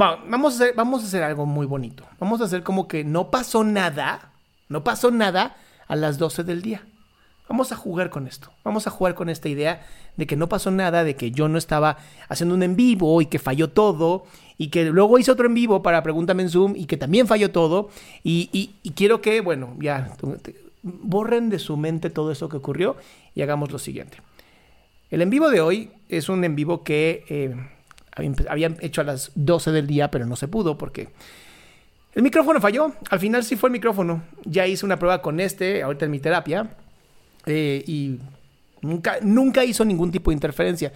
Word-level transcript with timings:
Va, 0.00 0.16
vamos, 0.28 0.54
a 0.54 0.56
hacer, 0.56 0.74
vamos 0.74 1.02
a 1.02 1.06
hacer 1.06 1.22
algo 1.22 1.46
muy 1.46 1.66
bonito. 1.66 2.04
Vamos 2.18 2.40
a 2.40 2.44
hacer 2.44 2.62
como 2.62 2.88
que 2.88 3.04
no 3.04 3.30
pasó 3.30 3.62
nada, 3.62 4.32
no 4.68 4.82
pasó 4.82 5.10
nada 5.10 5.56
a 5.86 5.96
las 5.96 6.18
12 6.18 6.42
del 6.42 6.62
día. 6.62 6.82
Vamos 7.48 7.72
a 7.72 7.76
jugar 7.76 8.10
con 8.10 8.26
esto. 8.26 8.50
Vamos 8.64 8.86
a 8.86 8.90
jugar 8.90 9.14
con 9.14 9.28
esta 9.28 9.48
idea 9.48 9.86
de 10.16 10.26
que 10.26 10.34
no 10.34 10.48
pasó 10.48 10.70
nada, 10.70 11.04
de 11.04 11.14
que 11.14 11.30
yo 11.30 11.48
no 11.48 11.58
estaba 11.58 11.98
haciendo 12.28 12.54
un 12.54 12.62
en 12.62 12.74
vivo 12.74 13.20
y 13.20 13.26
que 13.26 13.38
falló 13.38 13.68
todo, 13.70 14.24
y 14.56 14.68
que 14.68 14.84
luego 14.86 15.18
hice 15.18 15.30
otro 15.30 15.46
en 15.46 15.54
vivo 15.54 15.82
para 15.82 16.02
Pregúntame 16.02 16.42
en 16.42 16.48
Zoom 16.48 16.74
y 16.74 16.86
que 16.86 16.96
también 16.96 17.26
falló 17.26 17.50
todo. 17.50 17.90
Y, 18.22 18.48
y- 18.82 18.90
quiero 18.92 19.20
que, 19.20 19.40
bueno, 19.42 19.76
ya 19.78 20.16
borren 20.82 21.50
de 21.50 21.58
su 21.58 21.76
mente 21.76 22.10
todo 22.10 22.32
eso 22.32 22.48
que 22.48 22.56
ocurrió 22.56 22.96
y 23.34 23.42
hagamos 23.42 23.70
lo 23.70 23.78
siguiente. 23.78 24.18
El 25.10 25.22
en 25.22 25.30
vivo 25.30 25.50
de 25.50 25.60
hoy 25.60 25.90
es 26.08 26.28
un 26.28 26.42
en 26.44 26.56
vivo 26.56 26.82
que 26.82 27.24
eh, 27.28 27.54
habían- 28.16 28.76
hecho 28.80 29.00
a 29.00 29.04
las 29.04 29.32
12 29.34 29.72
del 29.72 29.86
día, 29.86 30.10
pero 30.10 30.26
no 30.26 30.36
se 30.36 30.48
pudo 30.48 30.76
porque 30.78 31.08
el 32.14 32.22
micrófono 32.22 32.60
falló. 32.60 32.92
Al 33.10 33.18
final 33.20 33.42
sí 33.44 33.56
fue 33.56 33.68
el 33.68 33.72
micrófono. 33.72 34.22
Ya 34.44 34.66
hice 34.66 34.86
una 34.86 34.98
prueba 34.98 35.20
con 35.22 35.40
este, 35.40 35.82
ahorita 35.82 36.04
en 36.04 36.10
mi 36.10 36.20
terapia, 36.20 36.70
eh, 37.46 37.82
y 37.86 38.18
nunca, 38.82 39.16
nunca 39.22 39.64
hizo 39.64 39.84
ningún 39.84 40.10
tipo 40.10 40.30
de 40.30 40.34
interferencia. 40.34 40.92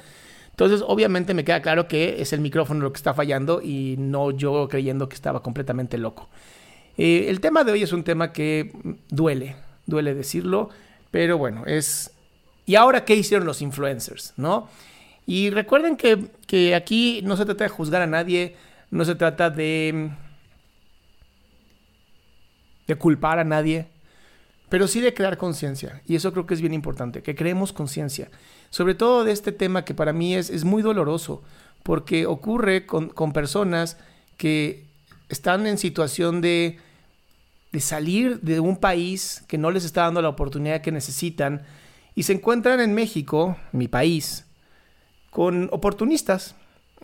Entonces, 0.50 0.82
obviamente 0.86 1.34
me 1.34 1.44
queda 1.44 1.62
claro 1.62 1.86
que 1.86 2.20
es 2.20 2.32
el 2.32 2.40
micrófono 2.40 2.80
lo 2.80 2.92
que 2.92 2.96
está 2.96 3.14
fallando 3.14 3.60
y 3.62 3.96
no 3.98 4.30
yo 4.32 4.66
creyendo 4.68 5.08
que 5.08 5.14
estaba 5.14 5.42
completamente 5.42 5.98
loco. 5.98 6.28
Eh, 6.96 7.26
el 7.28 7.40
tema 7.40 7.62
de 7.62 7.72
hoy 7.72 7.82
es 7.84 7.92
un 7.92 8.02
tema 8.02 8.32
que 8.32 8.72
duele, 9.08 9.54
duele 9.86 10.14
decirlo, 10.14 10.68
pero 11.12 11.38
bueno, 11.38 11.64
es... 11.66 12.12
¿Y 12.66 12.74
ahora 12.74 13.04
qué 13.04 13.14
hicieron 13.14 13.46
los 13.46 13.62
influencers? 13.62 14.34
¿No? 14.36 14.68
Y 15.28 15.50
recuerden 15.50 15.98
que, 15.98 16.30
que 16.46 16.74
aquí 16.74 17.20
no 17.22 17.36
se 17.36 17.44
trata 17.44 17.64
de 17.64 17.68
juzgar 17.68 18.00
a 18.00 18.06
nadie, 18.06 18.56
no 18.90 19.04
se 19.04 19.14
trata 19.14 19.50
de, 19.50 20.10
de 22.86 22.94
culpar 22.94 23.38
a 23.38 23.44
nadie, 23.44 23.88
pero 24.70 24.88
sí 24.88 25.02
de 25.02 25.12
crear 25.12 25.36
conciencia. 25.36 26.00
Y 26.06 26.16
eso 26.16 26.32
creo 26.32 26.46
que 26.46 26.54
es 26.54 26.62
bien 26.62 26.72
importante, 26.72 27.22
que 27.22 27.34
creemos 27.34 27.74
conciencia. 27.74 28.30
Sobre 28.70 28.94
todo 28.94 29.22
de 29.24 29.32
este 29.32 29.52
tema 29.52 29.84
que 29.84 29.92
para 29.92 30.14
mí 30.14 30.34
es, 30.34 30.48
es 30.48 30.64
muy 30.64 30.80
doloroso, 30.80 31.42
porque 31.82 32.24
ocurre 32.24 32.86
con, 32.86 33.10
con 33.10 33.34
personas 33.34 33.98
que 34.38 34.86
están 35.28 35.66
en 35.66 35.76
situación 35.76 36.40
de, 36.40 36.78
de 37.70 37.80
salir 37.80 38.40
de 38.40 38.60
un 38.60 38.78
país 38.78 39.44
que 39.46 39.58
no 39.58 39.70
les 39.70 39.84
está 39.84 40.04
dando 40.04 40.22
la 40.22 40.30
oportunidad 40.30 40.80
que 40.80 40.90
necesitan 40.90 41.66
y 42.14 42.22
se 42.22 42.32
encuentran 42.32 42.80
en 42.80 42.94
México, 42.94 43.58
mi 43.72 43.88
país, 43.88 44.46
con 45.30 45.68
oportunistas. 45.72 46.54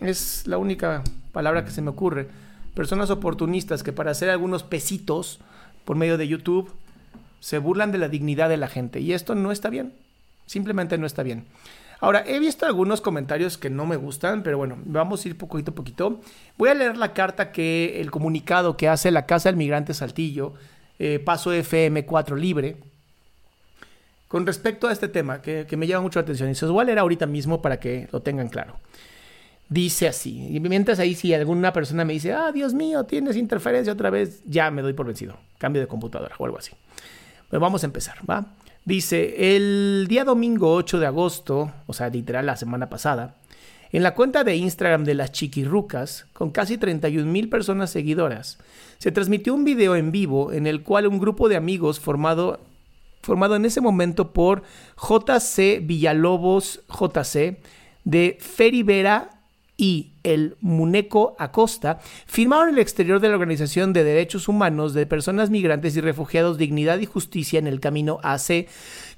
Es 0.01 0.47
la 0.47 0.59
única 0.59 1.03
palabra 1.33 1.65
que 1.65 1.71
se 1.71 1.83
me 1.83 1.91
ocurre. 1.91 2.29
Personas 2.75 3.11
oportunistas 3.11 3.83
que 3.83 3.93
para 3.93 4.11
hacer 4.11 4.31
algunos 4.31 4.63
pesitos 4.63 5.41
por 5.85 5.97
medio 5.97 6.19
de 6.19 6.29
YouTube 6.29 6.73
se 7.41 7.59
burlan 7.59 7.93
de 7.93 7.99
la 7.99 8.09
dignidad 8.09 8.49
de 8.49 8.57
la 8.57 8.69
gente. 8.69 9.01
Y 9.01 9.13
esto 9.13 9.35
no 9.35 9.53
está 9.53 9.71
bien. 9.71 9.93
Simplemente 10.47 10.99
no 10.99 11.07
está 11.07 11.23
bien. 11.23 11.45
Ahora, 12.01 12.25
he 12.27 12.39
visto 12.39 12.67
algunos 12.67 13.01
comentarios 13.01 13.57
que 13.57 13.71
no 13.71 13.87
me 13.87 13.97
gustan, 13.97 14.43
pero 14.43 14.59
bueno, 14.59 14.77
vamos 14.85 15.25
a 15.25 15.29
ir 15.29 15.39
poquito 15.39 15.71
a 15.71 15.75
poquito. 15.75 16.21
Voy 16.59 16.69
a 16.69 16.75
leer 16.75 16.97
la 16.97 17.13
carta 17.15 17.53
que, 17.53 18.01
el 18.01 18.11
comunicado 18.11 18.77
que 18.77 18.89
hace 18.89 19.11
la 19.11 19.27
Casa 19.27 19.49
del 19.49 19.57
Migrante 19.57 19.95
Saltillo, 19.95 20.55
eh, 20.99 21.19
Paso 21.19 21.55
FM4 21.55 22.37
Libre, 22.37 22.77
con 24.35 24.47
respecto 24.47 24.89
a 24.89 24.93
este 24.93 25.07
tema, 25.07 25.41
que, 25.41 25.65
me 25.77 25.87
llama 25.87 26.03
mucho 26.03 26.19
la 26.19 26.25
atención. 26.25 26.51
Y 26.51 26.57
se 26.57 26.65
los 26.67 26.75
voy 26.75 26.91
a 26.91 27.01
ahorita 27.01 27.25
mismo 27.25 27.63
para 27.63 27.79
que 27.79 28.09
lo 28.11 28.21
tengan 28.21 28.49
claro. 28.49 28.81
Dice 29.69 30.09
así, 30.09 30.49
y 30.51 30.59
mientras 30.59 30.99
ahí 30.99 31.15
si 31.15 31.33
alguna 31.33 31.73
persona 31.73 32.05
me 32.05 32.15
dice, 32.15 32.33
ah, 32.33 32.51
Dios 32.51 32.75
mío, 32.75 33.05
tienes 33.05 33.37
interferencia 33.37 33.93
otra 33.93 34.11
vez, 34.11 34.43
ya 34.45 34.73
me 34.73 34.83
doy 34.83 34.93
por 34.93 35.07
vencido, 35.07 35.37
cambio 35.59 35.81
de 35.81 35.87
computadora 35.87 36.35
o 36.37 36.47
algo 36.47 36.59
así. 36.59 36.73
Pero 37.49 37.61
vamos 37.61 37.85
a 37.85 37.87
empezar, 37.87 38.17
¿va? 38.29 38.47
Dice, 38.85 39.55
el 39.55 40.07
día 40.09 40.25
domingo 40.25 40.75
8 40.75 40.99
de 40.99 41.07
agosto, 41.07 41.71
o 41.87 41.93
sea, 41.93 42.09
literal 42.09 42.45
la 42.45 42.57
semana 42.57 42.91
pasada, 42.91 43.37
en 43.93 44.03
la 44.03 44.17
cuenta 44.17 44.43
de 44.43 44.57
Instagram 44.57 45.05
de 45.05 45.15
las 45.15 45.31
Chiquirrucas, 45.31 46.27
con 46.33 46.51
casi 46.51 46.77
31 46.77 47.31
mil 47.31 47.49
personas 47.49 47.91
seguidoras, 47.91 48.59
se 48.99 49.13
transmitió 49.13 49.55
un 49.55 49.63
video 49.63 49.95
en 49.95 50.11
vivo 50.11 50.53
en 50.53 50.67
el 50.67 50.83
cual 50.83 51.07
un 51.07 51.21
grupo 51.21 51.49
de 51.49 51.55
amigos 51.55 52.01
formado, 52.01 52.59
formado 53.25 53.57
en 53.57 53.65
ese 53.65 53.81
momento 53.81 54.33
por 54.33 54.63
JC 54.97 55.81
Villalobos 55.83 56.83
JC, 56.89 57.59
de 58.05 58.37
Feri 58.39 58.83
Vera 58.83 59.31
y 59.77 60.13
el 60.23 60.57
Muneco 60.61 61.35
Acosta 61.39 61.99
firmaron 62.27 62.69
el 62.69 62.79
exterior 62.79 63.19
de 63.19 63.29
la 63.29 63.35
Organización 63.35 63.93
de 63.93 64.05
Derechos 64.05 64.47
Humanos 64.47 64.95
de 64.95 65.07
Personas 65.07 65.51
Migrantes 65.51 65.97
y 65.97 66.01
Refugiados 66.01 66.59
Dignidad 66.59 66.99
y 66.99 67.07
Justicia 67.07 67.59
en 67.59 67.67
el 67.67 67.81
Camino 67.81 68.21
AC, 68.23 68.69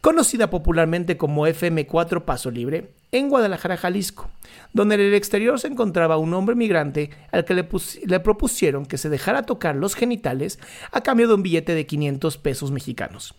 conocida 0.07 0.51
popularmente 0.51 1.17
como 1.17 1.49
FM4 1.49 2.23
Paso 2.25 2.53
Libre, 2.53 2.93
en 3.11 3.29
Guadalajara, 3.29 3.77
Jalisco, 3.77 4.31
donde 4.73 4.95
en 4.95 5.01
el 5.01 5.15
exterior 5.15 5.59
se 5.59 5.67
encontraba 5.67 6.17
un 6.17 6.33
hombre 6.33 6.55
migrante 6.55 7.11
al 7.33 7.45
que 7.45 7.55
le, 7.55 7.69
pus- 7.69 7.99
le 8.07 8.21
propusieron 8.21 8.87
que 8.87 8.99
se 8.99 9.09
dejara 9.09 9.43
tocar 9.43 9.75
los 9.75 9.97
genitales 9.97 10.61
a 10.93 11.01
cambio 11.01 11.27
de 11.27 11.35
un 11.35 11.43
billete 11.43 11.75
de 11.75 11.87
500 11.87 12.39
pesos 12.39 12.71
mexicanos. 12.71 13.35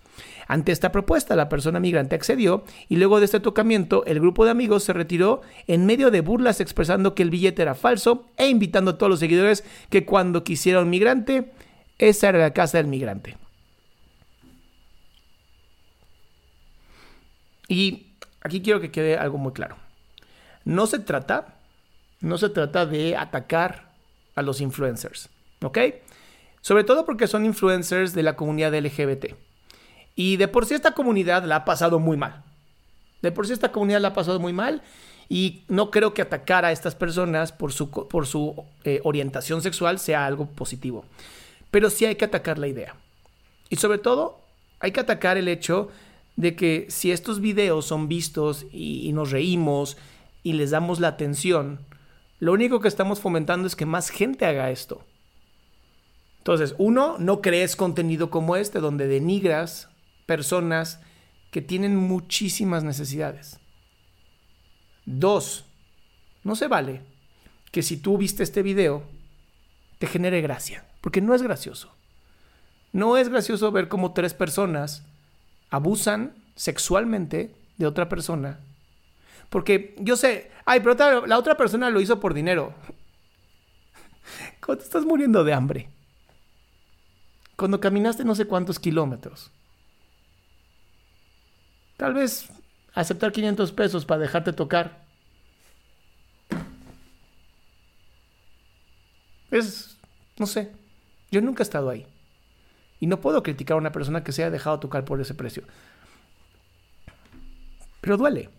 Ante 0.49 0.73
esta 0.73 0.91
propuesta, 0.91 1.37
la 1.37 1.47
persona 1.47 1.79
migrante 1.79 2.15
accedió 2.15 2.65
y 2.89 2.97
luego 2.97 3.19
de 3.19 3.25
este 3.25 3.39
tocamiento, 3.39 4.03
el 4.05 4.19
grupo 4.19 4.43
de 4.43 4.51
amigos 4.51 4.83
se 4.83 4.91
retiró 4.91 5.43
en 5.67 5.85
medio 5.85 6.11
de 6.11 6.19
burlas 6.19 6.59
expresando 6.59 7.15
que 7.15 7.23
el 7.23 7.29
billete 7.29 7.61
era 7.61 7.75
falso 7.75 8.25
e 8.35 8.49
invitando 8.49 8.91
a 8.91 8.97
todos 8.97 9.09
los 9.09 9.19
seguidores 9.21 9.63
que 9.89 10.03
cuando 10.03 10.43
quisiera 10.43 10.81
un 10.81 10.89
migrante, 10.89 11.49
esa 11.97 12.27
era 12.27 12.39
la 12.39 12.51
casa 12.51 12.77
del 12.77 12.87
migrante. 12.87 13.37
Y 17.67 18.13
aquí 18.41 18.61
quiero 18.61 18.79
que 18.79 18.91
quede 18.91 19.17
algo 19.17 19.37
muy 19.37 19.53
claro. 19.53 19.77
No 20.63 20.87
se 20.87 20.99
trata, 20.99 21.55
no 22.19 22.37
se 22.37 22.49
trata 22.49 22.85
de 22.85 23.15
atacar 23.15 23.91
a 24.35 24.41
los 24.41 24.61
influencers, 24.61 25.29
¿ok? 25.61 25.77
Sobre 26.61 26.83
todo 26.83 27.05
porque 27.05 27.27
son 27.27 27.45
influencers 27.45 28.13
de 28.13 28.23
la 28.23 28.35
comunidad 28.35 28.73
LGBT. 28.73 29.35
Y 30.15 30.37
de 30.37 30.47
por 30.47 30.65
sí 30.65 30.73
esta 30.73 30.91
comunidad 30.91 31.43
la 31.43 31.57
ha 31.57 31.65
pasado 31.65 31.99
muy 31.99 32.17
mal. 32.17 32.43
De 33.21 33.31
por 33.31 33.47
sí 33.47 33.53
esta 33.53 33.71
comunidad 33.71 34.01
la 34.01 34.09
ha 34.09 34.13
pasado 34.13 34.39
muy 34.39 34.53
mal 34.53 34.81
y 35.29 35.63
no 35.67 35.91
creo 35.91 36.13
que 36.13 36.21
atacar 36.21 36.65
a 36.65 36.71
estas 36.71 36.95
personas 36.95 37.51
por 37.51 37.71
su, 37.73 37.89
por 37.89 38.25
su 38.25 38.65
eh, 38.83 39.01
orientación 39.03 39.61
sexual 39.61 39.99
sea 39.99 40.25
algo 40.25 40.47
positivo. 40.47 41.05
Pero 41.71 41.89
sí 41.89 42.05
hay 42.05 42.15
que 42.15 42.25
atacar 42.25 42.57
la 42.57 42.67
idea. 42.67 42.95
Y 43.69 43.75
sobre 43.77 43.97
todo, 43.97 44.41
hay 44.79 44.91
que 44.91 44.99
atacar 44.99 45.37
el 45.37 45.47
hecho 45.47 45.89
de 46.37 46.55
que 46.55 46.85
si 46.89 47.11
estos 47.11 47.41
videos 47.41 47.85
son 47.85 48.07
vistos 48.07 48.67
y, 48.71 49.11
nos 49.11 49.31
reímos 49.31 49.97
y 50.43 50.53
les 50.53 50.69
damos 50.69 50.99
la 50.99 51.09
atención, 51.09 51.79
lo 52.39 52.53
único 52.53 52.79
que 52.79 52.87
estamos 52.87 53.19
fomentando 53.19 53.67
es 53.67 53.75
que 53.75 53.87
más 53.87 54.09
gente 54.09 54.45
haga 54.45 54.69
esto. 54.69 55.03
Entonces, 56.37 56.75
uno, 56.77 57.17
no 57.17 57.41
crees 57.41 57.75
contenido 57.75 58.29
como 58.29 58.55
este 58.55 58.79
donde 58.79 59.07
denigras 59.07 59.89
personas 60.27 61.01
que 61.51 61.61
tienen 61.61 61.95
muchísimas 61.95 62.83
necesidades. 62.83 63.59
Dos, 65.05 65.65
no 66.43 66.55
se 66.55 66.67
vale 66.67 67.01
que 67.71 67.81
si 67.81 67.97
tú 67.97 68.17
viste 68.17 68.43
este 68.43 68.61
video 68.61 69.03
te 69.97 70.05
genere 70.05 70.41
gracia, 70.41 70.85
porque 71.01 71.19
no 71.19 71.33
es 71.33 71.41
gracioso. 71.41 71.91
No 72.93 73.17
es 73.17 73.27
gracioso 73.27 73.71
ver 73.71 73.87
cómo 73.87 74.13
tres 74.13 74.33
personas 74.35 75.03
abusan 75.69 76.35
sexualmente 76.55 77.55
de 77.77 77.85
otra 77.85 78.09
persona. 78.09 78.59
Porque 79.49 79.95
yo 79.99 80.17
sé, 80.17 80.51
ay, 80.65 80.81
pero 80.81 81.25
la 81.25 81.37
otra 81.37 81.55
persona 81.55 81.89
lo 81.89 82.01
hizo 82.01 82.19
por 82.19 82.33
dinero. 82.33 82.73
Cuando 84.65 84.83
estás 84.83 85.05
muriendo 85.05 85.43
de 85.43 85.53
hambre. 85.53 85.89
Cuando 87.55 87.79
caminaste 87.79 88.23
no 88.23 88.35
sé 88.35 88.45
cuántos 88.45 88.79
kilómetros. 88.79 89.51
Tal 91.95 92.13
vez 92.13 92.49
aceptar 92.93 93.31
500 93.31 93.71
pesos 93.71 94.05
para 94.05 94.21
dejarte 94.21 94.53
tocar. 94.53 95.05
Es, 99.49 99.97
no 100.37 100.45
sé, 100.45 100.71
yo 101.31 101.41
nunca 101.41 101.63
he 101.63 101.65
estado 101.65 101.89
ahí. 101.89 102.05
Y 102.99 103.07
no 103.07 103.21
puedo 103.21 103.43
criticar 103.43 103.75
a 103.75 103.79
una 103.79 103.91
persona 103.91 104.23
que 104.23 104.31
se 104.31 104.43
haya 104.43 104.51
dejado 104.51 104.79
tocar 104.79 105.05
por 105.05 105.21
ese 105.21 105.33
precio. 105.33 105.63
Pero 108.01 108.17
duele. 108.17 108.49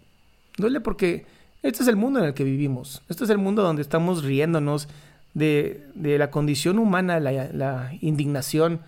Duele 0.57 0.81
porque 0.81 1.27
este 1.63 1.83
es 1.83 1.89
el 1.89 1.97
mundo 1.97 2.21
en 2.21 2.27
el 2.27 2.35
que 2.35 2.45
vivimos. 2.45 3.03
Este 3.09 3.25
es 3.25 3.31
el 3.31 3.39
mundo 3.39 3.63
donde 3.63 3.83
estamos 3.83 4.23
riéndonos 4.23 4.89
de, 5.35 5.91
la 5.95 6.31
condición 6.31 6.79
humana, 6.79 7.21
la, 7.21 7.49
la, 7.53 7.93
indignación 8.01 8.83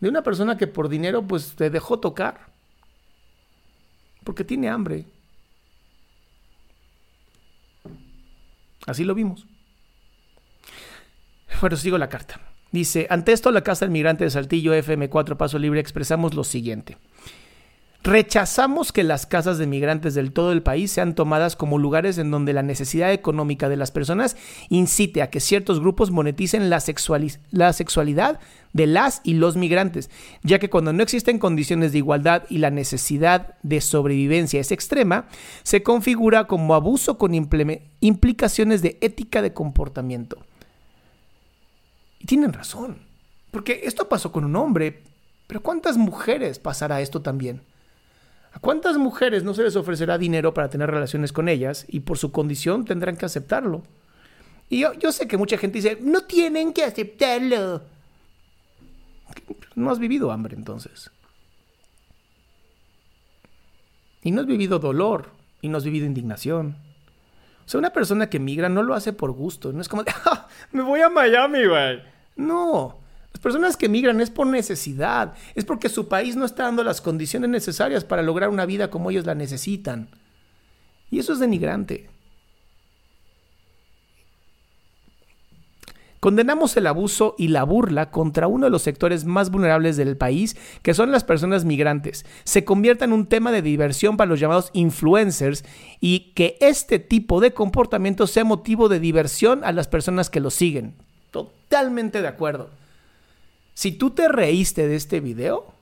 de 0.00 0.08
una 0.08 0.22
persona 0.22 0.56
que 0.56 0.66
por 0.66 0.88
dinero 0.88 1.26
pues 1.26 1.54
te 1.56 1.70
dejó 1.70 1.98
tocar. 1.98 2.50
Porque 4.24 4.44
tiene 4.44 4.68
hambre. 4.68 5.06
Así 8.86 9.04
lo 9.04 9.14
vimos. 9.14 9.46
Bueno, 11.60 11.76
sigo 11.76 11.98
la 11.98 12.08
carta. 12.08 12.40
Dice, 12.72 13.06
ante 13.10 13.32
esto 13.32 13.50
la 13.50 13.62
Casa 13.62 13.84
del 13.84 13.92
Migrante 13.92 14.24
de 14.24 14.30
Saltillo 14.30 14.74
FM4 14.74 15.36
Paso 15.36 15.58
Libre 15.58 15.80
expresamos 15.80 16.34
lo 16.34 16.44
siguiente. 16.44 16.96
Rechazamos 18.02 18.92
que 18.92 19.04
las 19.04 19.26
casas 19.26 19.58
de 19.58 19.66
migrantes 19.66 20.14
del 20.14 20.32
todo 20.32 20.52
el 20.52 20.62
país 20.62 20.90
sean 20.90 21.14
tomadas 21.14 21.54
como 21.54 21.76
lugares 21.76 22.16
en 22.16 22.30
donde 22.30 22.54
la 22.54 22.62
necesidad 22.62 23.12
económica 23.12 23.68
de 23.68 23.76
las 23.76 23.90
personas 23.90 24.38
incite 24.70 25.20
a 25.20 25.28
que 25.28 25.38
ciertos 25.38 25.80
grupos 25.80 26.10
moneticen 26.10 26.70
la, 26.70 26.82
la, 27.50 27.72
sexualidad 27.74 28.40
de 28.72 28.86
las 28.86 29.20
y 29.22 29.34
los 29.34 29.56
migrantes, 29.58 30.08
ya 30.42 30.58
que 30.58 30.70
cuando 30.70 30.94
no 30.94 31.02
existen 31.02 31.38
condiciones 31.38 31.92
de 31.92 31.98
igualdad 31.98 32.44
y 32.48 32.56
la 32.56 32.70
necesidad 32.70 33.56
de 33.62 33.82
sobrevivencia 33.82 34.60
es 34.60 34.72
extrema, 34.72 35.26
se 35.62 35.82
configura 35.82 36.46
como 36.46 36.74
abuso 36.74 37.18
con 37.18 37.34
implicaciones 37.34 38.80
de 38.80 38.96
ética 39.02 39.42
de 39.42 39.52
comportamiento. 39.52 40.38
Y 42.20 42.26
tienen 42.26 42.52
razón, 42.52 42.98
porque 43.50 43.80
esto 43.84 44.08
pasó 44.08 44.30
con 44.30 44.44
un 44.44 44.54
hombre, 44.54 45.02
pero 45.48 45.60
¿cuántas 45.60 45.96
mujeres 45.96 46.60
pasará 46.60 47.00
esto 47.00 47.22
también? 47.22 47.62
¿A 48.52 48.60
cuántas 48.60 48.98
mujeres 48.98 49.42
no 49.42 49.54
se 49.54 49.62
les 49.64 49.74
ofrecerá 49.74 50.18
dinero 50.18 50.54
para 50.54 50.70
tener 50.70 50.90
relaciones 50.90 51.32
con 51.32 51.48
ellas 51.48 51.86
y 51.88 52.00
por 52.00 52.18
su 52.18 52.30
condición 52.30 52.84
tendrán 52.84 53.16
que 53.16 53.26
aceptarlo? 53.26 53.82
Y 54.68 54.80
yo, 54.80 54.92
yo 54.94 55.10
sé 55.10 55.26
que 55.26 55.36
mucha 55.36 55.58
gente 55.58 55.78
dice, 55.78 55.98
no 56.00 56.22
tienen 56.22 56.72
que 56.72 56.84
aceptarlo. 56.84 57.82
No 59.74 59.90
has 59.90 59.98
vivido 59.98 60.30
hambre 60.30 60.54
entonces. 60.56 61.10
Y 64.22 64.30
no 64.30 64.42
has 64.42 64.46
vivido 64.46 64.78
dolor, 64.78 65.30
y 65.62 65.68
no 65.68 65.78
has 65.78 65.84
vivido 65.84 66.06
indignación. 66.06 66.76
Sea, 67.70 67.78
una 67.78 67.92
persona 67.92 68.28
que 68.28 68.40
migra 68.40 68.68
no 68.68 68.82
lo 68.82 68.94
hace 68.94 69.12
por 69.12 69.30
gusto. 69.30 69.72
No 69.72 69.80
es 69.80 69.88
como, 69.88 70.02
ah, 70.26 70.48
me 70.72 70.82
voy 70.82 71.02
a 71.02 71.08
Miami, 71.08 71.66
güey. 71.66 72.02
No. 72.34 72.98
Las 73.32 73.40
personas 73.40 73.76
que 73.76 73.88
migran 73.88 74.20
es 74.20 74.28
por 74.28 74.48
necesidad, 74.48 75.34
es 75.54 75.64
porque 75.64 75.88
su 75.88 76.08
país 76.08 76.34
no 76.34 76.44
está 76.44 76.64
dando 76.64 76.82
las 76.82 77.00
condiciones 77.00 77.48
necesarias 77.48 78.02
para 78.02 78.24
lograr 78.24 78.48
una 78.48 78.66
vida 78.66 78.90
como 78.90 79.12
ellos 79.12 79.24
la 79.24 79.36
necesitan. 79.36 80.08
Y 81.12 81.20
eso 81.20 81.32
es 81.32 81.38
denigrante. 81.38 82.10
Condenamos 86.20 86.76
el 86.76 86.86
abuso 86.86 87.34
y 87.38 87.48
la 87.48 87.64
burla 87.64 88.10
contra 88.10 88.46
uno 88.46 88.66
de 88.66 88.70
los 88.70 88.82
sectores 88.82 89.24
más 89.24 89.50
vulnerables 89.50 89.96
del 89.96 90.18
país, 90.18 90.54
que 90.82 90.92
son 90.92 91.10
las 91.10 91.24
personas 91.24 91.64
migrantes. 91.64 92.26
Se 92.44 92.62
convierta 92.62 93.06
en 93.06 93.14
un 93.14 93.26
tema 93.26 93.50
de 93.52 93.62
diversión 93.62 94.18
para 94.18 94.28
los 94.28 94.38
llamados 94.38 94.68
influencers 94.74 95.64
y 95.98 96.32
que 96.34 96.58
este 96.60 96.98
tipo 96.98 97.40
de 97.40 97.54
comportamiento 97.54 98.26
sea 98.26 98.44
motivo 98.44 98.90
de 98.90 99.00
diversión 99.00 99.64
a 99.64 99.72
las 99.72 99.88
personas 99.88 100.28
que 100.28 100.40
lo 100.40 100.50
siguen. 100.50 100.94
Totalmente 101.30 102.20
de 102.20 102.28
acuerdo. 102.28 102.68
Si 103.72 103.92
tú 103.92 104.10
te 104.10 104.28
reíste 104.28 104.86
de 104.86 104.96
este 104.96 105.20
video, 105.20 105.72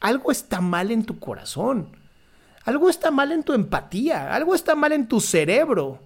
algo 0.00 0.32
está 0.32 0.62
mal 0.62 0.90
en 0.90 1.04
tu 1.04 1.18
corazón. 1.18 1.88
Algo 2.64 2.88
está 2.88 3.10
mal 3.10 3.30
en 3.30 3.42
tu 3.42 3.52
empatía. 3.52 4.34
Algo 4.34 4.54
está 4.54 4.74
mal 4.74 4.92
en 4.92 5.06
tu 5.06 5.20
cerebro. 5.20 6.00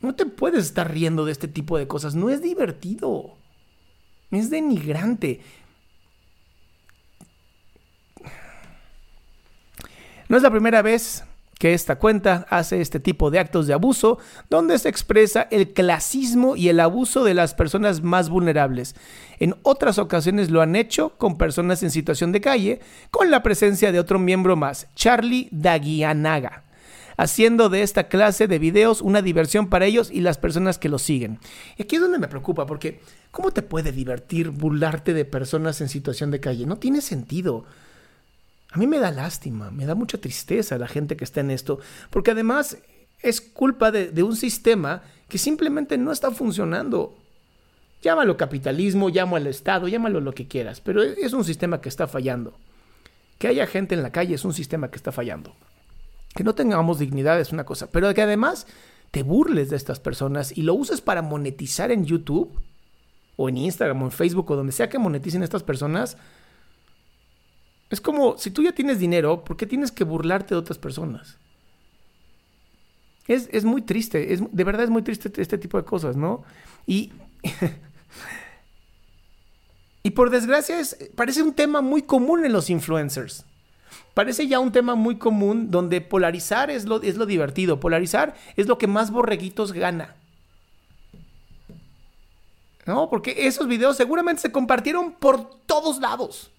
No 0.00 0.14
te 0.14 0.26
puedes 0.26 0.64
estar 0.64 0.90
riendo 0.90 1.24
de 1.24 1.32
este 1.32 1.48
tipo 1.48 1.76
de 1.78 1.86
cosas. 1.86 2.14
No 2.14 2.30
es 2.30 2.42
divertido. 2.42 3.36
Es 4.30 4.50
denigrante. 4.50 5.40
No 10.28 10.36
es 10.36 10.42
la 10.42 10.50
primera 10.50 10.80
vez 10.80 11.24
que 11.58 11.74
esta 11.74 11.98
cuenta 11.98 12.46
hace 12.48 12.80
este 12.80 13.00
tipo 13.00 13.30
de 13.30 13.38
actos 13.38 13.66
de 13.66 13.74
abuso 13.74 14.18
donde 14.48 14.78
se 14.78 14.88
expresa 14.88 15.46
el 15.50 15.74
clasismo 15.74 16.56
y 16.56 16.70
el 16.70 16.80
abuso 16.80 17.22
de 17.22 17.34
las 17.34 17.52
personas 17.52 18.00
más 18.00 18.30
vulnerables. 18.30 18.94
En 19.40 19.56
otras 19.62 19.98
ocasiones 19.98 20.50
lo 20.50 20.62
han 20.62 20.74
hecho 20.74 21.18
con 21.18 21.36
personas 21.36 21.82
en 21.82 21.90
situación 21.90 22.32
de 22.32 22.40
calle, 22.40 22.80
con 23.10 23.30
la 23.30 23.42
presencia 23.42 23.92
de 23.92 24.00
otro 24.00 24.18
miembro 24.18 24.56
más, 24.56 24.86
Charlie 24.94 25.48
Daguianaga 25.50 26.69
haciendo 27.20 27.68
de 27.68 27.82
esta 27.82 28.08
clase 28.08 28.46
de 28.46 28.58
videos 28.58 29.02
una 29.02 29.20
diversión 29.20 29.68
para 29.68 29.84
ellos 29.84 30.10
y 30.10 30.22
las 30.22 30.38
personas 30.38 30.78
que 30.78 30.88
los 30.88 31.02
siguen. 31.02 31.38
Y 31.76 31.82
aquí 31.82 31.96
es 31.96 32.02
donde 32.02 32.18
me 32.18 32.28
preocupa, 32.28 32.64
porque 32.64 33.00
¿cómo 33.30 33.50
te 33.50 33.60
puede 33.60 33.92
divertir 33.92 34.48
burlarte 34.48 35.12
de 35.12 35.26
personas 35.26 35.82
en 35.82 35.90
situación 35.90 36.30
de 36.30 36.40
calle? 36.40 36.64
No 36.64 36.78
tiene 36.78 37.02
sentido. 37.02 37.66
A 38.72 38.78
mí 38.78 38.86
me 38.86 38.98
da 38.98 39.10
lástima, 39.10 39.70
me 39.70 39.84
da 39.84 39.94
mucha 39.94 40.16
tristeza 40.16 40.78
la 40.78 40.88
gente 40.88 41.18
que 41.18 41.24
está 41.24 41.40
en 41.40 41.50
esto, 41.50 41.78
porque 42.08 42.30
además 42.30 42.78
es 43.20 43.42
culpa 43.42 43.90
de, 43.90 44.22
un 44.22 44.34
sistema 44.34 45.02
que 45.28 45.36
simplemente 45.36 45.98
no 45.98 46.12
está 46.12 46.30
funcionando. 46.30 47.18
Llámalo 48.00 48.38
capitalismo, 48.38 49.10
llámalo 49.10 49.50
Estado, 49.50 49.88
llámalo 49.88 50.22
lo 50.22 50.32
que 50.32 50.48
quieras, 50.48 50.80
pero 50.80 51.02
es 51.02 51.34
un 51.34 51.44
sistema 51.44 51.82
que 51.82 51.90
está 51.90 52.08
fallando. 52.08 52.54
Que 53.36 53.48
haya 53.48 53.66
gente 53.66 53.94
en 53.94 54.02
la 54.02 54.10
calle 54.10 54.36
es 54.36 54.46
un 54.46 54.54
sistema 54.54 54.90
que 54.90 54.96
está 54.96 55.12
fallando. 55.12 55.54
Que 56.34 56.44
no 56.44 56.54
tengamos 56.54 56.98
dignidad 56.98 57.40
es 57.40 57.52
una 57.52 57.64
cosa, 57.64 57.90
pero 57.90 58.12
que 58.14 58.22
además 58.22 58.66
te 59.10 59.22
burles 59.22 59.70
de 59.70 59.76
estas 59.76 59.98
personas 59.98 60.56
y 60.56 60.62
lo 60.62 60.74
uses 60.74 61.00
para 61.00 61.22
monetizar 61.22 61.90
en 61.90 62.04
YouTube 62.04 62.60
o 63.36 63.48
en 63.48 63.56
Instagram 63.56 64.02
o 64.02 64.04
en 64.04 64.12
Facebook 64.12 64.50
o 64.50 64.56
donde 64.56 64.72
sea 64.72 64.88
que 64.88 64.98
moneticen 64.98 65.42
estas 65.42 65.62
personas, 65.62 66.16
es 67.88 68.00
como, 68.00 68.38
si 68.38 68.50
tú 68.50 68.62
ya 68.62 68.72
tienes 68.72 68.98
dinero, 68.98 69.44
¿por 69.44 69.56
qué 69.56 69.66
tienes 69.66 69.90
que 69.90 70.04
burlarte 70.04 70.54
de 70.54 70.60
otras 70.60 70.78
personas? 70.78 71.38
Es, 73.26 73.64
muy 73.64 73.82
triste, 73.82 74.32
es, 74.32 74.42
de 74.50 74.64
verdad 74.64 74.84
es 74.84 74.90
muy 74.90 75.02
triste 75.02 75.30
este 75.40 75.56
tipo 75.56 75.78
de 75.78 75.84
cosas, 75.84 76.16
¿no? 76.16 76.42
Y, 76.84 77.12
y 80.02 80.10
por 80.10 80.30
desgracia 80.30 80.78
parece 81.14 81.42
un 81.42 81.54
tema 81.54 81.80
muy 81.80 82.02
común 82.02 82.44
en 82.44 82.52
los 82.52 82.70
influencers. 82.70 83.46
Parece 84.14 84.46
ya 84.46 84.58
un 84.58 84.72
tema 84.72 84.94
muy 84.94 85.16
común 85.16 85.70
donde 85.70 86.00
polarizar 86.00 86.70
es 86.70 86.84
lo, 86.84 87.02
es 87.02 87.16
lo 87.16 87.26
divertido, 87.26 87.80
polarizar 87.80 88.34
es 88.56 88.66
lo 88.66 88.78
que 88.78 88.86
más 88.86 89.10
borreguitos 89.10 89.72
gana. 89.72 90.16
¿No? 92.86 93.08
Porque 93.08 93.46
esos 93.46 93.68
videos 93.68 93.96
seguramente 93.96 94.42
se 94.42 94.52
compartieron 94.52 95.12
por 95.12 95.48
todos 95.66 96.00
lados. 96.00 96.50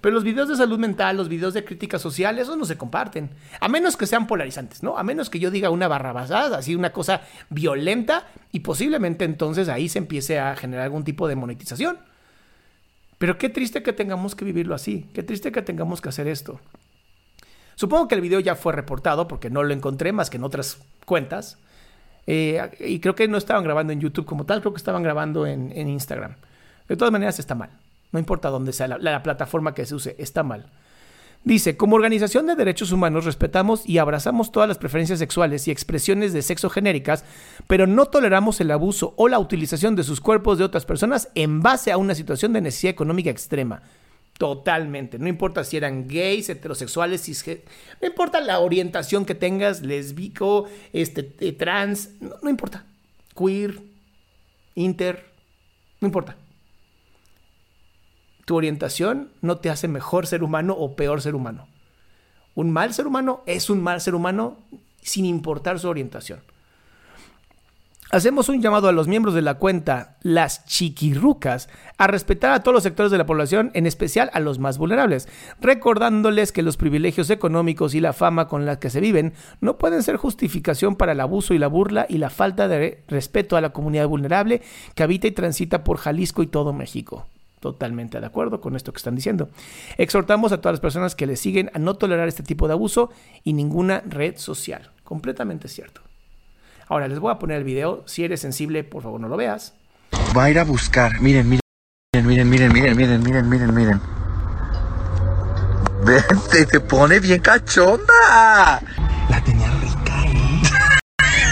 Pero 0.00 0.14
los 0.14 0.24
videos 0.24 0.48
de 0.48 0.56
salud 0.56 0.78
mental, 0.78 1.16
los 1.16 1.28
videos 1.28 1.54
de 1.54 1.64
crítica 1.64 1.98
social, 1.98 2.38
esos 2.38 2.56
no 2.56 2.64
se 2.64 2.76
comparten. 2.76 3.30
A 3.60 3.68
menos 3.68 3.96
que 3.96 4.06
sean 4.06 4.26
polarizantes, 4.26 4.82
¿no? 4.82 4.98
A 4.98 5.02
menos 5.02 5.30
que 5.30 5.38
yo 5.38 5.50
diga 5.50 5.70
una 5.70 5.88
barra 5.88 6.12
basada, 6.12 6.58
así 6.58 6.74
una 6.74 6.92
cosa 6.92 7.22
violenta, 7.50 8.26
y 8.52 8.60
posiblemente 8.60 9.24
entonces 9.24 9.68
ahí 9.68 9.88
se 9.88 9.98
empiece 9.98 10.38
a 10.38 10.56
generar 10.56 10.84
algún 10.84 11.04
tipo 11.04 11.28
de 11.28 11.36
monetización. 11.36 11.98
Pero 13.18 13.38
qué 13.38 13.48
triste 13.48 13.82
que 13.82 13.92
tengamos 13.92 14.34
que 14.34 14.44
vivirlo 14.44 14.74
así, 14.74 15.08
qué 15.14 15.22
triste 15.22 15.52
que 15.52 15.62
tengamos 15.62 16.00
que 16.00 16.10
hacer 16.10 16.28
esto. 16.28 16.60
Supongo 17.74 18.08
que 18.08 18.14
el 18.14 18.20
video 18.20 18.40
ya 18.40 18.54
fue 18.54 18.72
reportado 18.72 19.28
porque 19.28 19.50
no 19.50 19.62
lo 19.62 19.72
encontré 19.72 20.12
más 20.12 20.30
que 20.30 20.36
en 20.36 20.44
otras 20.44 20.78
cuentas. 21.04 21.58
Eh, 22.26 22.70
y 22.80 23.00
creo 23.00 23.14
que 23.14 23.28
no 23.28 23.38
estaban 23.38 23.62
grabando 23.62 23.92
en 23.92 24.00
YouTube 24.00 24.26
como 24.26 24.44
tal, 24.44 24.60
creo 24.60 24.72
que 24.72 24.78
estaban 24.78 25.02
grabando 25.02 25.46
en, 25.46 25.70
Instagram. 25.88 26.34
De 26.88 26.96
todas 26.96 27.12
maneras 27.12 27.38
está 27.38 27.54
mal. 27.54 27.70
No 28.12 28.18
importa 28.18 28.48
dónde 28.48 28.72
sea 28.72 28.88
la 28.88 29.22
plataforma 29.22 29.74
que 29.74 29.86
se 29.86 29.94
use, 29.94 30.16
está 30.18 30.42
mal. 30.42 30.66
Dice, 31.46 31.76
como 31.76 31.94
organización 31.94 32.48
de 32.48 32.56
derechos 32.56 32.90
humanos 32.90 33.24
respetamos 33.24 33.88
y 33.88 33.98
abrazamos 33.98 34.50
todas 34.50 34.68
las 34.68 34.78
preferencias 34.78 35.20
sexuales 35.20 35.68
y 35.68 35.70
expresiones 35.70 36.32
de 36.32 36.42
sexo 36.42 36.68
genéricas, 36.68 37.24
pero 37.68 37.86
no 37.86 38.06
toleramos 38.06 38.60
el 38.60 38.72
abuso 38.72 39.14
o 39.16 39.28
la 39.28 39.38
utilización 39.38 39.94
de 39.94 40.02
sus 40.02 40.20
cuerpos 40.20 40.58
de 40.58 40.64
otras 40.64 40.84
personas 40.84 41.28
en 41.36 41.62
base 41.62 41.92
a 41.92 41.98
una 41.98 42.16
situación 42.16 42.52
de 42.52 42.62
necesidad 42.62 42.90
económica 42.90 43.30
extrema. 43.30 43.80
Totalmente. 44.36 45.20
No 45.20 45.28
importa 45.28 45.62
si 45.62 45.76
eran 45.76 46.08
gays, 46.08 46.48
heterosexuales, 46.48 47.22
cis, 47.22 47.46
no 48.02 48.08
importa 48.08 48.40
la 48.40 48.58
orientación 48.58 49.24
que 49.24 49.36
tengas, 49.36 49.82
lesbico, 49.82 50.66
este, 50.92 51.32
eh, 51.38 51.52
trans, 51.52 52.10
no 52.42 52.50
importa. 52.50 52.86
Queer, 53.36 53.78
inter, 54.74 55.24
no 56.00 56.08
importa 56.08 56.36
tu 58.46 58.56
orientación 58.56 59.32
no 59.42 59.58
te 59.58 59.68
hace 59.68 59.88
mejor 59.88 60.26
ser 60.26 60.42
humano 60.42 60.74
o 60.78 60.96
peor 60.96 61.20
ser 61.20 61.34
humano. 61.34 61.66
Un 62.54 62.70
mal 62.70 62.94
ser 62.94 63.06
humano 63.06 63.42
es 63.44 63.68
un 63.68 63.82
mal 63.82 64.00
ser 64.00 64.14
humano 64.14 64.56
sin 65.02 65.26
importar 65.26 65.78
su 65.78 65.88
orientación. 65.88 66.40
Hacemos 68.12 68.48
un 68.48 68.62
llamado 68.62 68.88
a 68.88 68.92
los 68.92 69.08
miembros 69.08 69.34
de 69.34 69.42
la 69.42 69.54
cuenta 69.54 70.16
Las 70.22 70.64
Chiquirrucas 70.64 71.68
a 71.98 72.06
respetar 72.06 72.52
a 72.52 72.60
todos 72.62 72.72
los 72.72 72.84
sectores 72.84 73.10
de 73.10 73.18
la 73.18 73.26
población, 73.26 73.72
en 73.74 73.84
especial 73.84 74.30
a 74.32 74.38
los 74.38 74.60
más 74.60 74.78
vulnerables, 74.78 75.28
recordándoles 75.60 76.52
que 76.52 76.62
los 76.62 76.76
privilegios 76.76 77.30
económicos 77.30 77.96
y 77.96 78.00
la 78.00 78.12
fama 78.12 78.46
con 78.46 78.64
la 78.64 78.78
que 78.78 78.90
se 78.90 79.00
viven 79.00 79.34
no 79.60 79.76
pueden 79.76 80.04
ser 80.04 80.18
justificación 80.18 80.94
para 80.94 81.12
el 81.12 81.20
abuso 81.20 81.52
y 81.52 81.58
la 81.58 81.66
burla 81.66 82.06
y 82.08 82.18
la 82.18 82.30
falta 82.30 82.68
de 82.68 83.02
respeto 83.08 83.56
a 83.56 83.60
la 83.60 83.70
comunidad 83.70 84.06
vulnerable 84.06 84.62
que 84.94 85.02
habita 85.02 85.26
y 85.26 85.32
transita 85.32 85.82
por 85.82 85.96
Jalisco 85.96 86.44
y 86.44 86.46
todo 86.46 86.72
México. 86.72 87.26
Totalmente 87.60 88.20
de 88.20 88.26
acuerdo 88.26 88.60
con 88.60 88.76
esto 88.76 88.92
que 88.92 88.98
están 88.98 89.16
diciendo. 89.16 89.48
Exhortamos 89.96 90.52
a 90.52 90.60
todas 90.60 90.74
las 90.74 90.80
personas 90.80 91.14
que 91.14 91.26
le 91.26 91.36
siguen 91.36 91.70
a 91.72 91.78
no 91.78 91.94
tolerar 91.94 92.28
este 92.28 92.42
tipo 92.42 92.66
de 92.68 92.74
abuso 92.74 93.10
y 93.44 93.54
ninguna 93.54 94.02
red 94.06 94.36
social. 94.36 94.92
Completamente 95.04 95.68
cierto. 95.68 96.02
Ahora 96.88 97.08
les 97.08 97.18
voy 97.18 97.32
a 97.32 97.38
poner 97.38 97.58
el 97.58 97.64
video. 97.64 98.04
Si 98.06 98.24
eres 98.24 98.40
sensible, 98.40 98.84
por 98.84 99.02
favor 99.02 99.20
no 99.20 99.28
lo 99.28 99.36
veas. 99.36 99.74
Va 100.36 100.44
a 100.44 100.50
ir 100.50 100.58
a 100.58 100.64
buscar. 100.64 101.20
Miren, 101.20 101.48
miren, 101.48 101.60
miren, 102.26 102.48
miren, 102.48 102.72
miren, 102.72 102.96
miren, 102.96 103.22
miren, 103.22 103.48
miren, 103.48 103.74
miren. 103.74 104.00
Vente, 106.04 106.66
te 106.66 106.78
pone 106.80 107.18
bien 107.18 107.40
cachonda. 107.40 108.80
La 109.28 109.42
tenía 109.44 109.68
rica, 109.80 110.24
¿eh? 110.26 110.60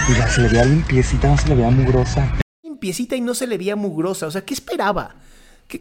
Y 0.09 0.13
la 0.19 0.29
se 0.29 0.43
le 0.43 0.49
veía 0.49 0.65
limpiecita, 0.65 1.29
no 1.29 1.39
se 1.39 1.49
le 1.49 1.55
veía 1.57 1.71
mugrosa. 1.71 2.37
Limpiecita 2.63 3.17
y 3.17 3.21
no 3.21 3.35
se 3.35 3.47
le 3.47 3.59
veía 3.59 3.75
mugrosa. 3.75 4.27
O 4.27 4.31
sea, 4.31 4.45
¿qué 4.45 4.55
esperaba? 4.55 5.17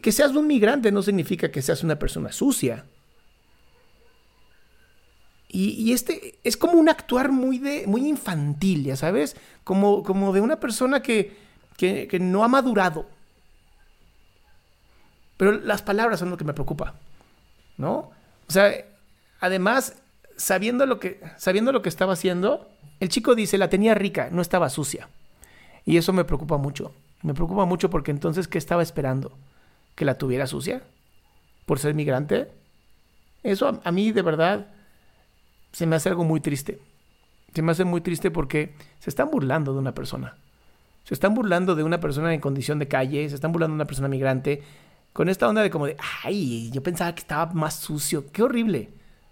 Que, 0.01 0.11
seas 0.11 0.31
un 0.31 0.47
migrante 0.47 0.91
no 0.91 1.01
significa 1.01 1.51
que 1.51 1.61
seas 1.61 1.83
una 1.83 1.99
persona 1.99 2.31
sucia. 2.31 2.85
Y, 5.49 5.93
este 5.93 6.39
es 6.43 6.57
como 6.57 6.73
un 6.73 6.89
actuar 6.89 7.31
muy, 7.31 7.59
de, 7.59 7.85
muy 7.85 8.07
infantil, 8.07 8.85
ya 8.85 8.95
sabes, 8.95 9.35
como, 9.63 10.01
como 10.01 10.33
de 10.33 10.41
una 10.41 10.59
persona 10.59 11.03
que, 11.03 11.37
que, 11.77 12.17
no 12.19 12.43
ha 12.43 12.47
madurado. 12.47 13.07
Pero 15.37 15.51
las 15.51 15.83
palabras 15.83 16.19
son 16.19 16.31
lo 16.31 16.37
que 16.37 16.43
me 16.43 16.53
preocupa, 16.53 16.95
¿no? 17.77 18.11
O 18.47 18.51
sea, 18.51 18.73
además, 19.39 20.01
sabiendo 20.37 20.87
lo 20.87 20.99
que, 20.99 21.21
sabiendo 21.37 21.71
lo 21.71 21.83
que 21.83 21.89
estaba 21.89 22.13
haciendo, 22.13 22.67
el 22.99 23.09
chico 23.09 23.35
dice, 23.35 23.59
la 23.59 23.69
tenía 23.69 23.93
rica, 23.93 24.29
no 24.31 24.41
estaba 24.41 24.69
sucia. 24.69 25.09
Y 25.85 25.97
eso 25.97 26.13
me 26.13 26.25
preocupa 26.25 26.57
mucho. 26.57 26.93
Me 27.21 27.33
preocupa 27.33 27.65
mucho 27.65 27.89
porque 27.89 28.11
entonces, 28.11 28.47
¿qué 28.47 28.57
estaba 28.57 28.81
esperando? 28.81 29.37
Que 29.95 30.05
la 30.05 30.17
tuviera 30.17 30.47
sucia 30.47 30.83
por 31.65 31.79
ser 31.79 31.93
migrante. 31.93 32.51
Eso 33.43 33.81
a, 33.83 33.91
mí 33.91 34.11
de 34.11 34.21
verdad 34.21 34.67
se 35.71 35.85
me 35.85 35.95
hace 35.95 36.09
algo 36.09 36.23
muy 36.23 36.39
triste. 36.39 36.79
Se 37.53 37.61
me 37.61 37.71
hace 37.71 37.83
muy 37.83 38.01
triste 38.01 38.31
porque 38.31 38.75
se 38.99 39.09
están 39.09 39.29
burlando 39.29 39.73
de 39.73 39.79
una 39.79 39.93
persona. 39.93 40.37
Se 41.03 41.13
están 41.13 41.33
burlando 41.33 41.75
de 41.75 41.83
una 41.83 41.99
persona 41.99 42.33
en 42.33 42.39
condición 42.39 42.79
de 42.79 42.87
calle, 42.87 43.27
se 43.29 43.35
están 43.35 43.51
burlando 43.51 43.73
de 43.73 43.81
una 43.81 43.85
persona 43.85 44.07
migrante, 44.07 44.63
con 45.11 45.29
esta 45.29 45.47
onda 45.47 45.61
de 45.61 45.69
como 45.69 45.85
de, 45.85 45.97
ay, 46.23 46.71
yo 46.71 46.81
pensaba 46.81 47.13
que 47.13 47.21
estaba 47.21 47.53
más 47.53 47.75
sucio. 47.75 48.31
Qué 48.31 48.41
horrible. 48.41 48.89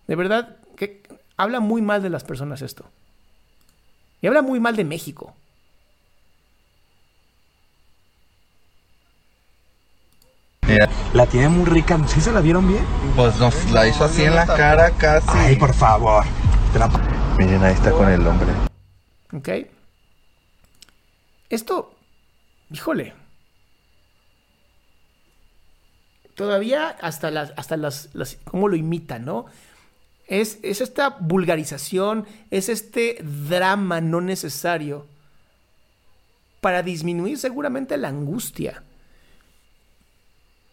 De 0.07 0.15
verdad, 0.15 0.57
que 0.75 1.01
habla 1.37 1.59
muy 1.59 1.81
mal 1.81 2.03
de 2.03 2.09
las 2.09 2.23
personas 2.23 2.61
esto. 2.61 2.85
Y 4.21 4.27
habla 4.27 4.41
muy 4.41 4.59
mal 4.59 4.75
de 4.75 4.83
México. 4.83 5.35
La 11.13 11.25
tiene 11.25 11.49
muy 11.49 11.65
rica. 11.65 11.99
¿Sí 12.07 12.21
se 12.21 12.31
la 12.31 12.41
vieron 12.41 12.67
bien? 12.67 12.83
Pues 13.15 13.37
nos 13.37 13.71
la 13.71 13.87
hizo 13.87 14.05
así 14.05 14.23
en 14.23 14.35
la 14.35 14.45
cara 14.45 14.91
casi. 14.91 15.27
Ay, 15.31 15.55
por 15.55 15.73
favor. 15.73 16.23
Miren, 17.37 17.63
ahí 17.63 17.73
está 17.73 17.91
con 17.91 18.09
el 18.09 18.25
hombre. 18.25 18.47
Ok. 19.33 19.49
Esto, 21.49 21.95
híjole. 22.71 23.13
Todavía 26.35 26.89
hasta 26.89 27.29
las, 27.29 27.53
hasta 27.57 27.77
las, 27.77 28.09
las 28.13 28.37
cómo 28.45 28.67
lo 28.67 28.75
imitan, 28.75 29.25
¿no? 29.25 29.45
Es, 30.27 30.59
es 30.63 30.79
esta 30.79 31.09
vulgarización, 31.19 32.25
es 32.51 32.69
este 32.69 33.17
drama 33.21 33.99
no 33.99 34.21
necesario 34.21 35.07
para 36.61 36.83
disminuir 36.83 37.37
seguramente 37.37 37.97
la 37.97 38.07
angustia 38.07 38.83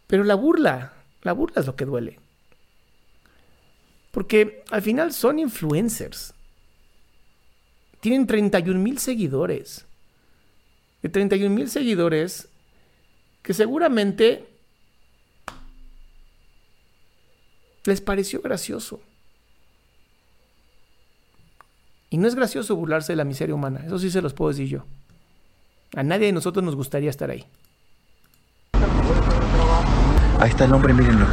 pero 0.09 0.25
la 0.25 0.35
burla, 0.35 0.95
la 1.23 1.33
burla 1.33 1.61
es 1.61 1.67
lo 1.67 1.77
que 1.77 1.85
duele. 1.85 2.19
Porque 4.11 4.65
al 4.71 4.83
final 4.83 5.12
son 5.12 5.38
influencers. 5.38 6.35
Tienen 8.00 8.27
31 8.27 8.81
mil 8.81 8.99
seguidores. 8.99 9.85
De 11.03 11.09
31 11.09 11.55
mil 11.55 11.69
seguidores 11.71 12.49
que 13.43 13.55
seguramente 13.55 14.49
les 17.85 18.00
pareció 18.00 18.41
gracioso. 18.41 19.00
Y 22.11 22.17
no 22.17 22.27
es 22.27 22.35
gracioso 22.35 22.75
burlarse 22.77 23.12
de 23.12 23.17
la 23.17 23.25
miseria 23.25 23.55
humana, 23.55 23.83
eso 23.87 23.99
sí 23.99 24.11
se 24.11 24.23
los 24.23 24.33
puedo 24.33 24.50
decir 24.50 24.69
yo. 24.69 24.85
A 25.95 26.03
nadie 26.03 26.27
de 26.27 26.33
nosotros 26.33 26.65
nos 26.65 26.77
gustaría 26.77 27.11
estar 27.11 27.31
ahí. 27.31 27.45
Ahí 30.40 30.50
está 30.50 30.64
el 30.64 30.73
hombre, 30.73 30.95
mírenlo. 30.95 31.26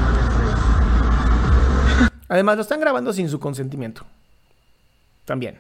Además, 2.27 2.55
lo 2.55 2.61
están 2.63 2.79
grabando 2.79 3.13
sin 3.13 3.29
su 3.29 3.39
consentimiento. 3.39 4.03
También. 5.25 5.59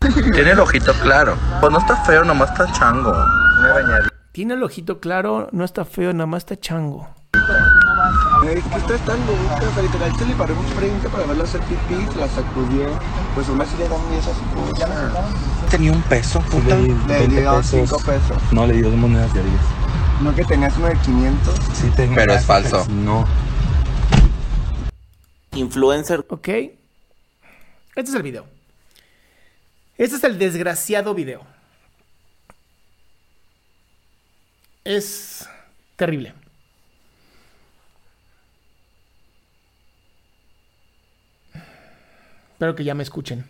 Tiene 0.00 0.52
el 0.52 0.60
ojito 0.60 0.92
claro. 0.94 1.36
Pues 1.60 1.72
no 1.72 1.78
está 1.78 1.96
feo, 2.04 2.24
nomás 2.24 2.50
está 2.50 2.70
chango. 2.72 3.12
Tiene 4.32 4.54
el 4.54 4.62
ojito 4.62 5.00
claro, 5.00 5.48
no 5.50 5.64
está 5.64 5.84
feo, 5.84 6.12
nada 6.12 6.26
más 6.26 6.42
está 6.42 6.56
chango. 6.56 7.08
Es 8.46 8.64
que 8.64 8.76
está 8.76 8.96
tan 8.98 9.18
loca, 9.26 9.68
o 9.68 9.74
sea, 9.74 9.82
literal 9.82 10.16
se 10.16 10.26
le 10.26 10.34
paró 10.34 10.54
frente 10.76 11.08
para 11.08 11.26
verlo 11.26 11.42
hacer 11.42 11.60
pipí, 11.62 12.06
la 12.16 12.28
sacudió. 12.28 12.86
Pues 13.34 13.48
aún 13.48 13.60
así 13.60 13.76
le 13.76 13.88
dan 13.88 14.00
esas 14.16 14.36
cosas. 14.54 14.90
Tenía 15.70 15.92
un 15.92 16.02
peso, 16.02 16.40
puta. 16.42 16.76
Le 16.76 17.26
dio 17.26 17.62
5 17.62 17.96
pesos. 17.98 18.38
No, 18.52 18.66
le 18.66 18.74
dio 18.74 18.90
dos 18.90 18.98
monedas 18.98 19.34
de 19.34 19.42
10. 19.42 19.54
¿No 20.20 20.34
que 20.34 20.44
tenías 20.44 20.76
uno 20.76 20.88
de 20.88 20.96
500? 20.96 21.54
Sí, 21.74 21.90
tengo. 21.94 22.16
Pero 22.16 22.32
es 22.32 22.44
falso. 22.44 22.84
No. 22.88 23.24
Influencer. 25.52 26.26
Ok. 26.28 26.48
Este 26.48 26.72
es 27.94 28.14
el 28.14 28.22
video. 28.24 28.46
Este 29.96 30.16
es 30.16 30.24
el 30.24 30.38
desgraciado 30.38 31.14
video. 31.14 31.46
Es 34.82 35.48
terrible. 35.94 36.34
Espero 42.52 42.74
que 42.74 42.82
ya 42.82 42.94
me 42.94 43.04
escuchen. 43.04 43.48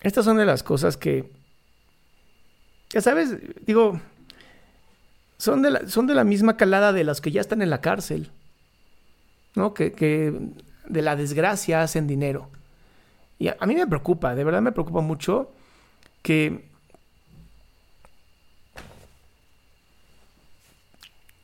Estas 0.00 0.24
son 0.24 0.38
de 0.38 0.46
las 0.46 0.62
cosas 0.62 0.96
que 0.96 1.35
ya 2.90 3.00
sabes, 3.00 3.36
digo, 3.66 4.00
son 5.38 5.62
de, 5.62 5.70
la, 5.70 5.88
son 5.88 6.06
de 6.06 6.14
la 6.14 6.24
misma 6.24 6.56
calada 6.56 6.92
de 6.92 7.04
las 7.04 7.20
que 7.20 7.30
ya 7.30 7.40
están 7.40 7.62
en 7.62 7.70
la 7.70 7.80
cárcel, 7.80 8.30
¿no? 9.54 9.74
Que, 9.74 9.92
que 9.92 10.32
de 10.88 11.02
la 11.02 11.16
desgracia 11.16 11.82
hacen 11.82 12.06
dinero. 12.06 12.50
Y 13.38 13.48
a, 13.48 13.56
mí 13.66 13.74
me 13.74 13.86
preocupa, 13.86 14.34
de 14.34 14.44
verdad 14.44 14.62
me 14.62 14.72
preocupa 14.72 15.00
mucho 15.00 15.52
que 16.22 16.64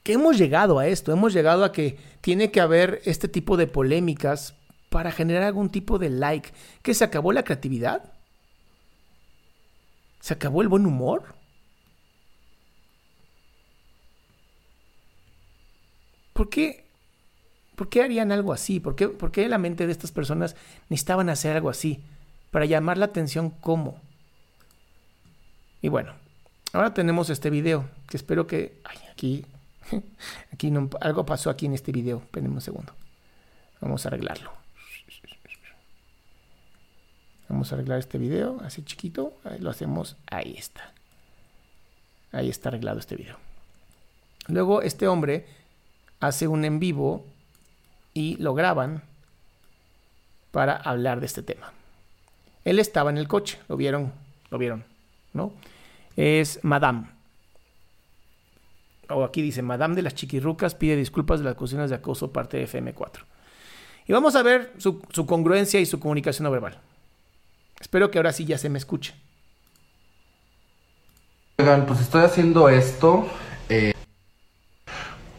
que 0.03 0.15
hemos 0.15 0.37
llegado 0.37 0.81
a 0.81 0.89
esto, 0.89 1.13
hemos 1.13 1.33
llegado 1.33 1.65
a 1.65 1.71
que 1.71 1.97
tiene 2.23 2.51
que 2.51 2.61
haber 2.61 3.01
este 3.05 3.29
tipo 3.29 3.57
de 3.57 3.69
polémicas 3.69 4.57
para 4.89 5.13
generar 5.13 5.45
algún 5.45 5.71
tipo 5.71 5.99
de 5.99 6.11
like. 6.11 6.51
¿Que 6.83 6.93
se 6.93 7.05
acabó 7.05 7.33
la 7.33 7.45
creatividad? 7.45 8.13
¿Se 10.23 10.35
acabó 10.35 10.62
el 10.62 10.69
buen 10.69 10.87
humor? 10.87 11.35
¿Por 16.33 16.49
qué, 16.49 16.87
¿Por 17.75 17.88
qué 17.88 18.05
harían 18.05 18.31
algo 18.31 18.52
así? 18.52 18.79
¿Por 18.79 18.95
qué, 18.95 19.09
¿Por 19.09 19.33
qué 19.33 19.49
la 19.49 19.59
mente 19.59 19.85
de 19.85 19.91
estas 19.91 20.12
personas 20.12 20.55
necesitaban 20.88 21.29
hacer 21.29 21.57
algo 21.57 21.71
así? 21.71 22.05
Para 22.52 22.67
llamar 22.67 22.99
la 22.99 23.07
atención, 23.07 23.50
¿cómo? 23.50 24.00
Y 25.81 25.88
bueno, 25.88 26.14
ahora 26.73 26.95
tenemos 26.95 27.29
este 27.29 27.50
video, 27.50 27.91
que 28.09 28.17
espero 28.17 28.47
que... 28.47 28.81
Ay, 28.85 28.99
aquí... 29.11 29.45
Aquí 30.52 30.71
no, 30.71 30.88
algo 31.00 31.26
pasó 31.26 31.50
aquí 31.50 31.67
en 31.67 31.73
este 31.73 31.91
video. 31.91 32.19
Espérenme 32.19 32.55
un 32.55 32.61
segundo. 32.61 32.95
Vamos 33.81 34.07
a 34.07 34.09
arreglarlo. 34.09 34.62
Vamos 37.52 37.71
a 37.71 37.75
arreglar 37.75 37.99
este 37.99 38.16
video, 38.16 38.59
así 38.64 38.82
chiquito. 38.82 39.35
Ahí 39.44 39.59
lo 39.59 39.68
hacemos. 39.68 40.16
Ahí 40.30 40.54
está. 40.56 40.90
Ahí 42.32 42.49
está 42.49 42.71
arreglado 42.71 42.99
este 42.99 43.14
video. 43.14 43.37
Luego 44.49 44.80
este 44.80 45.06
hombre 45.06 45.44
hace 46.18 46.49
un 46.49 46.64
en 46.64 46.80
vivo 46.80 47.26
y 48.14 48.38
lo 48.38 48.54
graban 48.54 49.02
para 50.50 50.76
hablar 50.76 51.21
de 51.21 51.26
este 51.26 51.42
tema. 51.42 51.75
Él 52.64 52.78
estaba 52.78 53.11
en 53.11 53.18
el 53.18 53.28
coche, 53.28 53.59
lo 53.68 53.76
vieron, 53.76 54.14
lo 54.50 54.56
vieron, 54.56 54.85
¿no? 55.35 55.52
Es 56.16 56.59
Madame. 56.62 57.11
O 59.11 59.25
aquí 59.25 59.42
dice, 59.42 59.61
Madame 59.61 59.94
de 59.94 60.00
las 60.00 60.14
Chiquirrucas 60.14 60.75
pide 60.75 60.97
disculpas 60.97 61.40
de 61.40 61.44
las 61.44 61.52
acusaciones 61.52 61.90
de 61.90 61.97
acoso 61.97 62.32
parte 62.32 62.56
de 62.56 62.66
FM4. 62.66 63.25
Y 64.06 64.12
vamos 64.14 64.37
a 64.37 64.42
ver 64.42 64.73
su, 64.78 65.02
su 65.11 65.26
congruencia 65.26 65.80
y 65.80 65.85
su 65.85 66.00
comunicación 66.00 66.44
no 66.44 66.50
verbal. 66.50 66.80
Espero 67.83 68.11
que 68.12 68.19
ahora 68.19 68.33
sí 68.33 68.45
ya 68.45 68.57
se 68.59 68.71
me 68.71 68.79
escuche. 68.79 69.12
Oigan, 71.59 71.85
pues 71.85 72.01
estoy 72.01 72.23
haciendo 72.23 72.69
esto. 72.69 73.27
eh, 73.69 73.93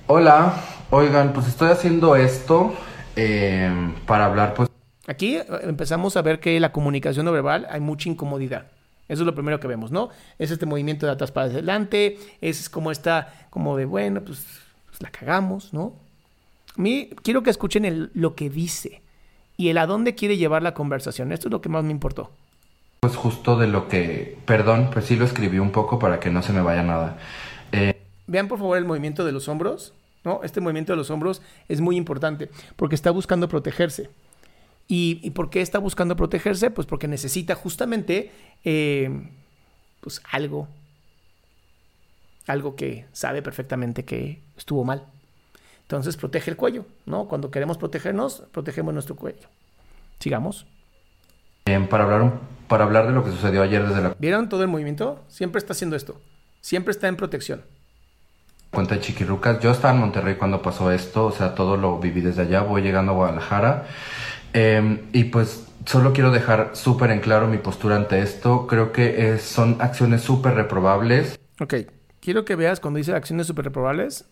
Hola, 0.07 0.61
oigan, 0.91 1.31
pues 1.31 1.47
estoy 1.47 1.69
haciendo 1.71 2.17
esto 2.17 2.73
eh, 3.15 3.71
para 4.05 4.25
hablar, 4.25 4.53
pues. 4.53 4.69
Aquí 5.07 5.37
eh, 5.37 5.45
empezamos 5.61 6.17
a 6.17 6.21
ver 6.21 6.41
que 6.41 6.59
la 6.59 6.73
comunicación 6.73 7.25
no 7.25 7.31
verbal 7.31 7.65
hay 7.69 7.79
mucha 7.79 8.09
incomodidad. 8.09 8.67
Eso 9.07 9.21
es 9.23 9.25
lo 9.25 9.35
primero 9.35 9.59
que 9.61 9.67
vemos, 9.67 9.91
¿no? 9.91 10.09
Es 10.37 10.51
este 10.51 10.65
movimiento 10.65 11.05
de 11.05 11.13
atrás 11.13 11.31
para 11.31 11.47
adelante, 11.47 12.17
es 12.41 12.69
como 12.69 12.91
está, 12.91 13.47
como 13.49 13.77
de, 13.77 13.85
bueno, 13.85 14.21
pues, 14.21 14.45
pues 14.89 15.01
la 15.01 15.11
cagamos, 15.11 15.73
¿no? 15.73 15.93
A 16.77 16.81
mí 16.81 17.09
quiero 17.23 17.41
que 17.41 17.49
escuchen 17.51 17.85
el- 17.85 18.11
lo 18.13 18.35
que 18.35 18.49
dice 18.49 19.01
y 19.57 19.69
el 19.69 19.77
a 19.77 19.85
dónde 19.85 20.15
quiere 20.15 20.37
llevar 20.37 20.63
la 20.63 20.73
conversación. 20.73 21.31
Esto 21.31 21.47
es 21.47 21.51
lo 21.51 21.61
que 21.61 21.69
más 21.69 21.83
me 21.83 21.91
importó. 21.91 22.31
Pues 23.01 23.15
justo 23.15 23.57
de 23.57 23.67
lo 23.67 23.87
que, 23.87 24.37
perdón, 24.45 24.89
pues 24.91 25.05
sí 25.05 25.15
lo 25.15 25.25
escribí 25.25 25.59
un 25.59 25.71
poco 25.71 25.99
para 25.99 26.19
que 26.19 26.29
no 26.29 26.41
se 26.41 26.53
me 26.53 26.61
vaya 26.61 26.83
nada. 26.83 27.17
Eh, 27.71 28.01
Vean 28.27 28.47
por 28.47 28.59
favor 28.59 28.77
el 28.77 28.85
movimiento 28.85 29.25
de 29.25 29.31
los 29.33 29.47
hombros, 29.49 29.93
¿no? 30.23 30.41
Este 30.43 30.61
movimiento 30.61 30.93
de 30.93 30.97
los 30.97 31.09
hombros 31.09 31.41
es 31.67 31.81
muy 31.81 31.97
importante 31.97 32.49
porque 32.75 32.95
está 32.95 33.11
buscando 33.11 33.49
protegerse. 33.49 34.09
¿Y, 34.87 35.19
y 35.21 35.31
por 35.31 35.49
qué 35.49 35.61
está 35.61 35.79
buscando 35.79 36.15
protegerse? 36.15 36.69
Pues 36.69 36.87
porque 36.87 37.07
necesita 37.07 37.55
justamente 37.55 38.31
eh, 38.63 39.29
pues 40.01 40.21
algo, 40.31 40.67
algo 42.47 42.75
que 42.75 43.05
sabe 43.13 43.41
perfectamente 43.41 44.05
que 44.05 44.41
estuvo 44.57 44.83
mal. 44.83 45.05
Entonces 45.83 46.17
protege 46.17 46.49
el 46.51 46.57
cuello, 46.57 46.85
¿no? 47.05 47.27
Cuando 47.27 47.51
queremos 47.51 47.77
protegernos, 47.77 48.43
protegemos 48.51 48.93
nuestro 48.93 49.15
cuello. 49.15 49.47
Sigamos. 50.19 50.65
eh, 51.65 51.79
para, 51.89 52.03
hablar, 52.05 52.39
para 52.67 52.83
hablar 52.85 53.07
de 53.07 53.13
lo 53.13 53.23
que 53.23 53.31
sucedió 53.31 53.61
ayer 53.61 53.87
desde 53.87 54.01
la 54.01 54.15
¿Vieron 54.19 54.49
todo 54.49 54.61
el 54.63 54.67
movimiento? 54.69 55.23
Siempre 55.27 55.59
está 55.59 55.73
haciendo 55.73 55.95
esto. 55.95 56.19
Siempre 56.61 56.91
está 56.91 57.07
en 57.07 57.15
protección. 57.17 57.63
cuenta 58.71 58.95
de 58.95 59.01
Chiquirucas, 59.01 59.59
yo 59.59 59.71
estaba 59.71 59.93
en 59.93 59.99
Monterrey 59.99 60.35
cuando 60.35 60.61
pasó 60.61 60.91
esto, 60.91 61.25
o 61.27 61.31
sea, 61.31 61.53
todo 61.55 61.77
lo 61.77 61.99
viví 61.99 62.21
desde 62.21 62.41
allá, 62.43 62.61
voy 62.61 62.81
llegando 62.81 63.11
a 63.11 63.15
Guadalajara. 63.15 63.87
eh, 64.53 65.03
y 65.13 65.25
pues 65.25 65.67
solo 65.85 66.13
quiero 66.13 66.31
dejar 66.31 66.71
súper 66.75 67.11
en 67.11 67.19
claro 67.19 67.47
mi 67.47 67.57
postura 67.57 67.95
ante 67.97 68.19
esto. 68.21 68.65
Creo 68.67 68.91
que 68.93 69.37
son 69.39 69.77
acciones 69.81 70.21
súper 70.21 70.53
reprobables. 70.55 71.37
Ok, 71.59 71.73
quiero 72.19 72.45
que 72.45 72.55
veas 72.55 72.79
cuando 72.79 72.97
dice 72.97 73.13
acciones 73.13 73.47
super 73.47 73.65
reprobables. 73.65 74.25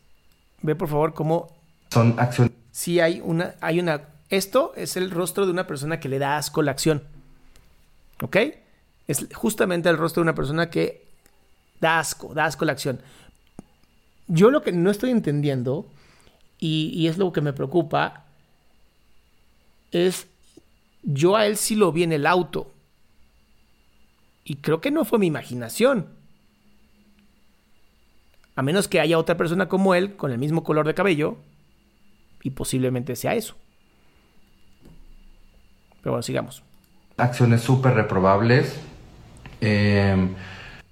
Ve 0.61 0.75
por 0.75 0.89
favor 0.89 1.13
cómo 1.13 1.55
Son 1.89 2.15
acciones 2.17 2.61
si 2.71 2.99
hay 2.99 3.21
una, 3.23 3.55
hay 3.61 3.79
una, 3.79 4.09
esto 4.29 4.73
es 4.75 4.95
el 4.97 5.11
rostro 5.11 5.45
de 5.45 5.51
una 5.51 5.67
persona 5.67 5.99
que 5.99 6.09
le 6.09 6.19
da 6.19 6.37
asco 6.37 6.61
la 6.61 6.71
acción. 6.71 7.03
¿Ok? 8.21 8.37
Es 9.07 9.27
justamente 9.33 9.89
el 9.89 9.97
rostro 9.97 10.21
de 10.21 10.25
una 10.25 10.35
persona 10.35 10.69
que 10.69 11.05
da 11.79 11.99
asco, 11.99 12.33
da 12.33 12.45
asco 12.45 12.65
la 12.65 12.71
acción. 12.71 13.01
Yo 14.27 14.49
lo 14.51 14.61
que 14.61 14.71
no 14.71 14.89
estoy 14.89 15.09
entendiendo, 15.09 15.85
y, 16.59 16.91
y 16.95 17.07
es 17.07 17.17
lo 17.17 17.33
que 17.33 17.41
me 17.41 17.53
preocupa, 17.53 18.25
es, 19.91 20.27
yo 21.03 21.35
a 21.35 21.45
él 21.45 21.57
sí 21.57 21.75
lo 21.75 21.91
vi 21.91 22.03
en 22.03 22.13
el 22.13 22.25
auto. 22.25 22.71
Y 24.45 24.55
creo 24.55 24.79
que 24.79 24.91
no 24.91 25.03
fue 25.03 25.19
mi 25.19 25.27
imaginación. 25.27 26.07
A 28.55 28.61
menos 28.61 28.87
que 28.87 28.99
haya 28.99 29.17
otra 29.17 29.37
persona 29.37 29.67
como 29.67 29.95
él, 29.95 30.15
con 30.15 30.31
el 30.31 30.37
mismo 30.37 30.63
color 30.63 30.85
de 30.87 30.93
cabello, 30.93 31.37
y 32.43 32.51
posiblemente 32.51 33.15
sea 33.15 33.35
eso. 33.35 33.55
Pero 36.01 36.13
bueno, 36.13 36.23
sigamos. 36.23 36.63
acciones 37.17 37.61
súper 37.61 37.93
reprobables. 37.93 38.79
Eh, 39.61 40.15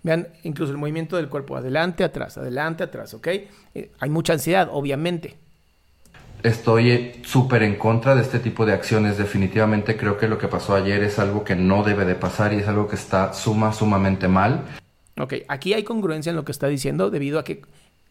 Vean 0.04 0.28
incluso 0.44 0.72
el 0.72 0.78
movimiento 0.78 1.18
del 1.18 1.28
cuerpo, 1.28 1.58
adelante, 1.58 2.04
atrás, 2.04 2.38
adelante, 2.38 2.84
atrás, 2.84 3.14
¿ok? 3.14 3.28
Eh, 3.28 3.92
hay 4.00 4.10
mucha 4.10 4.34
ansiedad, 4.34 4.70
obviamente. 4.72 5.36
Estoy 6.44 7.20
súper 7.26 7.64
en 7.64 7.76
contra 7.76 8.16
de 8.16 8.22
este 8.22 8.40
tipo 8.40 8.66
de 8.66 8.74
acciones. 8.74 9.18
Definitivamente 9.18 9.98
creo 9.98 10.18
que 10.18 10.28
lo 10.30 10.38
que 10.38 10.48
pasó 10.48 10.74
ayer 10.76 11.04
es 11.04 11.20
algo 11.20 11.44
que 11.44 11.56
no 11.56 11.84
debe 11.84 12.06
de 12.06 12.16
pasar 12.16 12.54
y 12.54 12.58
es 12.58 12.68
algo 12.68 12.88
que 12.88 12.96
está 12.96 13.34
suma, 13.34 13.74
sumamente 13.74 14.30
mal. 14.30 14.62
Ok, 15.20 15.34
aquí 15.48 15.74
hay 15.74 15.84
congruencia 15.84 16.30
en 16.30 16.36
lo 16.36 16.46
que 16.46 16.52
está 16.52 16.68
diciendo 16.68 17.10
debido 17.10 17.40
a 17.40 17.44
que, 17.44 17.62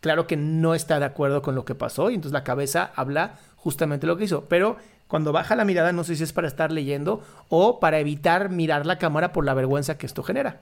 claro 0.00 0.26
que 0.26 0.36
no 0.36 0.74
está 0.74 0.98
de 0.98 1.06
acuerdo 1.06 1.40
con 1.42 1.54
lo 1.54 1.64
que 1.64 1.74
pasó 1.74 2.10
y 2.10 2.14
entonces 2.14 2.32
la 2.32 2.44
cabeza 2.44 2.92
habla 2.94 3.38
justamente 3.56 4.06
lo 4.06 4.16
que 4.16 4.24
hizo. 4.24 4.44
Pero 4.44 4.76
cuando 5.08 5.32
baja 5.32 5.56
la 5.56 5.64
mirada, 5.64 5.92
no 5.92 6.04
sé 6.04 6.16
si 6.16 6.22
es 6.22 6.32
para 6.32 6.48
estar 6.48 6.70
leyendo 6.70 7.24
o 7.48 7.80
para 7.80 7.98
evitar 7.98 8.50
mirar 8.50 8.84
la 8.84 8.98
cámara 8.98 9.32
por 9.32 9.44
la 9.44 9.54
vergüenza 9.54 9.96
que 9.96 10.06
esto 10.06 10.22
genera. 10.22 10.60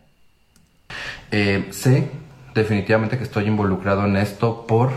Eh, 1.33 1.67
sé 1.71 2.09
definitivamente 2.55 3.19
que 3.19 3.25
estoy 3.25 3.45
involucrado 3.45 4.05
en 4.07 4.17
esto 4.17 4.67
por 4.67 4.91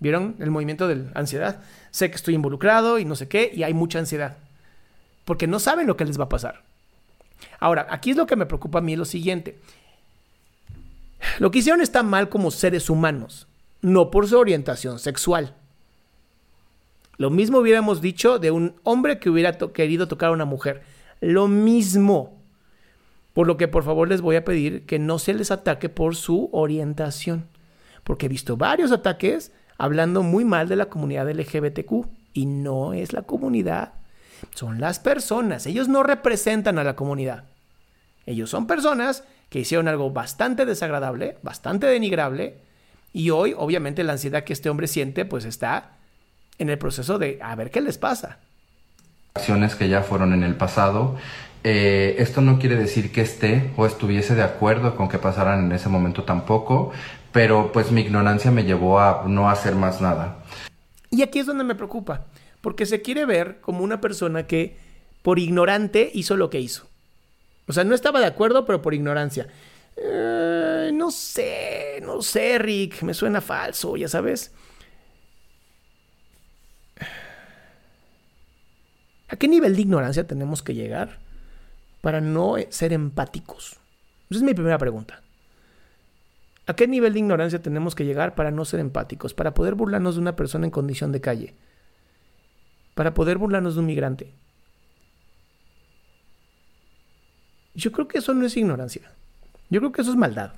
¿Vieron 0.00 0.34
el 0.40 0.50
movimiento 0.50 0.88
de 0.88 1.04
ansiedad? 1.14 1.60
Sé 1.92 2.10
que 2.10 2.16
estoy 2.16 2.34
involucrado 2.34 2.98
y 2.98 3.04
no 3.04 3.14
sé 3.14 3.28
qué, 3.28 3.52
y 3.54 3.62
hay 3.62 3.72
mucha 3.72 4.00
ansiedad. 4.00 4.36
Porque 5.24 5.46
no 5.46 5.60
saben 5.60 5.86
lo 5.86 5.96
que 5.96 6.04
les 6.04 6.18
va 6.18 6.24
a 6.24 6.28
pasar. 6.28 6.62
Ahora, 7.60 7.86
aquí 7.88 8.10
es 8.10 8.16
lo 8.16 8.26
que 8.26 8.34
me 8.34 8.46
preocupa 8.46 8.80
a 8.80 8.82
mí 8.82 8.96
lo 8.96 9.04
siguiente. 9.04 9.60
Lo 11.38 11.50
que 11.50 11.60
hicieron 11.60 11.80
está 11.80 12.02
mal 12.02 12.28
como 12.28 12.50
seres 12.50 12.90
humanos, 12.90 13.48
no 13.80 14.10
por 14.10 14.28
su 14.28 14.38
orientación 14.38 14.98
sexual. 14.98 15.54
Lo 17.18 17.30
mismo 17.30 17.58
hubiéramos 17.58 18.00
dicho 18.00 18.38
de 18.38 18.50
un 18.50 18.74
hombre 18.82 19.18
que 19.18 19.30
hubiera 19.30 19.56
querido 19.56 20.08
tocar 20.08 20.30
a 20.30 20.32
una 20.32 20.44
mujer. 20.44 20.82
Lo 21.20 21.46
mismo. 21.46 22.42
Por 23.32 23.46
lo 23.46 23.56
que 23.56 23.68
por 23.68 23.84
favor 23.84 24.08
les 24.08 24.20
voy 24.20 24.36
a 24.36 24.44
pedir 24.44 24.86
que 24.86 24.98
no 24.98 25.18
se 25.18 25.34
les 25.34 25.50
ataque 25.50 25.88
por 25.88 26.16
su 26.16 26.48
orientación. 26.52 27.46
Porque 28.02 28.26
he 28.26 28.28
visto 28.28 28.56
varios 28.56 28.92
ataques 28.92 29.52
hablando 29.78 30.22
muy 30.22 30.44
mal 30.44 30.68
de 30.68 30.76
la 30.76 30.86
comunidad 30.86 31.30
LGBTQ. 31.30 32.08
Y 32.32 32.46
no 32.46 32.92
es 32.92 33.12
la 33.12 33.22
comunidad. 33.22 33.92
Son 34.54 34.80
las 34.80 34.98
personas. 34.98 35.66
Ellos 35.66 35.88
no 35.88 36.02
representan 36.02 36.78
a 36.78 36.84
la 36.84 36.96
comunidad. 36.96 37.44
Ellos 38.26 38.50
son 38.50 38.66
personas 38.66 39.24
que 39.52 39.60
hicieron 39.60 39.86
algo 39.86 40.10
bastante 40.10 40.64
desagradable, 40.64 41.36
bastante 41.42 41.86
denigrable. 41.86 42.54
Y 43.12 43.28
hoy, 43.28 43.54
obviamente, 43.54 44.02
la 44.02 44.12
ansiedad 44.12 44.44
que 44.44 44.54
este 44.54 44.70
hombre 44.70 44.88
siente, 44.88 45.26
pues 45.26 45.44
está 45.44 45.98
en 46.56 46.70
el 46.70 46.78
proceso 46.78 47.18
de 47.18 47.38
a 47.42 47.54
ver 47.54 47.70
qué 47.70 47.82
les 47.82 47.98
pasa. 47.98 48.38
acciones 49.34 49.74
que 49.74 49.90
ya 49.90 50.02
fueron 50.02 50.32
en 50.32 50.42
el 50.42 50.54
pasado. 50.54 51.18
Eh, 51.64 52.16
esto 52.16 52.40
no 52.40 52.58
quiere 52.58 52.76
decir 52.76 53.12
que 53.12 53.20
esté 53.20 53.70
o 53.76 53.84
estuviese 53.84 54.34
de 54.34 54.42
acuerdo 54.42 54.96
con 54.96 55.10
que 55.10 55.18
pasaran 55.18 55.66
en 55.66 55.72
ese 55.72 55.90
momento 55.90 56.24
tampoco, 56.24 56.90
pero 57.30 57.72
pues 57.72 57.92
mi 57.92 58.00
ignorancia 58.00 58.50
me 58.50 58.64
llevó 58.64 59.00
a 59.00 59.24
no 59.26 59.50
hacer 59.50 59.74
más 59.74 60.00
nada. 60.00 60.38
Y 61.10 61.20
aquí 61.20 61.40
es 61.40 61.46
donde 61.46 61.64
me 61.64 61.74
preocupa, 61.74 62.24
porque 62.62 62.86
se 62.86 63.02
quiere 63.02 63.26
ver 63.26 63.60
como 63.60 63.84
una 63.84 64.00
persona 64.00 64.46
que 64.46 64.78
por 65.20 65.38
ignorante 65.38 66.10
hizo 66.14 66.38
lo 66.38 66.48
que 66.48 66.60
hizo. 66.60 66.91
O 67.66 67.72
sea, 67.72 67.84
no 67.84 67.94
estaba 67.94 68.20
de 68.20 68.26
acuerdo, 68.26 68.64
pero 68.64 68.82
por 68.82 68.94
ignorancia. 68.94 69.48
Eh, 69.96 70.90
no 70.92 71.10
sé, 71.10 72.00
no 72.02 72.22
sé, 72.22 72.58
Rick, 72.58 73.02
me 73.02 73.14
suena 73.14 73.40
falso, 73.40 73.96
ya 73.96 74.08
sabes. 74.08 74.52
¿A 79.28 79.36
qué 79.36 79.48
nivel 79.48 79.74
de 79.74 79.82
ignorancia 79.82 80.26
tenemos 80.26 80.62
que 80.62 80.74
llegar 80.74 81.18
para 82.00 82.20
no 82.20 82.56
ser 82.68 82.92
empáticos? 82.92 83.80
Esa 84.28 84.38
es 84.38 84.42
mi 84.42 84.54
primera 84.54 84.78
pregunta. 84.78 85.22
¿A 86.66 86.74
qué 86.74 86.86
nivel 86.86 87.12
de 87.12 87.18
ignorancia 87.18 87.60
tenemos 87.60 87.94
que 87.94 88.04
llegar 88.04 88.34
para 88.34 88.50
no 88.50 88.64
ser 88.64 88.80
empáticos? 88.80 89.34
Para 89.34 89.54
poder 89.54 89.74
burlarnos 89.74 90.14
de 90.14 90.20
una 90.20 90.36
persona 90.36 90.66
en 90.66 90.70
condición 90.70 91.12
de 91.12 91.20
calle. 91.20 91.54
Para 92.94 93.14
poder 93.14 93.38
burlarnos 93.38 93.74
de 93.74 93.80
un 93.80 93.86
migrante. 93.86 94.34
Yo 97.74 97.92
creo 97.92 98.08
que 98.08 98.18
eso 98.18 98.34
no 98.34 98.46
es 98.46 98.56
ignorancia. 98.56 99.12
Yo 99.70 99.80
creo 99.80 99.92
que 99.92 100.02
eso 100.02 100.10
es 100.10 100.16
maldad. 100.16 100.54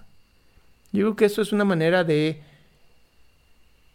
Yo 0.92 1.02
creo 1.02 1.16
que 1.16 1.24
eso 1.24 1.42
es 1.42 1.52
una 1.52 1.64
manera 1.64 2.04
de 2.04 2.42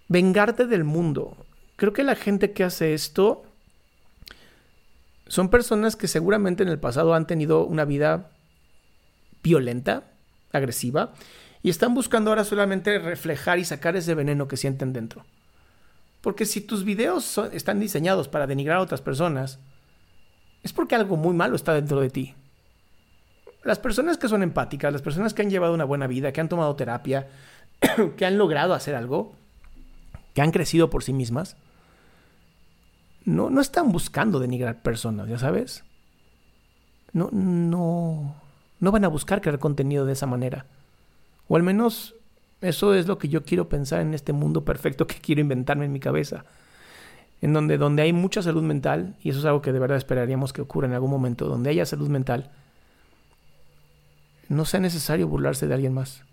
vengarte 0.08 0.66
del 0.66 0.84
mundo. 0.84 1.46
Creo 1.76 1.94
que 1.94 2.04
la 2.04 2.16
gente 2.16 2.52
que 2.52 2.64
hace 2.64 2.94
esto 2.94 3.44
son 5.28 5.50
personas 5.50 5.96
que 5.96 6.08
seguramente 6.08 6.64
en 6.64 6.70
el 6.70 6.80
pasado 6.80 7.14
han 7.14 7.28
tenido 7.28 7.66
una 7.66 7.86
vida 7.86 8.32
violenta, 9.44 10.12
agresiva, 10.52 11.14
y 11.62 11.70
están 11.70 11.94
buscando 11.94 12.32
ahora 12.32 12.44
solamente 12.44 13.00
reflejar 13.00 13.60
y 13.60 13.66
sacar 13.66 13.96
ese 13.96 14.16
veneno 14.16 14.48
que 14.48 14.58
sienten 14.58 14.94
dentro. 14.94 15.26
Porque 16.22 16.46
si 16.46 16.62
tus 16.62 16.84
videos 16.84 17.38
están 17.54 17.80
diseñados 17.80 18.28
para 18.28 18.48
denigrar 18.48 18.78
a 18.78 18.82
otras 18.82 19.02
personas, 19.02 19.60
es 20.64 20.74
porque 20.74 20.96
algo 20.96 21.16
muy 21.16 21.34
malo 21.34 21.56
está 21.56 21.74
dentro 21.74 22.02
de 22.02 22.10
ti. 22.10 22.36
Las 23.70 23.78
personas 23.78 24.18
que 24.18 24.28
son 24.28 24.42
empáticas, 24.42 24.92
las 24.92 25.04
personas 25.04 25.36
que 25.36 25.44
han 25.44 25.52
llevado 25.52 25.76
una 25.76 25.86
buena 25.86 26.08
vida, 26.08 26.32
que 26.32 26.42
han 26.42 26.50
tomado 26.50 26.76
terapia, 26.76 27.28
que 28.18 28.26
han 28.26 28.36
logrado 28.36 28.74
hacer 28.74 28.96
algo, 28.96 29.36
que 30.34 30.42
han 30.42 30.50
crecido 30.50 30.90
por 30.90 31.04
sí 31.04 31.14
mismas, 31.14 31.56
no, 33.26 33.52
no 33.52 33.62
están 33.62 33.92
buscando 33.92 34.40
denigrar 34.40 34.82
personas, 34.82 35.30
ya 35.30 35.38
sabes. 35.38 35.84
No, 37.14 37.30
no, 37.32 38.38
no 38.80 38.92
van 38.92 39.06
a 39.06 39.08
buscar 39.08 39.40
crear 39.40 39.60
contenido 39.60 40.04
de 40.04 40.14
esa 40.14 40.26
manera. 40.26 40.66
O 41.48 41.56
al 41.56 41.62
menos 41.62 42.16
eso 42.62 42.96
es 42.96 43.06
lo 43.06 43.20
que 43.20 43.30
yo 43.30 43.44
quiero 43.44 43.70
pensar 43.70 44.02
en 44.02 44.16
este 44.16 44.34
mundo 44.34 44.66
perfecto 44.66 45.06
que 45.06 45.18
quiero 45.22 45.42
inventarme 45.42 45.86
en 45.86 45.92
mi 45.92 46.00
cabeza. 46.00 46.44
En 47.40 47.54
donde, 47.54 47.78
donde 47.78 48.02
hay 48.02 48.14
mucha 48.14 48.42
salud 48.42 48.64
mental, 48.64 49.16
y 49.22 49.30
eso 49.30 49.38
es 49.38 49.46
algo 49.46 49.62
que 49.62 49.74
de 49.74 49.78
verdad 49.78 49.98
esperaríamos 49.98 50.54
que 50.54 50.64
ocurra 50.64 50.88
en 50.88 50.96
algún 50.96 51.12
momento, 51.12 51.48
donde 51.48 51.70
haya 51.70 51.86
salud 51.86 52.10
mental, 52.10 52.50
no 54.50 54.66
sea 54.66 54.80
necesario 54.80 55.28
burlarse 55.28 55.68
de 55.68 55.76
alguien 55.76 55.94
más 55.94 56.24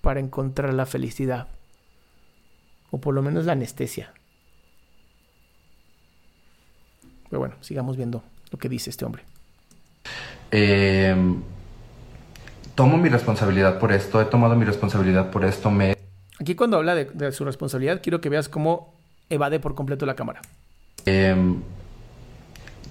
para 0.00 0.20
encontrar 0.20 0.72
la 0.72 0.86
felicidad, 0.86 1.48
o 2.90 2.98
por 2.98 3.14
lo 3.14 3.22
menos 3.22 3.44
la 3.44 3.52
anestesia. 3.52 4.12
Pero 7.28 7.40
bueno, 7.40 7.56
sigamos 7.60 7.96
viendo 7.96 8.22
lo 8.50 8.58
que 8.58 8.68
dice 8.68 8.90
este 8.90 9.04
hombre. 9.04 9.24
Eh, 10.50 11.14
tomo 12.74 12.98
mi 12.98 13.08
responsabilidad 13.08 13.78
por 13.78 13.92
esto, 13.92 14.20
he 14.20 14.24
tomado 14.26 14.54
mi 14.56 14.64
responsabilidad 14.64 15.30
por 15.30 15.44
esto, 15.44 15.70
me... 15.70 15.96
Aquí 16.38 16.54
cuando 16.54 16.76
habla 16.76 16.94
de, 16.94 17.32
su 17.32 17.44
responsabilidad, 17.44 18.00
quiero 18.02 18.20
que 18.20 18.28
veas 18.28 18.48
cómo 18.48 18.94
evade 19.28 19.60
por 19.60 19.74
completo 19.74 20.04
la 20.06 20.14
cámara. 20.14 20.42
Em, 21.06 21.62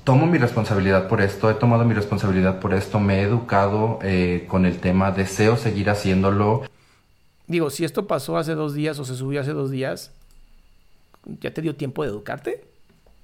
tomo 0.04 0.26
mi 0.26 0.38
responsabilidad 0.38 1.08
por 1.08 1.22
esto, 1.22 1.50
he 1.50 1.54
tomado 1.54 1.86
mi 1.86 1.94
responsabilidad 1.94 2.60
por 2.60 2.74
esto, 2.74 3.00
me 3.00 3.20
he 3.20 3.22
educado 3.24 4.00
eh, 4.02 4.46
con 4.48 4.66
el 4.66 4.80
tema, 4.80 5.12
deseo 5.12 5.58
seguir 5.58 5.90
haciéndolo. 5.90 6.64
Digo, 7.48 7.70
si 7.70 7.84
esto 7.84 8.08
pasó 8.08 8.38
hace 8.38 8.56
dos 8.56 8.74
días 8.74 8.98
o 9.00 9.06
se 9.06 9.16
subió 9.16 9.42
hace 9.42 9.54
dos 9.54 9.72
días, 9.72 10.12
¿ya 11.26 11.54
te 11.54 11.62
dio 11.62 11.76
tiempo 11.76 12.04
de 12.04 12.10
educarte? 12.10 12.66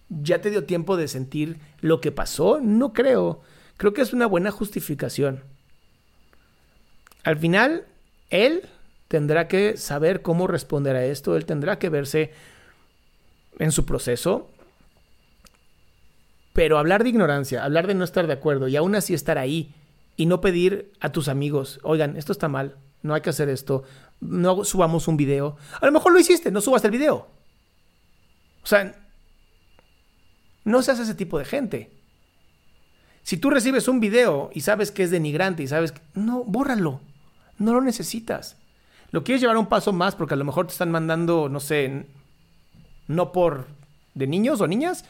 ¿Ya 0.10 0.42
te 0.42 0.50
dio 0.50 0.66
tiempo 0.66 0.98
de 0.98 1.08
sentir 1.08 1.58
lo 1.82 2.00
que 2.02 2.12
pasó? 2.12 2.60
No 2.62 2.94
creo. 2.94 3.42
Creo 3.78 3.94
que 3.94 4.02
es 4.02 4.14
una 4.14 4.26
buena 4.26 4.52
justificación. 4.52 5.44
Al 7.24 7.38
final, 7.38 7.86
él 8.30 8.64
tendrá 9.08 9.48
que 9.48 9.78
saber 9.78 10.22
cómo 10.22 10.48
responder 10.48 10.96
a 10.96 11.06
esto, 11.06 11.36
él 11.36 11.46
tendrá 11.46 11.80
que 11.80 11.90
verse 11.90 12.32
en 13.60 13.72
su 13.72 13.86
proceso. 13.86 14.50
Pero 16.58 16.80
hablar 16.80 17.04
de 17.04 17.10
ignorancia, 17.10 17.64
hablar 17.64 17.86
de 17.86 17.94
no 17.94 18.04
estar 18.04 18.26
de 18.26 18.34
acuerdo 18.34 18.68
y 18.68 18.76
aún 18.76 18.96
así 18.96 19.14
estar 19.14 19.38
ahí 19.38 19.76
y 20.16 20.26
no 20.26 20.42
pedir 20.42 20.92
a 21.00 21.12
tus 21.12 21.28
amigos, 21.28 21.80
oigan, 21.84 22.18
esto 22.18 22.32
está 22.32 22.48
mal, 22.48 22.78
no 23.04 23.14
hay 23.14 23.22
que 23.22 23.30
hacer 23.30 23.48
esto, 23.48 23.84
no 24.22 24.64
subamos 24.64 25.08
un 25.08 25.18
video. 25.18 25.56
A 25.80 25.86
lo 25.86 25.92
mejor 25.92 26.14
lo 26.14 26.20
hiciste, 26.20 26.50
no 26.50 26.60
subas 26.60 26.84
el 26.84 26.90
video. 26.90 27.28
O 28.64 28.66
sea, 28.66 28.96
no 30.64 30.82
seas 30.82 30.98
ese 30.98 31.14
tipo 31.14 31.38
de 31.38 31.46
gente. 31.46 31.92
Si 33.22 33.38
tú 33.38 33.52
recibes 33.52 33.88
un 33.88 34.00
video 34.00 34.50
y 34.52 34.62
sabes 34.62 34.90
que 34.90 35.04
es 35.04 35.12
denigrante 35.12 35.62
y 35.62 35.68
sabes 35.68 35.92
que... 35.92 36.02
No, 36.16 36.44
bórralo. 36.44 37.02
No 37.60 37.76
lo 37.76 37.82
necesitas. 37.82 38.58
Lo 39.12 39.24
quieres 39.24 39.42
llevar 39.42 39.58
un 39.58 39.68
paso 39.68 39.94
más 39.94 40.16
porque 40.16 40.34
a 40.34 40.38
lo 40.38 40.46
mejor 40.46 40.66
te 40.66 40.72
están 40.72 40.90
mandando, 40.90 41.50
no 41.50 41.60
sé, 41.60 42.08
no 43.06 43.32
por 43.32 43.68
de 44.16 44.26
niños 44.26 44.60
o 44.60 44.66
niñas. 44.66 45.06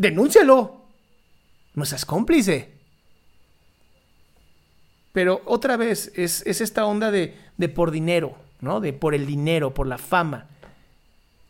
Denúncialo. 0.00 0.80
No 1.74 1.84
seas 1.84 2.06
cómplice. 2.06 2.70
Pero 5.12 5.42
otra 5.44 5.76
vez 5.76 6.10
es, 6.16 6.42
esta 6.46 6.86
onda 6.86 7.10
de, 7.10 7.36
de 7.58 7.68
por 7.68 7.90
dinero, 7.90 8.34
¿no? 8.62 8.80
De 8.80 8.94
por 8.94 9.14
el 9.14 9.26
dinero, 9.26 9.74
por 9.74 9.86
la 9.86 9.98
fama. 9.98 10.46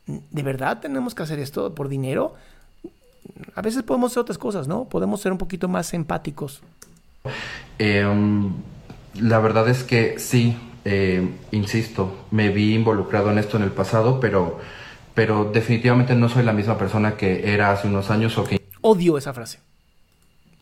¿De 0.07 0.43
verdad 0.43 0.81
tenemos 0.81 1.15
que 1.15 1.23
hacer 1.23 1.39
esto 1.39 1.73
por 1.77 1.89
dinero? 1.89 2.35
A 3.55 3.63
veces 3.63 3.85
podemos 3.85 4.11
hacer 4.11 4.23
otras 4.23 4.39
cosas, 4.39 4.67
¿no? 4.67 4.87
Podemos 4.87 5.21
ser 5.21 5.31
un 5.31 5.39
poquito 5.39 5.69
más 5.69 5.95
empáticos. 5.95 6.61
Eh, 7.79 8.05
la 9.15 9.39
verdad 9.39 9.69
es 9.69 9.85
que 9.85 10.19
sí, 10.19 10.57
eh, 10.85 11.31
insisto, 11.53 12.27
me 12.33 12.49
vi 12.49 12.75
involucrado 12.75 13.31
en 13.31 13.39
esto 13.39 13.59
en 13.59 13.63
el 13.63 13.71
pasado, 13.71 14.19
pero, 14.19 14.59
pero 15.15 15.51
definitivamente 15.53 16.15
no 16.15 16.29
soy 16.29 16.43
la 16.45 16.53
misma 16.53 16.79
persona 16.79 17.17
que 17.17 17.53
era 17.53 17.73
hace 17.73 17.89
unos 17.89 18.11
años 18.11 18.37
o 18.39 18.45
que... 18.45 18.61
Odio 18.81 19.19
esa 19.19 19.33
frase. 19.33 19.61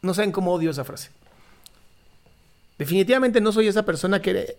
No 0.03 0.15
saben 0.15 0.33
cómo 0.33 0.53
odio 0.53 0.71
esa 0.71 0.85
frase. 0.85 1.11
Definitivamente 2.79 3.41
no 3.41 3.53
soy 3.53 3.69
esa 3.69 3.85
persona 3.85 4.21
que... 4.23 4.57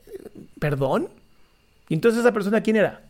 ¿Perdón? 0.59 1.09
¿Y 1.87 1.93
entonces 1.93 2.21
esa 2.21 2.33
persona 2.33 2.61
quién 2.61 2.75
era? 2.75 3.01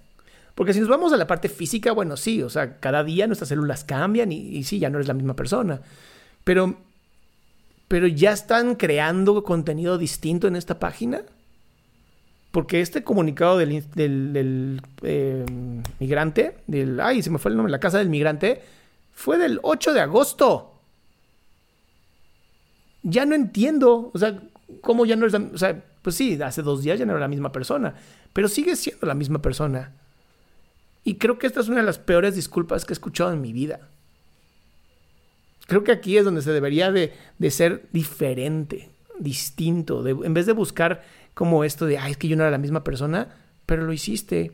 Porque 0.55 0.73
si 0.73 0.79
nos 0.79 0.89
vamos 0.89 1.13
a 1.13 1.17
la 1.17 1.27
parte 1.27 1.49
física, 1.49 1.91
bueno, 1.91 2.17
sí, 2.17 2.41
o 2.43 2.49
sea, 2.49 2.79
cada 2.79 3.03
día 3.03 3.27
nuestras 3.27 3.49
células 3.49 3.83
cambian 3.83 4.31
y, 4.31 4.37
y 4.37 4.63
sí, 4.63 4.79
ya 4.79 4.89
no 4.89 4.97
eres 4.97 5.07
la 5.07 5.13
misma 5.13 5.35
persona. 5.35 5.81
Pero 6.43 6.77
pero 7.89 8.05
ya 8.05 8.31
están 8.31 8.75
creando 8.75 9.43
contenido 9.43 9.97
distinto 9.97 10.47
en 10.47 10.55
esta 10.55 10.79
página. 10.79 11.23
Porque 12.51 12.81
este 12.81 13.03
comunicado 13.03 13.57
del, 13.57 14.81
eh, 15.03 15.45
migrante, 15.99 16.57
del, 16.65 16.99
ay, 16.99 17.21
se 17.21 17.29
me 17.29 17.37
fue 17.37 17.51
el 17.51 17.57
nombre, 17.57 17.71
la 17.71 17.79
casa 17.79 17.99
del 17.99 18.09
migrante, 18.09 18.61
fue 19.13 19.37
del 19.37 19.59
8 19.61 19.93
de 19.93 20.01
agosto. 20.01 20.73
Ya 23.03 23.25
no 23.25 23.35
entiendo, 23.35 24.11
o 24.13 24.17
sea, 24.17 24.41
cómo 24.81 25.05
ya 25.05 25.15
no 25.15 25.27
es, 25.27 25.33
o 25.33 25.57
sea, 25.57 25.83
pues 26.01 26.15
sí, 26.15 26.41
hace 26.41 26.61
dos 26.61 26.81
días 26.83 26.97
ya 26.97 27.05
no 27.05 27.11
era 27.11 27.21
la 27.21 27.27
misma 27.27 27.51
persona, 27.51 27.93
pero 28.33 28.47
sigue 28.47 28.75
siendo 28.75 29.05
la 29.05 29.13
misma 29.13 29.41
persona. 29.41 29.93
Y 31.03 31.15
creo 31.15 31.37
que 31.37 31.47
esta 31.47 31.59
es 31.59 31.69
una 31.69 31.77
de 31.77 31.85
las 31.85 31.99
peores 31.99 32.35
disculpas 32.35 32.85
que 32.85 32.93
he 32.93 32.95
escuchado 32.95 33.31
en 33.31 33.41
mi 33.41 33.53
vida. 33.53 33.89
Creo 35.67 35.83
que 35.83 35.91
aquí 35.91 36.17
es 36.17 36.25
donde 36.25 36.41
se 36.41 36.51
debería 36.51 36.91
de, 36.91 37.13
ser 37.51 37.87
diferente, 37.91 38.89
distinto, 39.19 40.05
en 40.07 40.33
vez 40.33 40.45
de 40.45 40.53
buscar 40.53 41.03
como 41.33 41.63
esto 41.63 41.85
de, 41.85 41.97
ay, 41.97 42.11
es 42.11 42.17
que 42.17 42.27
yo 42.27 42.35
no 42.35 42.43
era 42.43 42.51
la 42.51 42.57
misma 42.57 42.83
persona, 42.83 43.29
pero 43.65 43.83
lo 43.83 43.93
hiciste. 43.93 44.51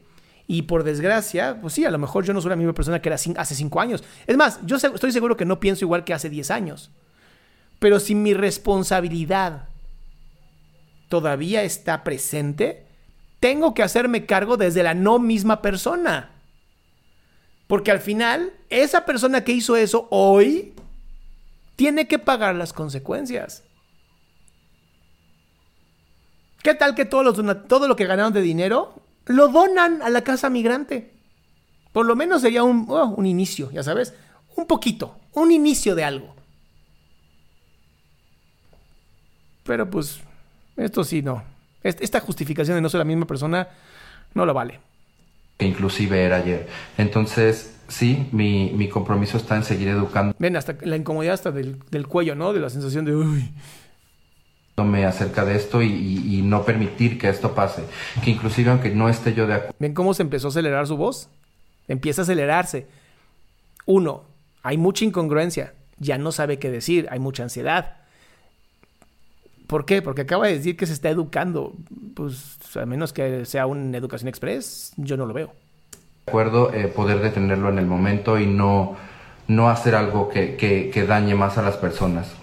Y 0.48 0.64
por 0.64 0.84
desgracia, 0.84 1.60
pues 1.60 1.74
sí, 1.74 1.86
a 1.86 1.92
lo 1.92 1.98
mejor 1.98 2.26
yo 2.26 2.34
no 2.34 2.42
soy 2.42 2.50
la 2.50 2.56
misma 2.56 2.74
persona 2.74 3.02
que 3.02 3.10
era 3.10 3.16
hace 3.16 3.56
cinco 3.56 3.82
años. 3.82 4.04
Es 4.28 4.38
más, 4.38 4.60
yo 4.64 4.76
estoy 4.78 5.12
seguro 5.12 5.36
que 5.36 5.46
no 5.46 5.60
pienso 5.60 5.86
igual 5.86 6.04
que 6.04 6.14
hace 6.14 6.30
diez 6.30 6.52
años. 6.52 6.92
Pero 7.80 8.00
si 8.00 8.16
mi 8.16 8.34
responsabilidad 8.34 9.70
todavía 11.10 11.64
está 11.64 12.04
presente, 12.04 12.86
tengo 13.40 13.74
que 13.74 13.84
hacerme 13.84 14.26
cargo 14.26 14.58
desde 14.58 14.84
la 14.84 14.94
no 14.94 15.20
misma 15.20 15.62
persona. 15.62 16.32
Porque 17.68 17.92
al 17.92 18.00
final, 18.00 18.54
esa 18.70 19.06
persona 19.06 19.44
que 19.44 19.52
hizo 19.52 19.76
eso 19.76 20.08
hoy 20.12 20.74
tiene 21.76 22.08
que 22.08 22.20
pagar 22.20 22.56
las 22.56 22.74
consecuencias. 22.74 23.64
¿Qué 26.66 26.74
tal 26.74 26.96
que 26.96 27.06
todos 27.06 27.24
los 27.24 27.68
todo 27.68 27.88
lo 27.88 27.96
que 27.96 28.08
ganaron 28.08 28.34
de 28.34 28.42
dinero 28.42 29.00
lo 29.28 29.50
donan 29.50 30.02
a 30.02 30.10
la 30.10 30.24
casa 30.24 30.50
migrante? 30.50 31.14
Por 31.92 32.08
lo 32.08 32.16
menos 32.16 32.42
sería 32.42 32.64
un, 32.64 32.88
oh, 32.90 33.06
un 33.06 33.28
inicio, 33.28 33.70
ya 33.70 33.84
sabes, 33.84 34.16
un 34.56 34.66
poquito, 34.66 35.16
un 35.34 35.52
inicio 35.52 35.94
de 35.94 36.04
algo. 36.04 36.36
Pero 39.64 39.88
pues, 39.88 40.22
esto 40.76 41.04
sí 41.04 41.22
no. 41.22 41.44
Esta 41.84 42.20
justificación 42.20 42.78
de 42.78 42.82
no 42.82 42.90
ser 42.90 42.98
la 42.98 43.06
misma 43.06 43.28
persona 43.28 43.68
no 44.34 44.48
lo 44.48 44.56
vale. 44.56 44.80
Que 45.60 45.68
inclusive 45.68 46.24
era 46.24 46.38
ayer. 46.38 46.68
Entonces, 46.98 47.78
sí, 47.88 48.28
mi, 48.32 48.72
mi 48.72 48.90
compromiso 48.90 49.38
está 49.38 49.56
en 49.56 49.66
seguir 49.66 49.90
educando. 49.90 50.36
Ven, 50.40 50.56
hasta 50.56 50.76
la 50.82 50.96
incomodidad 50.96 51.36
hasta 51.36 51.52
del, 51.52 51.78
del 51.92 52.08
cuello, 52.08 52.34
¿no? 52.34 52.54
De 52.54 52.60
la 52.60 52.72
sensación 52.72 53.06
de, 53.06 53.16
uy, 53.16 53.54
acerca 54.78 55.46
de 55.46 55.56
esto 55.56 55.82
y, 55.82 55.88
y, 55.88 56.40
y, 56.40 56.42
no 56.42 56.64
permitir 56.64 57.18
que 57.18 57.30
esto 57.30 57.56
pase. 57.56 57.84
Que 58.24 58.32
inclusive 58.32 58.72
aunque 58.72 58.90
no 58.90 59.08
esté 59.08 59.34
yo 59.34 59.48
de 59.48 59.54
acuerdo. 59.54 59.76
¿Ven 59.80 59.94
cómo 59.94 60.14
se 60.14 60.24
empezó 60.24 60.48
a 60.48 60.50
acelerar 60.50 60.86
su 60.86 60.98
voz? 60.98 61.30
Empieza 61.88 62.22
a 62.22 62.24
acelerarse. 62.24 62.88
Uno, 63.86 64.24
hay 64.64 64.78
mucha 64.78 65.06
incongruencia. 65.06 65.74
Ya 65.98 66.18
no 66.18 66.32
sabe 66.34 66.60
qué 66.60 66.70
decir, 66.70 67.08
hay 67.10 67.20
mucha 67.20 67.44
ansiedad. 67.44 67.98
¿Por 69.68 69.86
qué? 69.86 70.02
Porque 70.02 70.22
acaba 70.22 70.48
de 70.48 70.58
decir 70.58 70.76
que 70.76 70.86
se 70.86 70.94
está 70.94 71.10
educando. 71.10 71.74
Pues 72.14 72.58
a 72.76 72.86
menos 72.86 73.14
que 73.14 73.46
sea 73.46 73.68
una 73.68 73.98
educación 73.98 74.28
express, 74.28 74.94
yo 74.98 75.16
no 75.16 75.26
lo 75.26 75.34
veo. 75.34 75.54
De 76.26 76.32
acuerdo, 76.32 76.74
eh, 76.74 76.88
poder 76.88 77.22
detenerlo 77.22 77.70
en 77.70 77.80
el 77.80 77.86
momento 77.86 78.38
y 78.38 78.46
no, 78.46 78.98
no 79.48 79.70
hacer 79.70 79.96
algo 79.96 80.28
que, 80.28 80.58
que, 80.58 80.90
que 80.90 81.06
dañe 81.06 81.34
más 81.34 81.58
a 81.58 81.62
las 81.62 81.78
personas. 81.78 82.34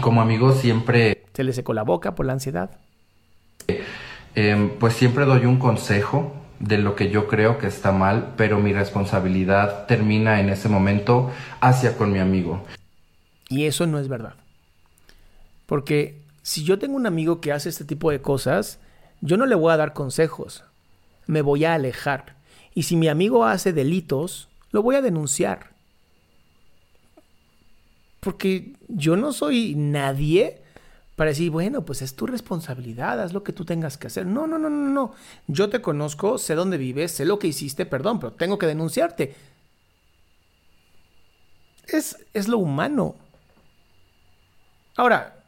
Como 0.00 0.22
amigo 0.22 0.52
siempre 0.52 1.17
se 1.38 1.44
le 1.44 1.52
secó 1.52 1.72
la 1.72 1.84
boca 1.84 2.16
por 2.16 2.26
la 2.26 2.32
ansiedad. 2.32 2.80
Eh, 4.34 4.76
pues 4.80 4.94
siempre 4.94 5.24
doy 5.24 5.46
un 5.46 5.60
consejo 5.60 6.34
de 6.58 6.78
lo 6.78 6.96
que 6.96 7.10
yo 7.10 7.28
creo 7.28 7.58
que 7.58 7.68
está 7.68 7.92
mal, 7.92 8.34
pero 8.36 8.58
mi 8.58 8.72
responsabilidad 8.72 9.86
termina 9.86 10.40
en 10.40 10.48
ese 10.48 10.68
momento 10.68 11.30
hacia 11.60 11.96
con 11.96 12.10
mi 12.10 12.18
amigo. 12.18 12.64
Y 13.48 13.66
eso 13.66 13.86
no 13.86 14.00
es 14.00 14.08
verdad. 14.08 14.34
Porque 15.66 16.20
si 16.42 16.64
yo 16.64 16.80
tengo 16.80 16.96
un 16.96 17.06
amigo 17.06 17.40
que 17.40 17.52
hace 17.52 17.68
este 17.68 17.84
tipo 17.84 18.10
de 18.10 18.20
cosas, 18.20 18.80
yo 19.20 19.36
no 19.36 19.46
le 19.46 19.54
voy 19.54 19.72
a 19.72 19.76
dar 19.76 19.92
consejos, 19.92 20.64
me 21.28 21.40
voy 21.40 21.66
a 21.66 21.74
alejar. 21.74 22.34
Y 22.74 22.82
si 22.82 22.96
mi 22.96 23.06
amigo 23.06 23.44
hace 23.44 23.72
delitos, 23.72 24.48
lo 24.72 24.82
voy 24.82 24.96
a 24.96 25.02
denunciar. 25.02 25.70
Porque 28.18 28.72
yo 28.88 29.16
no 29.16 29.32
soy 29.32 29.76
nadie 29.76 30.62
para 31.18 31.30
decir, 31.30 31.50
bueno, 31.50 31.84
pues 31.84 32.00
es 32.00 32.14
tu 32.14 32.28
responsabilidad, 32.28 33.20
haz 33.20 33.32
lo 33.32 33.42
que 33.42 33.52
tú 33.52 33.64
tengas 33.64 33.98
que 33.98 34.06
hacer. 34.06 34.24
No, 34.24 34.46
no, 34.46 34.56
no, 34.56 34.70
no, 34.70 34.88
no. 34.88 35.14
Yo 35.48 35.68
te 35.68 35.82
conozco, 35.82 36.38
sé 36.38 36.54
dónde 36.54 36.78
vives, 36.78 37.10
sé 37.10 37.24
lo 37.24 37.40
que 37.40 37.48
hiciste, 37.48 37.86
perdón, 37.86 38.20
pero 38.20 38.34
tengo 38.34 38.56
que 38.56 38.68
denunciarte. 38.68 39.34
Es, 41.88 42.24
es 42.34 42.46
lo 42.46 42.58
humano. 42.58 43.16
Ahora, 44.96 45.44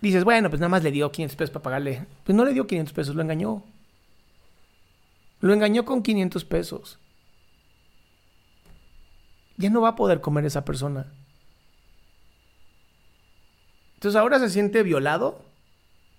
dices, 0.00 0.22
bueno, 0.22 0.50
pues 0.50 0.60
nada 0.60 0.68
más 0.68 0.84
le 0.84 0.92
dio 0.92 1.10
500 1.10 1.34
pesos 1.34 1.50
para 1.50 1.64
pagarle. 1.64 2.06
Pues 2.22 2.36
no 2.36 2.44
le 2.44 2.52
dio 2.52 2.68
500 2.68 2.94
pesos, 2.94 3.16
lo 3.16 3.22
engañó. 3.22 3.64
Lo 5.40 5.52
engañó 5.52 5.84
con 5.84 6.00
500 6.00 6.44
pesos. 6.44 7.00
Ya 9.56 9.68
no 9.68 9.80
va 9.80 9.88
a 9.88 9.96
poder 9.96 10.20
comer 10.20 10.44
esa 10.44 10.64
persona. 10.64 11.12
Entonces 14.00 14.18
ahora 14.18 14.38
se 14.38 14.48
siente 14.48 14.82
violado, 14.82 15.44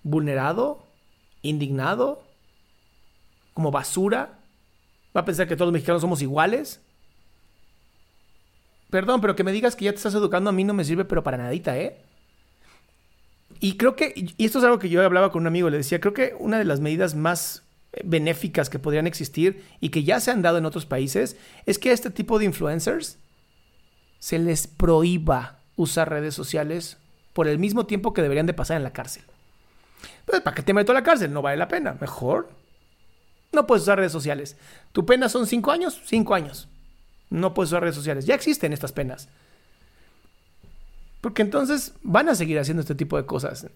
vulnerado, 0.04 0.86
indignado, 1.42 2.22
como 3.54 3.72
basura. 3.72 4.38
Va 5.16 5.22
a 5.22 5.24
pensar 5.24 5.48
que 5.48 5.56
todos 5.56 5.66
los 5.66 5.72
mexicanos 5.72 6.00
somos 6.00 6.22
iguales. 6.22 6.80
Perdón, 8.88 9.20
pero 9.20 9.34
que 9.34 9.42
me 9.42 9.50
digas 9.50 9.74
que 9.74 9.86
ya 9.86 9.90
te 9.90 9.96
estás 9.96 10.14
educando 10.14 10.50
a 10.50 10.52
mí 10.52 10.62
no 10.62 10.74
me 10.74 10.84
sirve, 10.84 11.04
pero 11.04 11.24
para 11.24 11.38
nadita, 11.38 11.76
¿eh? 11.76 12.00
Y 13.58 13.76
creo 13.76 13.96
que, 13.96 14.12
y 14.14 14.44
esto 14.44 14.60
es 14.60 14.64
algo 14.64 14.78
que 14.78 14.88
yo 14.88 15.04
hablaba 15.04 15.32
con 15.32 15.40
un 15.40 15.48
amigo, 15.48 15.68
le 15.68 15.78
decía, 15.78 16.00
creo 16.00 16.14
que 16.14 16.36
una 16.38 16.58
de 16.58 16.64
las 16.64 16.78
medidas 16.78 17.16
más 17.16 17.64
benéficas 18.04 18.70
que 18.70 18.78
podrían 18.78 19.08
existir 19.08 19.64
y 19.80 19.88
que 19.88 20.04
ya 20.04 20.20
se 20.20 20.30
han 20.30 20.40
dado 20.40 20.58
en 20.58 20.66
otros 20.66 20.86
países 20.86 21.36
es 21.66 21.80
que 21.80 21.90
a 21.90 21.94
este 21.94 22.10
tipo 22.10 22.38
de 22.38 22.44
influencers 22.44 23.18
se 24.20 24.38
les 24.38 24.68
prohíba 24.68 25.58
usar 25.74 26.10
redes 26.10 26.36
sociales 26.36 27.01
por 27.32 27.48
el 27.48 27.58
mismo 27.58 27.86
tiempo 27.86 28.12
que 28.12 28.22
deberían 28.22 28.46
de 28.46 28.54
pasar 28.54 28.76
en 28.76 28.84
la 28.84 28.92
cárcel. 28.92 29.24
Pues, 30.26 30.40
¿para 30.40 30.54
qué 30.54 30.62
te 30.62 30.74
meto 30.74 30.92
a 30.92 30.94
la 30.94 31.02
cárcel? 31.02 31.32
No 31.32 31.42
vale 31.42 31.56
la 31.56 31.68
pena. 31.68 31.96
Mejor. 32.00 32.50
No 33.52 33.66
puedes 33.66 33.82
usar 33.82 33.98
redes 33.98 34.12
sociales. 34.12 34.56
¿Tu 34.92 35.04
pena 35.04 35.28
son 35.28 35.46
cinco 35.46 35.70
años? 35.70 36.00
Cinco 36.04 36.34
años. 36.34 36.68
No 37.30 37.54
puedes 37.54 37.70
usar 37.70 37.82
redes 37.82 37.96
sociales. 37.96 38.26
Ya 38.26 38.34
existen 38.34 38.72
estas 38.72 38.92
penas. 38.92 39.28
Porque 41.20 41.42
entonces 41.42 41.94
van 42.02 42.28
a 42.28 42.34
seguir 42.34 42.58
haciendo 42.58 42.80
este 42.80 42.94
tipo 42.94 43.16
de 43.16 43.26
cosas. 43.26 43.66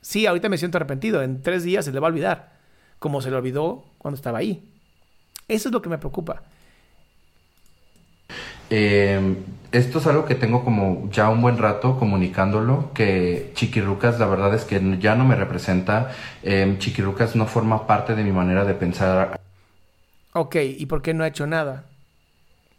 Sí, 0.00 0.26
ahorita 0.26 0.48
me 0.48 0.58
siento 0.58 0.78
arrepentido. 0.78 1.22
En 1.22 1.42
tres 1.42 1.62
días 1.62 1.84
se 1.84 1.92
le 1.92 2.00
va 2.00 2.08
a 2.08 2.10
olvidar. 2.10 2.52
Como 2.98 3.20
se 3.20 3.30
le 3.30 3.36
olvidó 3.36 3.84
cuando 3.98 4.16
estaba 4.16 4.38
ahí. 4.38 4.72
Eso 5.48 5.68
es 5.68 5.72
lo 5.72 5.82
que 5.82 5.88
me 5.88 5.98
preocupa. 5.98 6.42
Eh, 8.70 9.36
esto 9.72 9.98
es 9.98 10.06
algo 10.06 10.24
que 10.24 10.34
tengo 10.34 10.64
como 10.64 11.08
ya 11.12 11.28
un 11.28 11.42
buen 11.42 11.58
rato 11.58 11.96
comunicándolo, 11.98 12.92
que 12.92 13.52
Chiquirucas 13.54 14.18
la 14.18 14.26
verdad 14.26 14.54
es 14.54 14.64
que 14.64 14.80
ya 14.98 15.14
no 15.14 15.24
me 15.24 15.36
representa, 15.36 16.10
eh, 16.42 16.76
Chiquirucas 16.78 17.36
no 17.36 17.46
forma 17.46 17.86
parte 17.86 18.16
de 18.16 18.24
mi 18.24 18.32
manera 18.32 18.64
de 18.64 18.74
pensar. 18.74 19.40
Ok, 20.32 20.56
¿y 20.56 20.86
por 20.86 21.02
qué 21.02 21.14
no 21.14 21.22
ha 21.22 21.28
hecho 21.28 21.46
nada? 21.46 21.84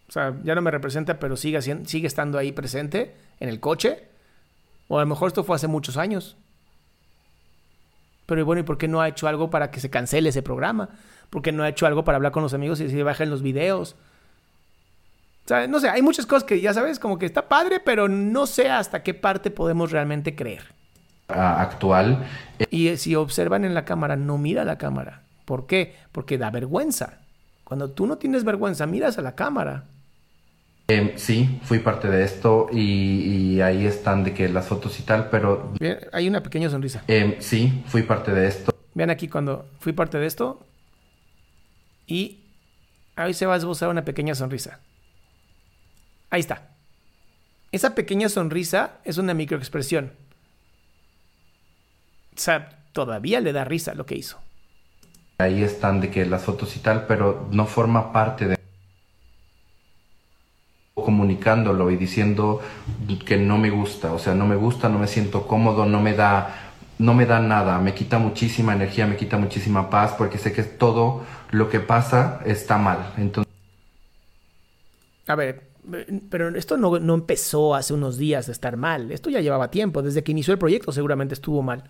O 0.10 0.12
sea, 0.12 0.34
ya 0.44 0.56
no 0.56 0.62
me 0.62 0.72
representa, 0.72 1.20
pero 1.20 1.38
sigue, 1.38 1.62
sigue 1.62 2.08
estando 2.08 2.38
ahí 2.38 2.52
presente 2.52 3.16
en 3.40 3.48
el 3.48 3.62
coche. 3.62 4.10
O 4.90 4.98
a 4.98 5.02
lo 5.02 5.08
mejor 5.08 5.30
esto 5.30 5.46
fue 5.46 5.56
hace 5.56 5.68
muchos 5.68 5.96
años. 5.96 6.36
Pero 8.26 8.44
bueno, 8.44 8.60
¿y 8.60 8.64
por 8.64 8.78
qué 8.78 8.90
no 8.90 9.00
ha 9.00 9.08
hecho 9.08 9.30
algo 9.30 9.50
para 9.50 9.72
que 9.72 9.80
se 9.80 9.90
cancele 9.90 10.28
ese 10.28 10.42
programa? 10.42 10.90
¿Por 11.30 11.42
qué 11.42 11.54
no 11.54 11.64
ha 11.64 11.70
hecho 11.70 11.86
algo 11.88 12.04
para 12.04 12.18
hablar 12.18 12.34
con 12.34 12.44
los 12.44 12.54
amigos 12.54 12.82
y 12.82 12.90
se 12.90 13.04
bajen 13.04 13.30
los 13.30 13.42
videos? 13.42 13.96
No 15.68 15.80
sé, 15.80 15.90
hay 15.90 16.02
muchas 16.02 16.26
cosas 16.26 16.44
que 16.44 16.62
ya 16.62 16.74
sabes, 16.74 17.00
como 17.00 17.18
que 17.18 17.26
está 17.26 17.50
padre, 17.50 17.80
pero 17.80 18.08
no 18.08 18.48
sé 18.48 18.70
hasta 18.70 19.04
qué 19.04 19.14
parte 19.14 19.52
podemos 19.52 19.92
realmente 19.92 20.36
creer. 20.36 20.64
Actual. 21.28 22.26
Y 22.70 22.96
si 22.98 23.16
observan 23.16 23.66
en 23.66 23.74
la 23.74 23.86
cámara, 23.86 24.16
no 24.16 24.38
mira 24.38 24.64
la 24.64 24.78
cámara. 24.78 25.24
¿Por 25.46 25.68
qué? 25.68 25.96
Porque 26.12 26.38
da 26.38 26.52
vergüenza. 26.52 27.20
Cuando 27.64 27.92
tú 27.92 28.08
no 28.08 28.18
tienes 28.18 28.44
vergüenza, 28.44 28.86
miras 28.86 29.18
a 29.18 29.22
la 29.22 29.36
cámara. 29.36 29.86
Eh, 30.88 31.14
sí, 31.16 31.60
fui 31.64 31.80
parte 31.80 32.10
de 32.10 32.24
esto 32.24 32.68
y, 32.72 33.56
y, 33.56 33.62
ahí 33.62 33.86
están 33.86 34.26
de 34.26 34.34
que 34.34 34.50
las 34.50 34.68
fotos 34.68 35.00
y 35.00 35.04
tal, 35.04 35.30
pero... 35.30 35.72
Bien, 35.80 36.00
hay 36.12 36.28
una 36.28 36.44
pequeña 36.44 36.70
sonrisa. 36.70 37.04
Eh, 37.08 37.38
sí, 37.40 37.84
fui 37.88 38.04
parte 38.04 38.34
de 38.34 38.48
esto. 38.48 38.76
Vean 38.94 39.10
aquí 39.10 39.30
cuando 39.30 39.70
fui 39.80 39.94
parte 39.94 40.18
de 40.18 40.26
esto 40.26 40.66
y 42.08 42.44
ahí 43.16 43.34
se 43.34 43.46
va 43.46 43.54
a 43.54 43.58
esbozar 43.58 43.88
una 43.88 44.04
pequeña 44.04 44.36
sonrisa. 44.36 44.80
Ahí 46.32 46.40
está. 46.40 46.70
Esa 47.72 47.94
pequeña 47.94 48.30
sonrisa 48.30 49.00
es 49.04 49.18
una 49.18 49.34
microexpresión. 49.34 50.14
O 52.36 52.40
sea, 52.40 52.84
todavía 52.94 53.40
le 53.42 53.54
da 53.54 53.66
risa 53.66 53.94
lo 53.94 54.06
que 54.06 54.16
hizo. 54.16 54.40
Ahí 55.38 55.64
están 55.64 56.02
de 56.02 56.10
que 56.10 56.26
las 56.26 56.44
fotos 56.44 56.76
y 56.76 56.80
tal, 56.80 57.06
pero 57.06 57.48
no 57.52 57.66
forma 57.66 58.12
parte 58.12 58.48
de 58.48 58.58
comunicándolo 60.94 61.90
y 61.90 61.98
diciendo 61.98 62.62
que 63.26 63.38
no 63.38 63.58
me 63.58 63.72
gusta, 63.72 64.14
o 64.14 64.20
sea, 64.20 64.36
no 64.36 64.46
me 64.46 64.56
gusta, 64.56 64.88
no 64.88 65.00
me 65.00 65.08
siento 65.08 65.48
cómodo, 65.48 65.86
no 65.86 66.00
me 66.00 66.14
da 66.14 66.72
no 67.00 67.16
me 67.16 67.26
da 67.26 67.40
nada, 67.40 67.80
me 67.80 67.96
quita 67.96 68.20
muchísima 68.20 68.74
energía, 68.74 69.08
me 69.08 69.16
quita 69.16 69.38
muchísima 69.38 69.90
paz 69.90 70.14
porque 70.16 70.38
sé 70.38 70.54
que 70.54 70.62
todo 70.62 71.26
lo 71.50 71.70
que 71.70 71.80
pasa 71.80 72.42
está 72.46 72.78
mal. 72.78 73.14
Entonces 73.18 73.52
A 75.26 75.34
ver, 75.36 75.71
pero 76.30 76.50
esto 76.56 76.78
no, 76.78 77.00
no, 77.00 77.14
empezó 77.16 77.76
hace 77.76 77.94
unos 77.94 78.18
días 78.18 78.50
a 78.50 78.52
estar 78.52 78.78
mal. 78.78 79.12
Esto 79.12 79.30
ya 79.30 79.42
llevaba 79.42 79.72
tiempo. 79.72 80.02
Desde 80.02 80.24
que 80.24 80.32
inició 80.32 80.54
el 80.54 80.60
proyecto 80.60 80.92
seguramente 80.92 81.34
estuvo 81.34 81.62
mal. 81.62 81.84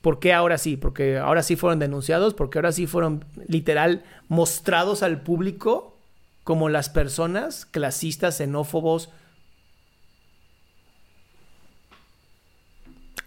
¿Por 0.00 0.18
qué 0.18 0.32
ahora 0.32 0.58
sí? 0.58 0.76
Porque 0.76 1.18
ahora 1.18 1.42
sí 1.42 1.56
fueron 1.56 1.78
denunciados, 1.78 2.34
porque 2.34 2.58
ahora 2.58 2.72
sí 2.72 2.86
fueron 2.86 3.24
literal 3.46 4.02
mostrados 4.28 5.02
al 5.02 5.22
público 5.22 5.96
como 6.44 6.68
las 6.68 6.88
personas 6.88 7.66
clasistas, 7.66 8.38
xenófobos. 8.38 9.10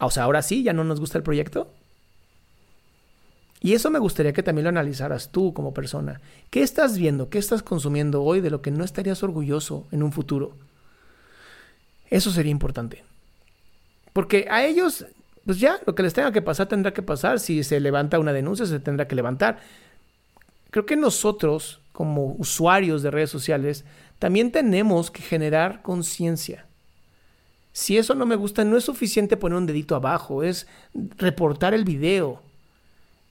O 0.00 0.10
sea, 0.10 0.24
ahora 0.24 0.42
sí, 0.42 0.62
ya 0.62 0.72
no 0.72 0.84
nos 0.84 1.00
gusta 1.00 1.18
el 1.18 1.24
proyecto. 1.24 1.70
Y 3.64 3.72
eso 3.72 3.90
me 3.90 3.98
gustaría 3.98 4.34
que 4.34 4.42
también 4.42 4.64
lo 4.64 4.68
analizaras 4.68 5.30
tú 5.30 5.54
como 5.54 5.72
persona. 5.72 6.20
¿Qué 6.50 6.62
estás 6.62 6.98
viendo? 6.98 7.30
¿Qué 7.30 7.38
estás 7.38 7.62
consumiendo 7.62 8.22
hoy 8.22 8.42
de 8.42 8.50
lo 8.50 8.60
que 8.60 8.70
no 8.70 8.84
estarías 8.84 9.22
orgulloso 9.22 9.86
en 9.90 10.02
un 10.02 10.12
futuro? 10.12 10.54
Eso 12.10 12.30
sería 12.30 12.52
importante. 12.52 13.04
Porque 14.12 14.46
a 14.50 14.66
ellos, 14.66 15.06
pues 15.46 15.60
ya, 15.60 15.80
lo 15.86 15.94
que 15.94 16.02
les 16.02 16.12
tenga 16.12 16.30
que 16.30 16.42
pasar 16.42 16.66
tendrá 16.66 16.92
que 16.92 17.00
pasar. 17.00 17.40
Si 17.40 17.64
se 17.64 17.80
levanta 17.80 18.18
una 18.18 18.34
denuncia, 18.34 18.66
se 18.66 18.80
tendrá 18.80 19.08
que 19.08 19.14
levantar. 19.16 19.60
Creo 20.70 20.84
que 20.84 20.96
nosotros, 20.96 21.80
como 21.92 22.34
usuarios 22.34 23.02
de 23.02 23.12
redes 23.12 23.30
sociales, 23.30 23.86
también 24.18 24.52
tenemos 24.52 25.10
que 25.10 25.22
generar 25.22 25.80
conciencia. 25.80 26.66
Si 27.72 27.96
eso 27.96 28.14
no 28.14 28.26
me 28.26 28.36
gusta, 28.36 28.62
no 28.62 28.76
es 28.76 28.84
suficiente 28.84 29.38
poner 29.38 29.56
un 29.56 29.64
dedito 29.64 29.96
abajo, 29.96 30.42
es 30.42 30.66
reportar 31.16 31.72
el 31.72 31.84
video, 31.84 32.42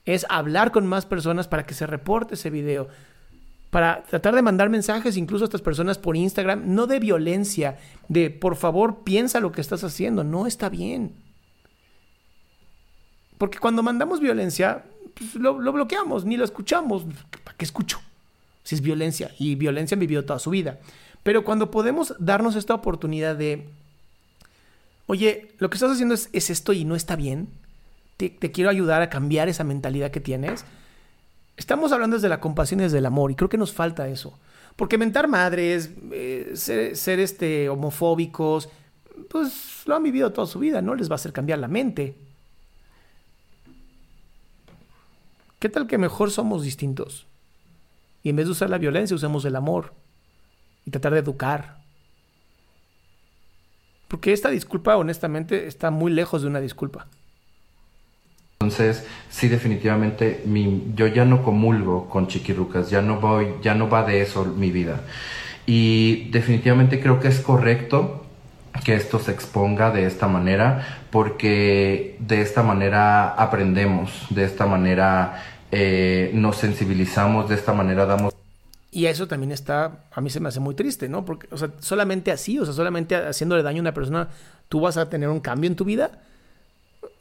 es 0.06 0.26
hablar 0.30 0.72
con 0.72 0.86
más 0.86 1.06
personas 1.06 1.48
para 1.48 1.66
que 1.66 1.74
se 1.74 1.88
reporte 1.88 2.36
ese 2.36 2.50
video. 2.50 2.88
para 3.70 4.04
tratar 4.04 4.36
de 4.36 4.44
mandar 4.44 4.70
mensajes 4.70 5.18
incluso 5.18 5.46
a 5.46 5.48
estas 5.48 5.64
personas 5.64 5.98
por 5.98 6.16
Instagram, 6.16 6.76
no 6.76 6.86
de 6.86 7.00
violencia, 7.00 7.80
de 8.08 8.30
por 8.30 8.56
favor 8.56 9.04
piensa 9.04 9.40
lo 9.40 9.52
que 9.52 9.62
estás 9.62 9.84
haciendo, 9.84 10.24
no 10.24 10.46
está 10.46 10.70
bien. 10.70 11.16
Porque 13.40 13.58
cuando 13.58 13.82
mandamos 13.82 14.20
violencia, 14.20 14.84
pues, 15.16 15.34
lo, 15.34 15.60
lo, 15.60 15.74
bloqueamos, 15.74 16.24
ni 16.24 16.38
lo 16.38 16.46
escuchamos. 16.46 17.04
¿Para 17.44 17.58
qué 17.58 17.66
escucho? 17.66 18.00
Si 18.62 18.76
es 18.76 18.82
violencia, 18.82 19.32
y 19.40 19.56
violencia 19.56 19.96
han 19.96 20.02
vivido 20.02 20.24
toda 20.24 20.38
su 20.38 20.52
vida. 20.52 20.80
Pero 21.24 21.44
cuando 21.44 21.72
podemos 21.72 22.14
darnos 22.20 22.56
esta 22.56 22.76
oportunidad 22.76 23.36
de, 23.36 23.70
oye, 25.08 25.56
lo 25.58 25.72
que 25.72 25.78
estás 25.78 25.92
haciendo 25.92 26.14
es 26.14 26.50
esto 26.52 26.74
y 26.74 26.86
no 26.86 26.96
está 26.96 27.16
bien, 27.16 27.50
te, 28.18 28.52
quiero 28.52 28.70
ayudar 28.70 29.02
a 29.02 29.10
cambiar 29.10 29.50
esa 29.50 29.64
mentalidad 29.64 30.12
que 30.12 30.20
tienes. 30.20 30.66
Estamos 31.58 31.92
hablando 31.92 32.16
desde 32.16 32.30
la 32.30 32.40
compasión 32.40 32.80
y 32.80 32.84
desde 32.84 32.98
el 32.98 33.06
amor, 33.06 33.32
y 33.32 33.36
creo 33.36 33.50
que 33.50 33.58
nos 33.58 33.74
falta 33.74 34.08
eso. 34.08 34.40
Porque 34.76 34.98
mentar 34.98 35.28
madres, 35.28 35.92
eh, 36.12 36.52
ser, 36.56 36.96
ser 36.96 37.20
este, 37.20 37.70
homofóbicos, 37.70 38.70
pues 39.30 39.84
lo 39.86 39.96
han 39.96 40.04
vivido 40.04 40.32
toda 40.34 40.48
su 40.48 40.60
vida, 40.60 40.82
no 40.82 40.96
les 40.96 41.10
va 41.10 41.14
a 41.14 41.16
hacer 41.16 41.34
cambiar 41.34 41.60
la 41.60 41.68
mente. 41.68 42.16
¿Qué 45.60 45.70
tal 45.70 45.88
que 45.88 45.98
mejor 45.98 46.32
somos 46.32 46.64
distintos? 46.64 47.28
Y 48.24 48.30
en 48.30 48.36
vez 48.36 48.48
de 48.48 48.52
usar 48.52 48.70
la 48.70 48.78
violencia, 48.78 49.16
usemos 49.16 49.46
el 49.46 49.56
amor 49.56 49.94
y 50.86 50.92
tratar 50.92 51.14
de 51.14 51.20
educar. 51.20 51.84
Porque 54.08 54.34
esta 54.34 54.50
disculpa, 54.50 54.98
honestamente, 54.98 55.68
está 55.68 55.92
muy 55.92 56.12
lejos 56.12 56.42
de 56.42 56.48
una 56.48 56.60
disculpa. 56.60 57.08
Entonces, 58.64 59.06
sí, 59.30 59.50
definitivamente, 59.50 60.42
mi, 60.46 60.94
yo 60.96 61.08
ya 61.08 61.26
no 61.26 61.44
comulgo 61.44 62.08
con 62.10 62.28
chiquirucas, 62.28 62.90
ya 62.90 63.02
no 63.02 63.20
voy, 63.20 63.48
ya 63.62 63.76
no 63.76 63.90
va 63.90 64.04
de 64.04 64.22
eso 64.22 64.46
mi 64.46 64.72
vida. 64.72 65.02
Y 65.66 66.30
definitivamente 66.32 67.02
creo 67.02 67.20
que 67.20 67.28
es 67.28 67.40
correcto 67.40 68.26
que 68.86 68.96
esto 68.96 69.20
se 69.20 69.32
exponga 69.32 69.92
de 69.92 70.06
esta 70.06 70.28
manera, 70.28 71.04
porque 71.12 72.16
de 72.20 72.42
esta 72.42 72.64
manera 72.64 73.34
aprendemos, 73.34 74.28
de 74.30 74.46
esta 74.46 74.66
manera 74.66 75.44
eh, 75.72 76.32
nos 76.34 76.56
sensibilizamos, 76.58 77.50
de 77.50 77.56
esta 77.56 77.74
manera 77.74 78.06
damos 78.06 78.34
y 78.96 79.08
eso 79.08 79.28
también 79.28 79.52
está, 79.52 80.06
a 80.12 80.22
mí 80.22 80.30
se 80.30 80.40
me 80.40 80.50
hace 80.50 80.60
muy 80.60 80.76
triste, 80.76 81.10
¿no? 81.10 81.26
Porque, 81.26 81.48
o 81.50 81.58
sea, 81.58 81.72
solamente 81.80 82.32
así, 82.32 82.60
o 82.60 82.66
sea, 82.66 82.76
solamente 82.76 83.16
haciéndole 83.16 83.64
daño 83.64 83.80
a 83.80 83.82
una 83.82 83.94
persona, 83.96 84.30
tú 84.70 84.82
vas 84.82 84.98
a 84.98 85.10
tener 85.10 85.30
un 85.30 85.40
cambio 85.40 85.68
en 85.68 85.76
tu 85.76 85.84
vida. 85.84 86.12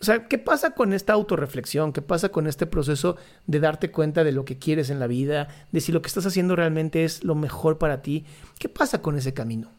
O 0.03 0.05
sea, 0.05 0.27
¿qué 0.27 0.37
pasa 0.37 0.73
con 0.73 0.93
esta 0.93 1.13
autorreflexión? 1.13 1.93
¿Qué 1.93 2.03
pasa 2.03 2.31
con 2.31 2.49
este 2.49 2.67
proceso 2.67 3.17
de 3.47 3.61
darte 3.61 3.91
cuenta 3.91 4.25
de 4.25 4.33
lo 4.33 4.45
que 4.45 4.59
quieres 4.59 4.91
en 4.91 4.99
la 4.99 5.07
vida? 5.07 5.49
De 5.71 5.81
si 5.81 5.93
lo 5.93 6.03
que 6.03 6.09
estás 6.09 6.27
haciendo 6.27 6.57
realmente 6.57 7.05
es 7.05 7.23
lo 7.23 7.37
mejor 7.37 7.79
para 7.79 8.03
ti. 8.03 8.27
¿Qué 8.59 8.69
pasa 8.69 9.01
con 9.01 9.17
ese 9.17 9.33
camino? 9.33 9.71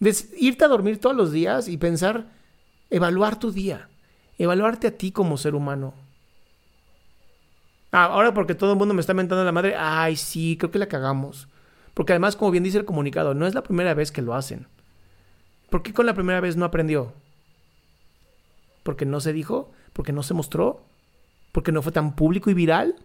De 0.00 0.14
irte 0.36 0.64
a 0.64 0.68
dormir 0.68 0.98
todos 0.98 1.14
los 1.14 1.30
días 1.30 1.68
y 1.68 1.76
pensar, 1.78 2.26
evaluar 2.90 3.38
tu 3.38 3.52
día, 3.52 3.88
evaluarte 4.38 4.88
a 4.88 4.98
ti 4.98 5.12
como 5.12 5.38
ser 5.38 5.54
humano, 5.54 5.94
Ah, 7.92 8.04
ahora 8.04 8.32
porque 8.32 8.54
todo 8.54 8.72
el 8.72 8.78
mundo 8.78 8.94
me 8.94 9.00
está 9.00 9.14
mentando 9.14 9.44
la 9.44 9.52
madre, 9.52 9.74
ay, 9.76 10.14
sí, 10.16 10.56
creo 10.56 10.70
que 10.70 10.78
la 10.78 10.86
cagamos. 10.86 11.48
Porque 11.92 12.12
además, 12.12 12.36
como 12.36 12.52
bien 12.52 12.62
dice 12.62 12.78
el 12.78 12.84
comunicado, 12.84 13.34
no 13.34 13.46
es 13.46 13.54
la 13.54 13.64
primera 13.64 13.94
vez 13.94 14.12
que 14.12 14.22
lo 14.22 14.34
hacen. 14.34 14.68
¿Por 15.70 15.82
qué 15.82 15.92
con 15.92 16.06
la 16.06 16.14
primera 16.14 16.40
vez 16.40 16.56
no 16.56 16.64
aprendió? 16.64 17.12
¿Porque 18.82 19.06
no 19.06 19.20
se 19.20 19.32
dijo? 19.32 19.70
¿Porque 19.92 20.12
no 20.12 20.22
se 20.22 20.34
mostró? 20.34 20.82
¿Porque 21.52 21.72
no 21.72 21.82
fue 21.82 21.92
tan 21.92 22.14
público 22.14 22.50
y 22.50 22.54
viral? 22.54 22.96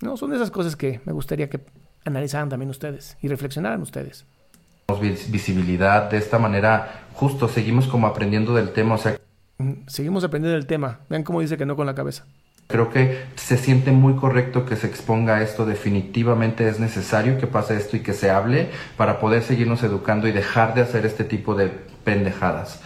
No, 0.00 0.16
son 0.16 0.32
esas 0.34 0.50
cosas 0.50 0.76
que 0.76 1.00
me 1.04 1.12
gustaría 1.12 1.48
que 1.48 1.60
analizaran 2.04 2.48
también 2.48 2.70
ustedes 2.70 3.16
y 3.22 3.28
reflexionaran 3.28 3.80
ustedes. 3.80 4.26
Visibilidad, 5.28 6.10
de 6.10 6.18
esta 6.18 6.38
manera, 6.38 7.06
justo 7.14 7.48
seguimos 7.48 7.88
como 7.88 8.06
aprendiendo 8.06 8.54
del 8.54 8.72
tema, 8.72 8.94
o 8.96 8.98
sea, 8.98 9.18
Seguimos 9.86 10.24
aprendiendo 10.24 10.56
el 10.56 10.66
tema. 10.66 11.00
Vean 11.08 11.22
cómo 11.22 11.40
dice 11.40 11.56
que 11.56 11.66
no 11.66 11.76
con 11.76 11.86
la 11.86 11.94
cabeza. 11.94 12.26
Creo 12.66 12.90
que 12.90 13.24
se 13.36 13.58
siente 13.58 13.92
muy 13.92 14.16
correcto 14.16 14.64
que 14.64 14.76
se 14.76 14.86
exponga 14.86 15.42
esto. 15.42 15.66
Definitivamente 15.66 16.68
es 16.68 16.80
necesario 16.80 17.38
que 17.38 17.46
pase 17.46 17.76
esto 17.76 17.96
y 17.96 18.00
que 18.00 18.14
se 18.14 18.30
hable 18.30 18.70
para 18.96 19.20
poder 19.20 19.42
seguirnos 19.42 19.82
educando 19.82 20.26
y 20.28 20.32
dejar 20.32 20.74
de 20.74 20.80
hacer 20.80 21.04
este 21.06 21.24
tipo 21.24 21.54
de 21.54 21.72
pendejadas. 22.04 22.80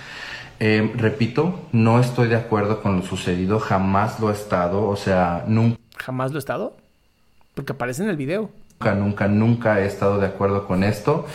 Eh, 0.60 0.92
repito, 0.96 1.60
no 1.72 2.00
estoy 2.00 2.28
de 2.28 2.36
acuerdo 2.36 2.82
con 2.82 2.96
lo 2.96 3.02
sucedido. 3.02 3.60
Jamás 3.60 4.20
lo 4.20 4.30
he 4.30 4.32
estado. 4.32 4.88
O 4.88 4.96
sea, 4.96 5.44
nunca. 5.46 5.78
¿Jamás 5.96 6.32
lo 6.32 6.38
he 6.38 6.40
estado? 6.40 6.76
Porque 7.54 7.72
aparece 7.72 8.02
en 8.02 8.10
el 8.10 8.16
video. 8.16 8.50
Nunca, 8.80 8.94
nunca, 8.94 9.28
nunca 9.28 9.80
he 9.80 9.86
estado 9.86 10.18
de 10.18 10.26
acuerdo 10.26 10.66
con 10.66 10.84
esto. 10.84 11.26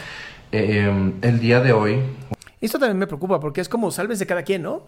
Eh, 0.52 1.14
el 1.22 1.40
día 1.40 1.62
de 1.62 1.74
hoy. 1.74 2.00
Esto 2.62 2.80
también 2.80 2.98
me 2.98 3.08
preocupa 3.08 3.40
porque 3.40 3.62
es 3.62 3.70
como 3.70 3.92
sálvese 3.92 4.26
cada 4.26 4.44
quien, 4.44 4.62
¿no? 4.62 4.84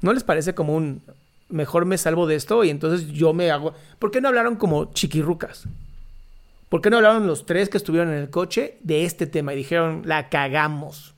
¿No 0.00 0.12
les 0.12 0.24
parece 0.24 0.54
como 0.54 0.74
un 0.74 1.02
mejor 1.48 1.84
me 1.86 1.98
salvo 1.98 2.26
de 2.26 2.36
esto 2.36 2.64
y 2.64 2.70
entonces 2.70 3.08
yo 3.08 3.32
me 3.32 3.50
hago... 3.50 3.74
¿Por 3.98 4.10
qué 4.10 4.20
no 4.20 4.28
hablaron 4.28 4.56
como 4.56 4.92
chiquirrucas? 4.92 5.64
¿Por 6.68 6.82
qué 6.82 6.90
no 6.90 6.96
hablaron 6.96 7.26
los 7.26 7.46
tres 7.46 7.68
que 7.68 7.78
estuvieron 7.78 8.12
en 8.12 8.18
el 8.18 8.30
coche 8.30 8.78
de 8.82 9.04
este 9.04 9.26
tema 9.26 9.54
y 9.54 9.56
dijeron, 9.56 10.02
la 10.04 10.28
cagamos? 10.28 11.14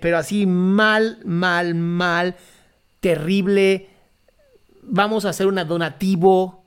Pero 0.00 0.18
así 0.18 0.46
mal, 0.46 1.20
mal, 1.24 1.74
mal, 1.74 2.36
terrible. 3.00 3.88
Vamos 4.82 5.24
a 5.24 5.28
hacer 5.28 5.46
un 5.46 5.54
donativo 5.54 6.64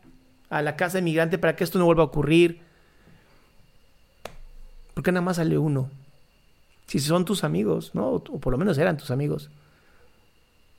a 0.49 0.61
la 0.61 0.77
casa 0.77 0.99
inmigrante 0.99 1.37
para 1.37 1.55
que 1.55 1.65
esto 1.65 1.79
no 1.79 1.85
vuelva 1.85 2.03
a 2.03 2.07
ocurrir. 2.07 2.61
¿Por 4.93 5.03
qué 5.03 5.11
nada 5.11 5.25
más 5.25 5.35
sale 5.35 5.57
uno? 5.57 5.89
Si 6.87 6.99
son 6.99 7.25
tus 7.25 7.43
amigos, 7.43 7.93
¿no? 7.93 8.09
O 8.11 8.21
por 8.21 8.51
lo 8.51 8.57
menos 8.57 8.77
eran 8.77 8.95
tus 8.95 9.11
amigos. 9.11 9.49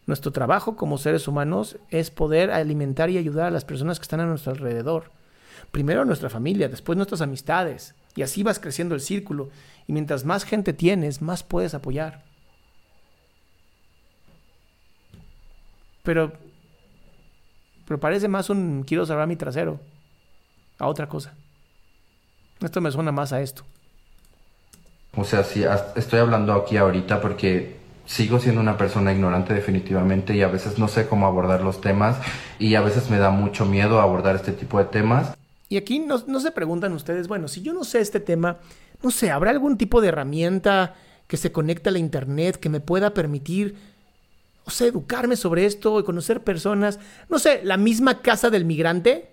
Nuestro 0.07 0.33
trabajo 0.33 0.77
como 0.77 0.97
seres 0.97 1.29
humanos 1.29 1.77
es 1.91 2.11
poder 2.11 2.53
alimentar 2.53 3.11
y 3.11 3.19
ayudar 3.19 3.49
a 3.49 3.51
las 3.51 3.65
personas 3.65 3.99
que 3.99 4.05
están 4.05 4.21
a 4.21 4.27
nuestro 4.27 4.53
alrededor. 4.53 5.11
Primero 5.73 6.05
nuestra 6.05 6.31
familia, 6.31 6.69
después 6.69 6.97
nuestras 6.97 7.21
amistades. 7.21 7.95
Y 8.17 8.23
así 8.23 8.43
vas 8.43 8.59
creciendo 8.59 8.95
el 8.95 9.01
círculo. 9.01 9.51
Y 9.87 9.93
mientras 9.93 10.25
más 10.25 10.45
gente 10.45 10.73
tienes, 10.73 11.23
más 11.23 11.43
puedes 11.43 11.75
apoyar. 11.75 12.25
Pero, 16.03 16.33
pero 17.87 18.01
parece 18.01 18.27
más 18.27 18.49
un 18.49 18.85
quiero 18.87 19.05
salvar 19.07 19.29
mi 19.29 19.37
trasero 19.37 19.79
a 20.79 20.87
otra 20.87 21.09
cosa. 21.09 21.35
Esto 22.61 22.81
me 22.81 22.91
suena 22.91 23.13
más 23.13 23.33
a 23.33 23.43
esto. 23.43 23.65
O 25.15 25.25
sea, 25.25 25.45
sí, 25.45 25.65
estoy 25.95 26.21
hablando 26.21 26.53
aquí 26.53 26.77
ahorita 26.77 27.21
porque 27.21 27.77
sigo 28.07 28.39
siendo 28.39 28.61
una 28.61 28.77
persona 28.77 29.13
ignorante 29.13 29.53
definitivamente 29.53 30.35
y 30.35 30.43
a 30.43 30.49
veces 30.49 30.79
no 30.79 30.89
sé 30.89 31.09
cómo 31.09 31.27
abordar 31.27 31.63
los 31.63 31.81
temas 31.81 32.17
y 32.59 32.75
a 32.77 32.81
veces 32.81 33.11
me 33.11 33.19
da 33.19 33.31
mucho 33.31 33.67
miedo 33.67 34.01
abordar 34.01 34.37
este 34.37 34.53
tipo 34.53 34.79
de 34.79 34.85
temas. 34.87 35.37
Y 35.69 35.77
aquí 35.77 35.99
no, 35.99 36.23
no, 36.27 36.41
se 36.41 36.53
preguntan 36.53 36.93
ustedes, 36.93 37.27
bueno, 37.27 37.49
si 37.49 37.63
yo 37.63 37.73
no 37.73 37.85
sé 37.85 38.01
este 38.01 38.21
tema, 38.21 38.59
no 39.03 39.11
sé, 39.11 39.31
¿habrá 39.31 39.51
algún 39.51 39.77
tipo 39.77 40.01
de 40.01 40.09
herramienta 40.09 40.95
que 41.27 41.37
se 41.37 41.51
conecte 41.51 41.89
a 41.89 41.93
la 41.93 41.99
internet 41.99 42.57
que 42.57 42.69
me 42.69 42.81
pueda 42.81 43.15
permitir, 43.15 43.77
o 44.65 44.71
sea, 44.71 44.87
educarme 44.87 45.37
sobre 45.37 45.67
esto 45.67 45.99
y 45.99 46.05
conocer 46.05 46.45
personas? 46.45 47.01
No 47.29 47.39
sé, 47.39 47.63
la 47.65 47.77
misma 47.77 48.23
casa 48.23 48.49
del 48.51 48.65
migrante. 48.65 49.33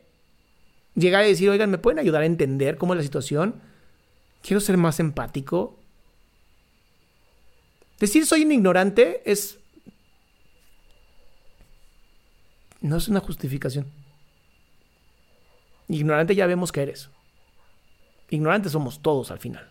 Llegar 0.96 1.26
y 1.26 1.30
decir, 1.30 1.50
oigan, 1.50 1.70
¿me 1.70 1.78
pueden 1.78 2.00
ayudar 2.00 2.24
a 2.24 2.28
entender 2.28 2.78
cómo 2.78 2.94
es 2.94 2.98
la 2.98 3.04
situación? 3.04 3.62
Quiero 4.42 4.60
ser 4.60 4.78
más 4.78 5.00
empático. 5.00 5.80
Decir 8.00 8.26
soy 8.26 8.44
un 8.44 8.52
ignorante 8.52 9.22
es... 9.26 9.60
No 12.82 12.98
es 12.98 13.08
una 13.08 13.22
justificación. 13.22 14.03
Ignorante 15.88 16.36
ya 16.36 16.48
vemos 16.48 16.72
que 16.72 16.82
eres. 16.82 17.10
Ignorantes 18.30 18.72
somos 18.72 19.02
todos 19.02 19.32
al 19.32 19.40
final. 19.40 19.70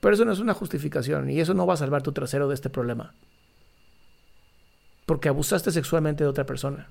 Pero 0.00 0.14
eso 0.14 0.24
no 0.24 0.32
es 0.32 0.38
una 0.38 0.54
justificación 0.54 1.30
y 1.30 1.40
eso 1.40 1.54
no 1.54 1.66
va 1.66 1.74
a 1.74 1.76
salvar 1.76 2.02
tu 2.02 2.12
trasero 2.12 2.48
de 2.48 2.54
este 2.54 2.70
problema. 2.70 3.14
Porque 5.06 5.28
abusaste 5.28 5.70
sexualmente 5.70 6.24
de 6.24 6.30
otra 6.30 6.46
persona. 6.46 6.88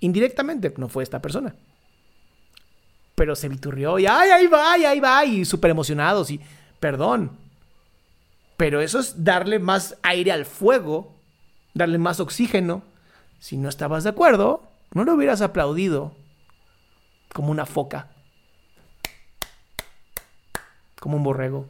Indirectamente, 0.00 0.72
no 0.78 0.88
fue 0.88 1.02
esta 1.02 1.20
persona. 1.20 1.54
Pero 3.14 3.36
se 3.36 3.48
viturrió 3.48 3.98
y 3.98 4.06
¡ay, 4.06 4.30
ahí 4.30 4.46
va, 4.46 4.72
ahí 4.72 5.00
va! 5.00 5.24
Y 5.24 5.44
súper 5.44 5.70
emocionados 5.70 6.30
y 6.30 6.40
perdón. 6.80 7.32
Pero 8.56 8.80
eso 8.80 8.98
es 8.98 9.24
darle 9.24 9.58
más 9.58 9.98
aire 10.02 10.32
al 10.32 10.46
fuego, 10.46 11.14
darle 11.74 11.98
más 11.98 12.18
oxígeno. 12.18 12.82
Si 13.38 13.56
no 13.58 13.68
estabas 13.68 14.04
de 14.04 14.10
acuerdo, 14.10 14.62
no 14.94 15.04
lo 15.04 15.14
hubieras 15.14 15.42
aplaudido 15.42 16.14
como 17.32 17.50
una 17.50 17.66
foca, 17.66 18.08
como 20.98 21.16
un 21.16 21.22
borrego. 21.22 21.68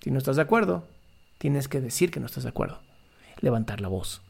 Si 0.00 0.10
no 0.10 0.18
estás 0.18 0.36
de 0.36 0.42
acuerdo, 0.42 0.86
tienes 1.38 1.68
que 1.68 1.80
decir 1.80 2.10
que 2.10 2.20
no 2.20 2.26
estás 2.26 2.44
de 2.44 2.50
acuerdo, 2.50 2.80
levantar 3.40 3.80
la 3.80 3.88
voz. 3.88 4.22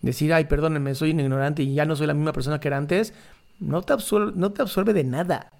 decir, 0.00 0.32
ay, 0.32 0.46
perdónenme, 0.46 0.94
soy 0.94 1.12
un 1.12 1.20
ignorante 1.20 1.62
y 1.62 1.74
ya 1.74 1.84
no 1.84 1.94
soy 1.94 2.08
la 2.08 2.14
misma 2.14 2.32
persona 2.32 2.58
que 2.58 2.68
era 2.68 2.76
antes, 2.76 3.14
no 3.60 3.82
te 3.82 3.92
absuelve, 3.92 4.32
no 4.34 4.52
te 4.52 4.62
absuelve 4.62 4.92
de 4.92 5.04
nada. 5.04 5.52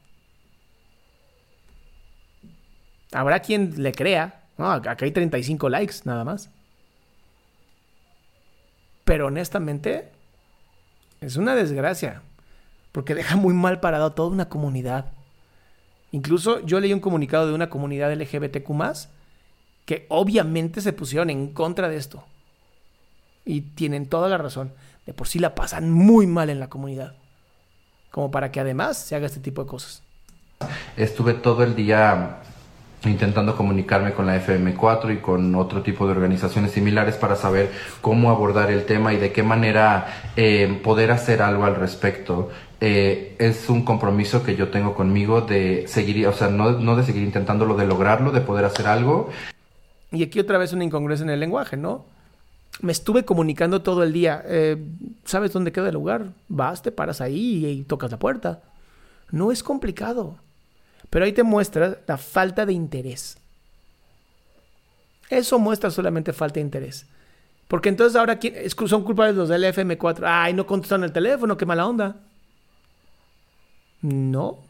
Habrá 3.12 3.40
quien 3.40 3.82
le 3.82 3.92
crea. 3.92 4.42
No, 4.58 4.70
acá 4.70 4.96
hay 5.00 5.12
35 5.12 5.68
likes, 5.68 5.96
nada 6.04 6.24
más. 6.24 6.50
Pero 9.04 9.26
honestamente, 9.26 10.10
es 11.22 11.36
una 11.36 11.54
desgracia. 11.54 12.22
Porque 12.90 13.14
deja 13.14 13.36
muy 13.36 13.54
mal 13.54 13.80
parado 13.80 14.06
a 14.06 14.14
toda 14.14 14.28
una 14.28 14.48
comunidad. 14.48 15.12
Incluso 16.10 16.60
yo 16.60 16.78
leí 16.78 16.92
un 16.92 17.00
comunicado 17.00 17.46
de 17.46 17.54
una 17.54 17.70
comunidad 17.70 18.12
LGBTQ 18.12 18.70
que 19.86 20.06
obviamente 20.10 20.80
se 20.80 20.92
pusieron 20.92 21.30
en 21.30 21.48
contra 21.54 21.88
de 21.88 21.96
esto. 21.96 22.24
Y 23.44 23.62
tienen 23.62 24.06
toda 24.06 24.28
la 24.28 24.36
razón. 24.36 24.72
De 25.06 25.14
por 25.14 25.26
sí 25.26 25.38
la 25.38 25.54
pasan 25.54 25.90
muy 25.90 26.26
mal 26.26 26.50
en 26.50 26.60
la 26.60 26.68
comunidad. 26.68 27.14
Como 28.10 28.30
para 28.30 28.52
que 28.52 28.60
además 28.60 28.98
se 28.98 29.16
haga 29.16 29.26
este 29.26 29.40
tipo 29.40 29.62
de 29.62 29.70
cosas. 29.70 30.02
Estuve 30.96 31.34
todo 31.34 31.64
el 31.64 31.74
día 31.74 32.42
intentando 33.04 33.56
comunicarme 33.56 34.12
con 34.12 34.26
la 34.26 34.36
FM4 34.36 35.14
y 35.14 35.16
con 35.18 35.54
otro 35.54 35.82
tipo 35.82 36.06
de 36.06 36.12
organizaciones 36.12 36.72
similares 36.72 37.16
para 37.16 37.36
saber 37.36 37.70
cómo 38.00 38.30
abordar 38.30 38.70
el 38.70 38.84
tema 38.84 39.12
y 39.12 39.16
de 39.16 39.32
qué 39.32 39.42
manera 39.42 40.32
eh, 40.36 40.80
poder 40.82 41.10
hacer 41.10 41.42
algo 41.42 41.64
al 41.64 41.76
respecto. 41.76 42.50
Eh, 42.80 43.36
es 43.38 43.68
un 43.68 43.84
compromiso 43.84 44.42
que 44.42 44.56
yo 44.56 44.68
tengo 44.68 44.94
conmigo 44.94 45.40
de 45.40 45.84
seguir, 45.86 46.26
o 46.26 46.32
sea, 46.32 46.48
no, 46.48 46.72
no 46.72 46.96
de 46.96 47.04
seguir 47.04 47.22
intentándolo, 47.22 47.76
de 47.76 47.86
lograrlo, 47.86 48.32
de 48.32 48.40
poder 48.40 48.64
hacer 48.64 48.86
algo. 48.86 49.30
Y 50.10 50.22
aquí 50.22 50.40
otra 50.40 50.58
vez 50.58 50.72
una 50.72 50.84
incongruencia 50.84 51.24
en 51.24 51.30
el 51.30 51.40
lenguaje, 51.40 51.76
¿no? 51.76 52.06
Me 52.80 52.92
estuve 52.92 53.24
comunicando 53.24 53.82
todo 53.82 54.02
el 54.02 54.12
día. 54.12 54.42
Eh, 54.46 54.76
¿Sabes 55.24 55.52
dónde 55.52 55.72
queda 55.72 55.88
el 55.88 55.94
lugar? 55.94 56.32
Vas, 56.48 56.82
te 56.82 56.90
paras 56.90 57.20
ahí 57.20 57.66
y 57.66 57.84
tocas 57.84 58.10
la 58.10 58.18
puerta. 58.18 58.62
No 59.30 59.52
es 59.52 59.62
complicado. 59.62 60.38
Pero 61.12 61.26
ahí 61.26 61.32
te 61.34 61.42
muestra 61.42 61.98
la 62.06 62.16
falta 62.16 62.64
de 62.64 62.72
interés. 62.72 63.36
Eso 65.28 65.58
muestra 65.58 65.90
solamente 65.90 66.32
falta 66.32 66.54
de 66.54 66.62
interés. 66.62 67.04
Porque 67.68 67.90
entonces 67.90 68.16
ahora 68.16 68.40
son 68.86 69.04
culpables 69.04 69.36
los 69.36 69.50
del 69.50 69.62
FM4. 69.62 70.22
Ay, 70.24 70.54
no 70.54 70.66
contestan 70.66 71.04
el 71.04 71.12
teléfono, 71.12 71.58
qué 71.58 71.66
mala 71.66 71.86
onda. 71.86 72.16
No. 74.00 74.60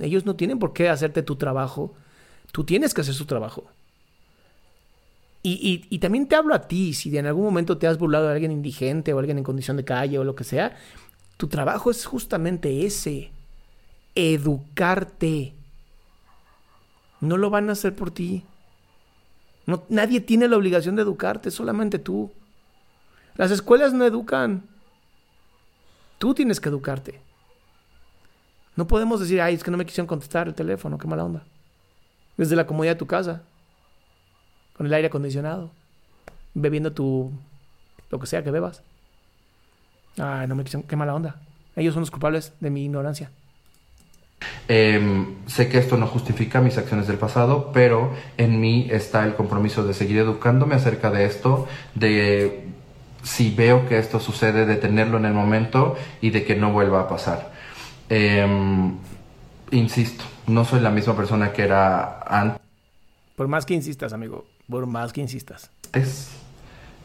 Ellos 0.00 0.24
no 0.24 0.36
tienen 0.36 0.60
por 0.60 0.72
qué 0.72 0.88
hacerte 0.88 1.24
tu 1.24 1.34
trabajo. 1.34 1.92
Tú 2.52 2.62
tienes 2.62 2.94
que 2.94 3.00
hacer 3.00 3.14
su 3.14 3.26
trabajo. 3.26 3.64
Y, 5.42 5.88
y, 5.90 5.98
también 5.98 6.28
te 6.28 6.36
hablo 6.36 6.54
a 6.54 6.68
ti, 6.68 6.94
si 6.94 7.18
en 7.18 7.26
algún 7.26 7.42
momento 7.42 7.78
te 7.78 7.88
has 7.88 7.98
burlado 7.98 8.28
de 8.28 8.34
alguien 8.34 8.52
indigente 8.52 9.12
o 9.12 9.18
alguien 9.18 9.38
en 9.38 9.44
condición 9.44 9.76
de 9.76 9.84
calle 9.84 10.20
o 10.20 10.22
lo 10.22 10.36
que 10.36 10.44
sea, 10.44 10.76
tu 11.36 11.48
trabajo 11.48 11.90
es 11.90 12.06
justamente 12.06 12.86
ese 12.86 13.32
educarte. 14.14 15.54
No 17.20 17.36
lo 17.36 17.50
van 17.50 17.68
a 17.68 17.72
hacer 17.72 17.94
por 17.94 18.10
ti. 18.10 18.44
No, 19.66 19.84
nadie 19.88 20.20
tiene 20.20 20.48
la 20.48 20.56
obligación 20.56 20.96
de 20.96 21.02
educarte, 21.02 21.50
solamente 21.50 21.98
tú. 21.98 22.32
Las 23.36 23.50
escuelas 23.50 23.92
no 23.92 24.04
educan. 24.04 24.64
Tú 26.18 26.34
tienes 26.34 26.60
que 26.60 26.68
educarte. 26.68 27.20
No 28.76 28.86
podemos 28.86 29.20
decir, 29.20 29.40
ay, 29.40 29.54
es 29.54 29.62
que 29.62 29.70
no 29.70 29.76
me 29.76 29.86
quisieron 29.86 30.06
contestar 30.06 30.48
el 30.48 30.54
teléfono, 30.54 30.98
qué 30.98 31.06
mala 31.06 31.24
onda. 31.24 31.44
Desde 32.36 32.56
la 32.56 32.66
comodidad 32.66 32.94
de 32.94 32.98
tu 32.98 33.06
casa, 33.06 33.42
con 34.74 34.86
el 34.86 34.94
aire 34.94 35.08
acondicionado, 35.08 35.70
bebiendo 36.54 36.92
tu. 36.92 37.30
lo 38.10 38.18
que 38.18 38.26
sea 38.26 38.42
que 38.42 38.50
bebas. 38.50 38.82
Ay, 40.18 40.46
no 40.46 40.54
me 40.54 40.64
quisieron, 40.64 40.86
qué 40.86 40.96
mala 40.96 41.14
onda. 41.14 41.40
Ellos 41.76 41.94
son 41.94 42.02
los 42.02 42.10
culpables 42.10 42.52
de 42.60 42.70
mi 42.70 42.84
ignorancia. 42.84 43.30
Em, 44.68 45.34
sé 45.46 45.68
que 45.68 45.78
esto 45.78 45.96
no 45.96 46.06
justifica 46.06 46.60
mis 46.60 46.78
acciones 46.78 47.06
del 47.06 47.18
pasado, 47.18 47.72
pero 47.72 48.12
en 48.36 48.60
mí 48.60 48.88
está 48.90 49.24
el 49.24 49.34
compromiso 49.34 49.84
de 49.84 49.92
seguir 49.92 50.18
educándome 50.18 50.74
acerca 50.74 51.10
de 51.10 51.24
esto, 51.24 51.66
de 51.94 52.64
si 53.22 53.54
veo 53.54 53.88
que 53.88 53.98
esto 53.98 54.20
sucede, 54.20 54.66
de 54.66 54.76
tenerlo 54.76 55.18
en 55.18 55.26
el 55.26 55.34
momento 55.34 55.96
y 56.20 56.30
de 56.30 56.44
que 56.44 56.54
no 56.54 56.72
vuelva 56.72 57.02
a 57.02 57.08
pasar. 57.08 57.52
Em, 58.08 58.94
insisto, 59.70 60.24
no 60.46 60.64
soy 60.64 60.80
la 60.80 60.90
misma 60.90 61.16
persona 61.16 61.52
que 61.52 61.62
era 61.62 62.20
antes. 62.20 62.60
Por 63.36 63.48
más 63.48 63.66
que 63.66 63.74
insistas, 63.74 64.12
amigo, 64.12 64.44
por 64.68 64.86
más 64.86 65.12
que 65.12 65.20
insistas. 65.20 65.70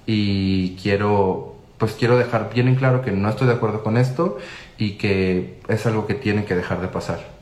Y 0.05 0.76
quiero, 0.82 1.55
pues 1.78 1.93
quiero 1.93 2.18
dejar 2.18 2.53
bien 2.53 2.68
en 2.68 2.76
claro 2.76 3.01
que 3.01 3.12
no 3.12 3.30
estoy 3.30 3.47
de 3.47 3.53
acuerdo 3.53 3.84
con 3.84 3.97
esto 3.97 4.38
y 4.78 4.91
que 4.91 5.60
es 5.68 5.86
algo 5.86 6.08
que 6.08 6.14
tiene 6.14 6.45
que 6.45 6.55
dejar 6.55 6.82
de 6.82 6.88
pasar. 6.88 7.36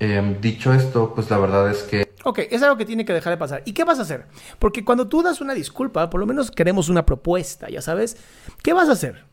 Em, 0.00 0.40
dicho 0.40 0.72
esto, 0.72 1.14
pues 1.14 1.30
la 1.30 1.38
verdad 1.38 1.70
es 1.70 1.82
que... 1.82 2.12
Ok, 2.24 2.40
es 2.50 2.62
algo 2.62 2.76
que 2.76 2.86
tiene 2.86 3.04
que 3.04 3.12
dejar 3.12 3.32
de 3.32 3.36
pasar. 3.36 3.62
¿Y 3.64 3.72
qué 3.72 3.84
vas 3.84 3.98
a 3.98 4.02
hacer? 4.02 4.26
Porque 4.58 4.84
cuando 4.84 5.08
tú 5.08 5.22
das 5.22 5.40
una 5.40 5.54
disculpa, 5.54 6.08
por 6.10 6.20
lo 6.20 6.26
menos 6.26 6.50
queremos 6.50 6.88
una 6.88 7.04
propuesta, 7.04 7.68
ya 7.68 7.82
sabes. 7.82 8.16
¿Qué 8.62 8.72
vas 8.72 8.88
a 8.88 8.92
hacer? 8.92 9.24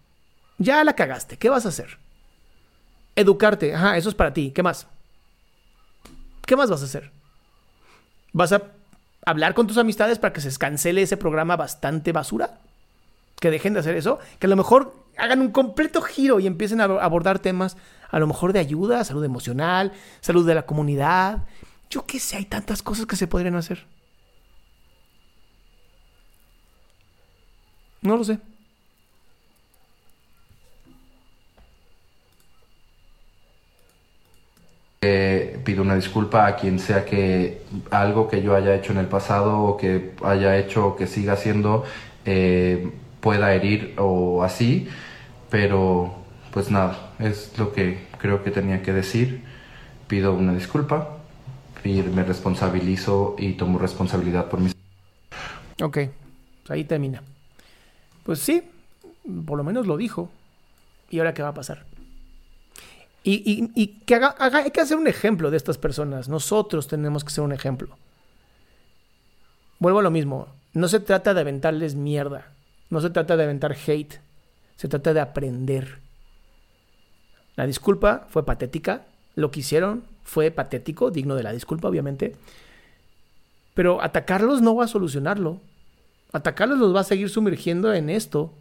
Ya 0.58 0.84
la 0.84 0.94
cagaste, 0.94 1.38
¿qué 1.38 1.50
vas 1.50 1.66
a 1.66 1.70
hacer? 1.70 1.98
Educarte, 3.16 3.74
ajá, 3.74 3.98
eso 3.98 4.10
es 4.10 4.16
para 4.16 4.34
ti. 4.34 4.52
¿Qué 4.52 4.62
más? 4.62 4.88
¿Qué 6.46 6.56
más 6.56 6.70
vas 6.70 6.82
a 6.82 6.86
hacer? 6.86 7.12
¿Vas 8.34 8.52
a 8.52 8.62
hablar 9.26 9.54
con 9.54 9.68
tus 9.68 9.78
amistades 9.78 10.20
para 10.20 10.34
que 10.34 10.42
se 10.42 10.56
cancele 10.58 11.02
ese 11.02 11.18
programa 11.18 11.56
bastante 11.56 12.12
basura? 12.12 12.60
Que 13.40 13.52
dejen 13.52 13.74
de 13.74 13.80
hacer 13.80 13.96
eso. 13.96 14.20
Que 14.40 14.48
a 14.48 14.50
lo 14.50 14.56
mejor 14.56 14.94
hagan 15.18 15.42
un 15.42 15.52
completo 15.52 16.02
giro 16.02 16.40
y 16.40 16.48
empiecen 16.48 16.82
a 16.82 16.86
abordar 16.86 17.40
temas 17.40 17.78
a 18.12 18.20
lo 18.20 18.28
mejor 18.28 18.54
de 18.54 18.60
ayuda, 18.60 19.04
salud 19.04 19.24
emocional, 19.24 19.94
salud 20.20 20.46
de 20.46 20.56
la 20.56 20.66
comunidad. 20.66 21.48
Yo 21.90 22.06
qué 22.06 22.20
sé, 22.20 22.38
hay 22.38 22.46
tantas 22.46 22.84
cosas 22.84 23.06
que 23.06 23.16
se 23.16 23.28
podrían 23.28 23.56
hacer. 23.56 23.86
No 28.02 28.18
lo 28.18 28.24
sé. 28.24 28.40
Eh, 35.04 35.60
pido 35.64 35.82
una 35.82 35.96
disculpa 35.96 36.46
a 36.46 36.56
quien 36.56 36.78
sea 36.78 37.06
que 37.06 37.64
algo 37.90 38.28
que 38.28 38.44
yo 38.44 38.56
haya 38.56 38.76
hecho 38.76 38.92
en 38.92 39.00
el 39.00 39.08
pasado 39.08 39.60
o 39.60 39.78
que 39.78 40.14
haya 40.24 40.58
hecho 40.58 40.88
o 40.90 40.96
que 40.96 41.08
siga 41.08 41.34
haciendo 41.34 41.84
eh, 42.26 42.92
pueda 43.20 43.54
herir 43.56 43.96
o 43.98 44.44
así, 44.44 44.88
pero 45.50 46.21
pues 46.52 46.70
nada, 46.70 47.14
es 47.20 47.58
lo 47.58 47.74
que 47.74 48.08
creo 48.18 48.44
que 48.44 48.52
tenía 48.52 48.82
que 48.82 48.94
decir. 48.94 49.44
Pido 50.08 50.34
una 50.34 50.54
disculpa 50.54 51.18
y 51.84 52.02
me 52.02 52.24
responsabilizo 52.24 53.36
y 53.38 53.54
tomo 53.54 53.80
responsabilidad 53.80 54.50
por 54.50 54.60
mis... 54.60 54.76
Ok, 55.82 56.00
ahí 56.70 56.84
termina. 56.84 57.24
Pues 58.24 58.40
sí, 58.40 58.64
por 59.46 59.58
lo 59.58 59.64
menos 59.64 59.88
lo 59.88 59.98
dijo. 59.98 60.30
¿Y 61.10 61.20
ahora 61.20 61.34
qué 61.34 61.42
va 61.42 61.50
a 61.50 61.54
pasar? 61.54 61.86
Y, 63.24 63.88
que 64.06 64.16
haga, 64.16 64.36
hay 64.40 64.72
que 64.72 64.82
hacer 64.82 64.98
un 64.98 65.08
ejemplo 65.08 65.52
de 65.52 65.58
estas 65.58 65.78
personas. 65.78 66.28
Nosotros 66.28 66.88
tenemos 66.88 67.24
que 67.24 67.32
ser 67.32 67.44
un 67.44 67.52
ejemplo. 67.52 67.96
Vuelvo 69.80 70.00
a 70.00 70.04
lo 70.04 70.12
mismo. 70.12 70.48
No 70.74 70.88
se 70.88 71.00
trata 71.00 71.34
de 71.34 71.42
aventarles 71.42 71.96
mierda. 71.96 72.48
No 72.90 73.00
se 73.00 73.10
trata 73.10 73.38
de 73.38 73.44
aventar 73.44 73.76
hate. 73.88 74.20
Se 74.76 74.88
trata 74.88 75.14
de 75.14 75.20
aprender. 75.20 76.01
La 77.56 77.66
disculpa 77.66 78.28
fue 78.30 78.46
patética. 78.46 79.06
Lo 79.36 79.52
que 79.52 79.62
hicieron 79.62 80.04
fue 80.24 80.52
patético, 80.52 81.12
digno 81.12 81.36
de 81.36 81.44
la 81.44 81.54
disculpa, 81.54 81.88
obviamente. 81.88 82.36
Pero 83.74 84.02
atacarlos 84.02 84.62
no 84.62 84.76
va 84.76 84.86
a 84.86 84.88
solucionarlo. 84.88 85.60
Atacarlos 86.32 86.80
los 86.80 86.96
va 86.96 87.02
a 87.02 87.06
seguir 87.06 87.30
sumergiendo 87.30 87.94
en 87.94 88.10
esto. 88.10 88.54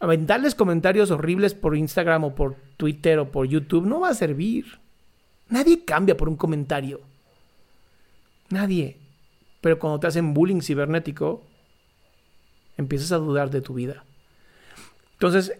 Aventarles 0.00 0.54
comentarios 0.54 1.10
horribles 1.10 1.54
por 1.54 1.76
Instagram 1.76 2.24
o 2.24 2.34
por 2.34 2.56
Twitter 2.76 3.18
o 3.18 3.30
por 3.30 3.46
YouTube 3.46 3.86
no 3.86 4.00
va 4.00 4.08
a 4.08 4.14
servir. 4.14 4.80
Nadie 5.48 5.84
cambia 5.84 6.16
por 6.16 6.28
un 6.28 6.36
comentario. 6.36 7.00
Nadie. 8.48 8.96
Pero 9.60 9.78
cuando 9.78 10.00
te 10.00 10.06
hacen 10.06 10.32
bullying 10.32 10.62
cibernético, 10.62 11.42
empiezas 12.76 13.12
a 13.12 13.18
dudar 13.18 13.50
de 13.50 13.60
tu 13.60 13.74
vida. 13.74 14.04
Entonces, 15.12 15.52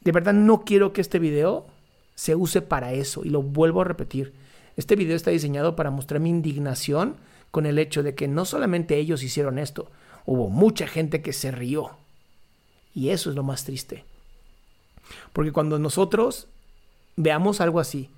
de 0.00 0.12
verdad 0.12 0.32
no 0.32 0.64
quiero 0.64 0.92
que 0.92 1.00
este 1.00 1.18
video 1.18 1.66
se 2.14 2.34
use 2.34 2.62
para 2.62 2.92
eso. 2.92 3.24
Y 3.24 3.30
lo 3.30 3.42
vuelvo 3.42 3.82
a 3.82 3.84
repetir. 3.84 4.32
Este 4.76 4.96
video 4.96 5.16
está 5.16 5.30
diseñado 5.30 5.76
para 5.76 5.90
mostrar 5.90 6.20
mi 6.20 6.30
indignación 6.30 7.16
con 7.50 7.66
el 7.66 7.78
hecho 7.78 8.02
de 8.02 8.14
que 8.14 8.28
no 8.28 8.44
solamente 8.44 8.96
ellos 8.96 9.22
hicieron 9.22 9.58
esto, 9.58 9.90
hubo 10.26 10.50
mucha 10.50 10.86
gente 10.86 11.22
que 11.22 11.32
se 11.32 11.50
rió. 11.50 11.92
Y 12.94 13.10
eso 13.10 13.30
es 13.30 13.36
lo 13.36 13.42
más 13.42 13.64
triste. 13.64 14.04
Porque 15.32 15.52
cuando 15.52 15.78
nosotros 15.78 16.48
veamos 17.16 17.60
algo 17.60 17.80
así 17.80 18.10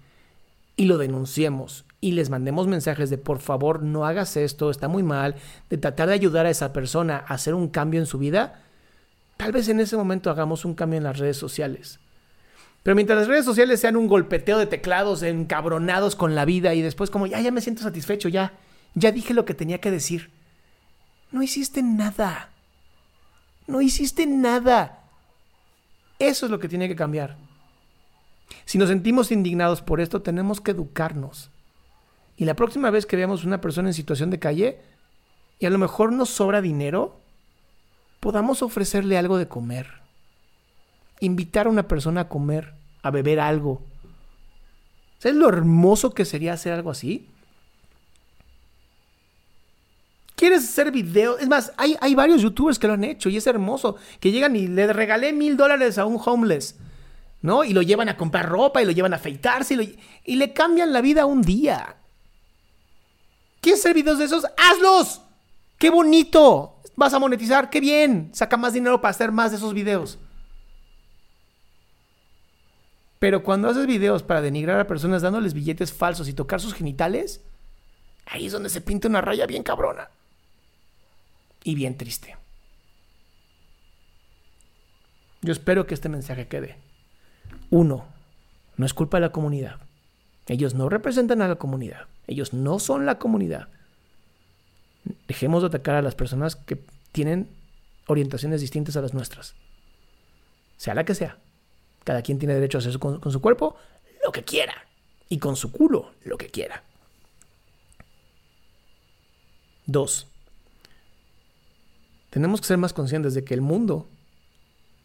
y 0.76 0.86
lo 0.86 0.98
denunciemos 0.98 1.84
y 2.00 2.12
les 2.12 2.30
mandemos 2.30 2.66
mensajes 2.66 3.10
de 3.10 3.18
por 3.18 3.38
favor 3.38 3.82
no 3.82 4.06
hagas 4.06 4.36
esto, 4.36 4.70
está 4.70 4.88
muy 4.88 5.02
mal, 5.02 5.36
de 5.68 5.78
tratar 5.78 6.08
de 6.08 6.14
ayudar 6.14 6.46
a 6.46 6.50
esa 6.50 6.72
persona 6.72 7.24
a 7.26 7.34
hacer 7.34 7.54
un 7.54 7.68
cambio 7.68 8.00
en 8.00 8.06
su 8.06 8.18
vida, 8.18 8.62
Tal 9.40 9.52
vez 9.52 9.70
en 9.70 9.80
ese 9.80 9.96
momento 9.96 10.28
hagamos 10.28 10.66
un 10.66 10.74
cambio 10.74 10.98
en 10.98 11.04
las 11.04 11.16
redes 11.16 11.38
sociales. 11.38 11.98
Pero 12.82 12.94
mientras 12.94 13.20
las 13.20 13.26
redes 13.26 13.46
sociales 13.46 13.80
sean 13.80 13.96
un 13.96 14.06
golpeteo 14.06 14.58
de 14.58 14.66
teclados 14.66 15.22
encabronados 15.22 16.14
con 16.14 16.34
la 16.34 16.44
vida 16.44 16.74
y 16.74 16.82
después 16.82 17.08
como 17.08 17.26
ya, 17.26 17.40
ya 17.40 17.50
me 17.50 17.62
siento 17.62 17.82
satisfecho, 17.82 18.28
ya, 18.28 18.52
ya 18.94 19.12
dije 19.12 19.32
lo 19.32 19.46
que 19.46 19.54
tenía 19.54 19.80
que 19.80 19.90
decir. 19.90 20.30
No 21.32 21.42
hiciste 21.42 21.82
nada. 21.82 22.50
No 23.66 23.80
hiciste 23.80 24.26
nada. 24.26 25.04
Eso 26.18 26.44
es 26.44 26.52
lo 26.52 26.58
que 26.58 26.68
tiene 26.68 26.86
que 26.86 26.96
cambiar. 26.96 27.38
Si 28.66 28.76
nos 28.76 28.90
sentimos 28.90 29.32
indignados 29.32 29.80
por 29.80 30.02
esto, 30.02 30.20
tenemos 30.20 30.60
que 30.60 30.72
educarnos. 30.72 31.50
Y 32.36 32.44
la 32.44 32.56
próxima 32.56 32.90
vez 32.90 33.06
que 33.06 33.16
veamos 33.16 33.44
una 33.44 33.62
persona 33.62 33.88
en 33.88 33.94
situación 33.94 34.28
de 34.28 34.38
calle 34.38 34.82
y 35.58 35.64
a 35.64 35.70
lo 35.70 35.78
mejor 35.78 36.12
nos 36.12 36.28
sobra 36.28 36.60
dinero, 36.60 37.22
podamos 38.20 38.62
ofrecerle 38.62 39.18
algo 39.18 39.38
de 39.38 39.48
comer. 39.48 39.88
Invitar 41.20 41.66
a 41.66 41.70
una 41.70 41.88
persona 41.88 42.22
a 42.22 42.28
comer, 42.28 42.74
a 43.02 43.10
beber 43.10 43.40
algo. 43.40 43.82
¿Sabes 45.18 45.36
lo 45.36 45.48
hermoso 45.48 46.14
que 46.14 46.24
sería 46.24 46.52
hacer 46.52 46.72
algo 46.72 46.90
así? 46.90 47.26
¿Quieres 50.34 50.64
hacer 50.64 50.90
videos? 50.90 51.38
Es 51.40 51.48
más, 51.48 51.72
hay, 51.76 51.96
hay 52.00 52.14
varios 52.14 52.40
youtubers 52.40 52.78
que 52.78 52.86
lo 52.86 52.94
han 52.94 53.04
hecho 53.04 53.28
y 53.28 53.36
es 53.36 53.46
hermoso. 53.46 53.96
Que 54.20 54.30
llegan 54.30 54.56
y 54.56 54.68
le 54.68 54.90
regalé 54.92 55.34
mil 55.34 55.56
dólares 55.56 55.98
a 55.98 56.06
un 56.06 56.18
homeless. 56.24 56.76
¿No? 57.42 57.64
Y 57.64 57.72
lo 57.72 57.82
llevan 57.82 58.08
a 58.08 58.16
comprar 58.16 58.48
ropa 58.48 58.82
y 58.82 58.86
lo 58.86 58.92
llevan 58.92 59.12
a 59.14 59.16
afeitarse 59.16 59.74
y, 59.74 59.98
y 60.24 60.36
le 60.36 60.52
cambian 60.52 60.92
la 60.92 61.00
vida 61.00 61.26
un 61.26 61.42
día. 61.42 61.96
¿Quieres 63.60 63.80
hacer 63.80 63.94
videos 63.94 64.18
de 64.18 64.26
esos? 64.26 64.46
¡Hazlos! 64.56 65.22
¡Qué 65.78 65.90
bonito! 65.90 66.79
Vas 67.00 67.14
a 67.14 67.18
monetizar, 67.18 67.70
qué 67.70 67.80
bien. 67.80 68.28
Saca 68.34 68.58
más 68.58 68.74
dinero 68.74 69.00
para 69.00 69.12
hacer 69.12 69.32
más 69.32 69.50
de 69.50 69.56
esos 69.56 69.72
videos. 69.72 70.18
Pero 73.18 73.42
cuando 73.42 73.70
haces 73.70 73.86
videos 73.86 74.22
para 74.22 74.42
denigrar 74.42 74.78
a 74.78 74.86
personas 74.86 75.22
dándoles 75.22 75.54
billetes 75.54 75.94
falsos 75.94 76.28
y 76.28 76.34
tocar 76.34 76.60
sus 76.60 76.74
genitales, 76.74 77.40
ahí 78.26 78.44
es 78.44 78.52
donde 78.52 78.68
se 78.68 78.82
pinta 78.82 79.08
una 79.08 79.22
raya 79.22 79.46
bien 79.46 79.62
cabrona. 79.62 80.10
Y 81.64 81.74
bien 81.74 81.96
triste. 81.96 82.36
Yo 85.40 85.52
espero 85.52 85.86
que 85.86 85.94
este 85.94 86.10
mensaje 86.10 86.48
quede. 86.48 86.76
Uno, 87.70 88.08
no 88.76 88.84
es 88.84 88.92
culpa 88.92 89.16
de 89.16 89.22
la 89.22 89.32
comunidad. 89.32 89.80
Ellos 90.48 90.74
no 90.74 90.90
representan 90.90 91.40
a 91.40 91.48
la 91.48 91.56
comunidad. 91.56 92.08
Ellos 92.26 92.52
no 92.52 92.78
son 92.78 93.06
la 93.06 93.18
comunidad. 93.18 93.68
Dejemos 95.26 95.62
de 95.62 95.68
atacar 95.68 95.96
a 95.96 96.02
las 96.02 96.14
personas 96.14 96.56
que 96.56 96.82
tienen 97.12 97.48
orientaciones 98.06 98.60
distintas 98.60 98.96
a 98.96 99.00
las 99.00 99.14
nuestras. 99.14 99.54
Sea 100.76 100.94
la 100.94 101.04
que 101.04 101.14
sea. 101.14 101.38
Cada 102.04 102.22
quien 102.22 102.38
tiene 102.38 102.54
derecho 102.54 102.78
a 102.78 102.80
hacer 102.80 102.98
con, 102.98 103.20
su 103.30 103.40
cuerpo 103.40 103.76
lo 104.24 104.32
que 104.32 104.42
quiera. 104.42 104.74
Y 105.28 105.38
con 105.38 105.56
su 105.56 105.70
culo 105.70 106.12
lo 106.24 106.36
que 106.36 106.48
quiera. 106.48 106.82
Dos. 109.86 110.26
Tenemos 112.30 112.60
que 112.60 112.66
ser 112.66 112.78
más 112.78 112.92
conscientes 112.92 113.34
de 113.34 113.44
que 113.44 113.54
el 113.54 113.60
mundo 113.60 114.08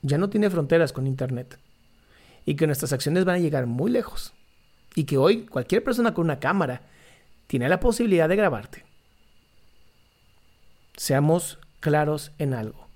ya 0.01 0.17
no 0.17 0.29
tiene 0.29 0.49
fronteras 0.49 0.93
con 0.93 1.07
Internet. 1.07 1.59
Y 2.45 2.55
que 2.55 2.67
nuestras 2.67 2.93
acciones 2.93 3.25
van 3.25 3.35
a 3.35 3.39
llegar 3.39 3.65
muy 3.65 3.91
lejos. 3.91 4.33
Y 4.95 5.05
que 5.05 5.17
hoy 5.17 5.45
cualquier 5.45 5.83
persona 5.83 6.13
con 6.13 6.25
una 6.25 6.39
cámara 6.39 6.83
tiene 7.47 7.69
la 7.69 7.79
posibilidad 7.79 8.29
de 8.29 8.35
grabarte. 8.35 8.85
Seamos 10.97 11.59
claros 11.79 12.31
en 12.37 12.53
algo. 12.53 12.87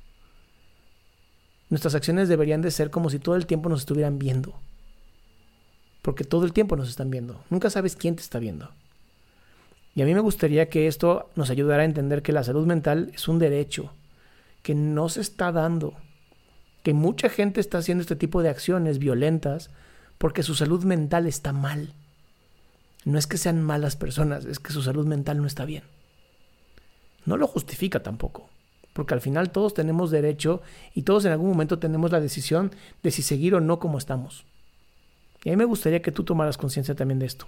Nuestras 1.70 1.95
acciones 1.95 2.30
deberían 2.30 2.62
de 2.62 2.72
ser 2.72 2.89
como 2.89 3.10
si 3.10 3.20
todo 3.20 3.36
el 3.36 3.45
tiempo 3.45 3.70
nos 3.70 3.82
estuvieran 3.82 4.18
viendo. 4.18 4.60
Porque 6.02 6.24
todo 6.24 6.45
el 6.45 6.54
tiempo 6.54 6.76
nos 6.76 6.89
están 6.89 7.12
viendo. 7.12 7.43
Nunca 7.50 7.70
sabes 7.70 7.95
quién 7.95 8.16
te 8.16 8.22
está 8.22 8.39
viendo. 8.39 8.72
Y 9.93 10.02
a 10.02 10.06
mí 10.06 10.14
me 10.14 10.22
gustaría 10.22 10.70
que 10.70 10.88
esto 10.88 11.30
nos 11.36 11.50
ayudara 11.50 11.84
a 11.84 11.86
entender 11.86 12.22
que 12.22 12.32
la 12.32 12.43
salud 12.43 12.66
mental 12.66 13.12
es 13.14 13.28
un 13.28 13.38
derecho 13.38 13.91
que 14.64 14.74
no 14.74 15.10
se 15.10 15.22
está 15.22 15.52
dando. 15.52 15.93
Que 16.84 16.93
mucha 16.93 17.30
gente 17.30 17.60
está 17.60 17.80
haciendo 17.80 18.02
este 18.02 18.16
tipo 18.16 18.41
de 18.41 18.50
acciones 18.50 18.97
violentas 18.97 19.70
porque 20.18 20.43
su 20.43 20.56
salud 20.56 20.84
mental 20.86 21.28
está 21.28 21.54
mal. 21.54 21.93
No 23.06 23.18
es 23.20 23.28
que 23.28 23.38
sean 23.38 23.62
malas 23.62 23.95
personas, 23.95 24.45
es 24.45 24.60
que 24.60 24.72
su 24.72 24.82
salud 24.82 25.06
mental 25.06 25.38
no 25.38 25.47
está 25.47 25.66
bien. 25.66 25.84
No 27.30 27.38
lo 27.38 27.45
justifica 27.45 28.01
tampoco, 28.01 28.49
porque 28.91 29.13
al 29.13 29.21
final 29.21 29.51
todos 29.51 29.75
tenemos 29.75 30.09
derecho 30.09 30.63
y 30.95 31.03
todos 31.03 31.25
en 31.25 31.32
algún 31.32 31.49
momento 31.49 31.77
tenemos 31.77 32.11
la 32.11 32.19
decisión 32.19 32.71
de 33.03 33.11
si 33.11 33.21
seguir 33.21 33.53
o 33.53 33.61
no 33.61 33.77
como 33.77 33.99
estamos. 33.99 34.45
Y 35.43 35.49
a 35.49 35.51
mí 35.51 35.55
me 35.55 35.65
gustaría 35.65 36.01
que 36.01 36.11
tú 36.11 36.23
tomaras 36.23 36.57
conciencia 36.57 36.95
también 36.95 37.19
de 37.19 37.27
esto. 37.27 37.45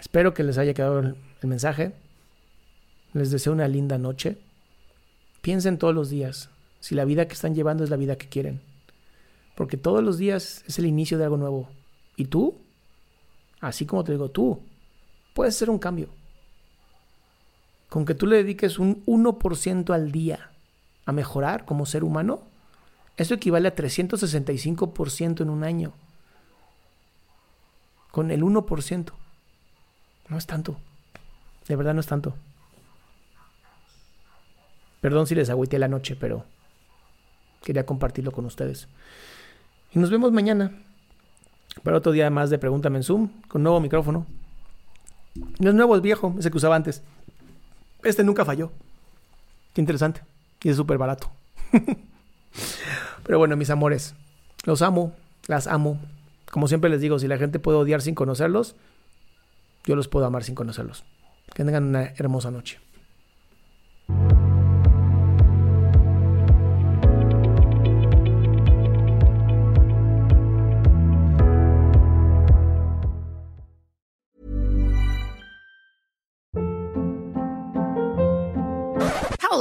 Espero 0.00 0.32
que 0.32 0.42
les 0.42 0.56
haya 0.56 0.72
quedado 0.72 1.00
el, 1.00 1.16
mensaje. 1.42 1.92
Les 3.12 3.30
deseo 3.30 3.52
una 3.52 3.68
linda 3.68 3.98
noche. 3.98 4.38
Piensen 5.42 5.76
todos 5.76 5.94
los 5.94 6.08
días 6.08 6.48
si 6.80 6.94
la 6.94 7.04
vida 7.04 7.28
que 7.28 7.34
están 7.34 7.54
llevando 7.54 7.84
es 7.84 7.90
la 7.90 7.96
vida 7.96 8.16
que 8.16 8.30
quieren. 8.30 8.62
Porque 9.54 9.76
todos 9.76 10.02
los 10.02 10.16
días 10.16 10.64
es 10.66 10.78
el 10.78 10.86
inicio 10.86 11.18
de 11.18 11.24
algo 11.24 11.36
nuevo. 11.36 11.68
¿Y 12.16 12.24
tú? 12.24 12.56
Así 13.62 13.86
como 13.86 14.02
te 14.02 14.10
digo, 14.12 14.28
tú 14.28 14.60
puedes 15.34 15.54
hacer 15.54 15.70
un 15.70 15.78
cambio. 15.78 16.08
Con 17.88 18.04
que 18.04 18.14
tú 18.14 18.26
le 18.26 18.36
dediques 18.36 18.78
un 18.78 19.06
1% 19.06 19.94
al 19.94 20.10
día 20.10 20.50
a 21.06 21.12
mejorar 21.12 21.64
como 21.64 21.86
ser 21.86 22.02
humano, 22.02 22.42
eso 23.16 23.34
equivale 23.34 23.68
a 23.68 23.76
365% 23.76 25.42
en 25.42 25.48
un 25.48 25.62
año. 25.62 25.92
Con 28.10 28.32
el 28.32 28.42
1%. 28.42 29.12
No 30.28 30.38
es 30.38 30.46
tanto. 30.46 30.76
De 31.68 31.76
verdad 31.76 31.94
no 31.94 32.00
es 32.00 32.06
tanto. 32.08 32.34
Perdón 35.00 35.28
si 35.28 35.36
les 35.36 35.50
agüité 35.50 35.78
la 35.78 35.88
noche, 35.88 36.16
pero 36.16 36.44
quería 37.62 37.86
compartirlo 37.86 38.32
con 38.32 38.44
ustedes. 38.44 38.88
Y 39.92 40.00
nos 40.00 40.10
vemos 40.10 40.32
mañana 40.32 40.72
para 41.82 41.96
otro 41.96 42.12
día 42.12 42.30
más 42.30 42.50
de 42.50 42.58
Pregúntame 42.58 42.98
en 42.98 43.02
Zoom 43.02 43.28
con 43.48 43.62
nuevo 43.62 43.80
micrófono. 43.80 44.26
No 45.58 45.70
es 45.70 45.74
nuevo, 45.74 45.96
es 45.96 46.02
viejo, 46.02 46.34
ese 46.38 46.50
que 46.50 46.56
usaba 46.56 46.76
antes. 46.76 47.02
Este 48.02 48.24
nunca 48.24 48.44
falló. 48.44 48.70
Qué 49.72 49.80
interesante. 49.80 50.22
Y 50.62 50.68
es 50.68 50.76
súper 50.76 50.98
barato. 50.98 51.30
Pero 53.24 53.38
bueno, 53.38 53.56
mis 53.56 53.70
amores, 53.70 54.14
los 54.64 54.82
amo, 54.82 55.14
las 55.46 55.66
amo. 55.66 55.98
Como 56.50 56.68
siempre 56.68 56.90
les 56.90 57.00
digo, 57.00 57.18
si 57.18 57.28
la 57.28 57.38
gente 57.38 57.58
puede 57.58 57.78
odiar 57.78 58.02
sin 58.02 58.14
conocerlos, 58.14 58.76
yo 59.84 59.96
los 59.96 60.08
puedo 60.08 60.26
amar 60.26 60.44
sin 60.44 60.54
conocerlos. 60.54 61.04
Que 61.54 61.64
tengan 61.64 61.84
una 61.84 62.02
hermosa 62.16 62.50
noche. 62.50 62.78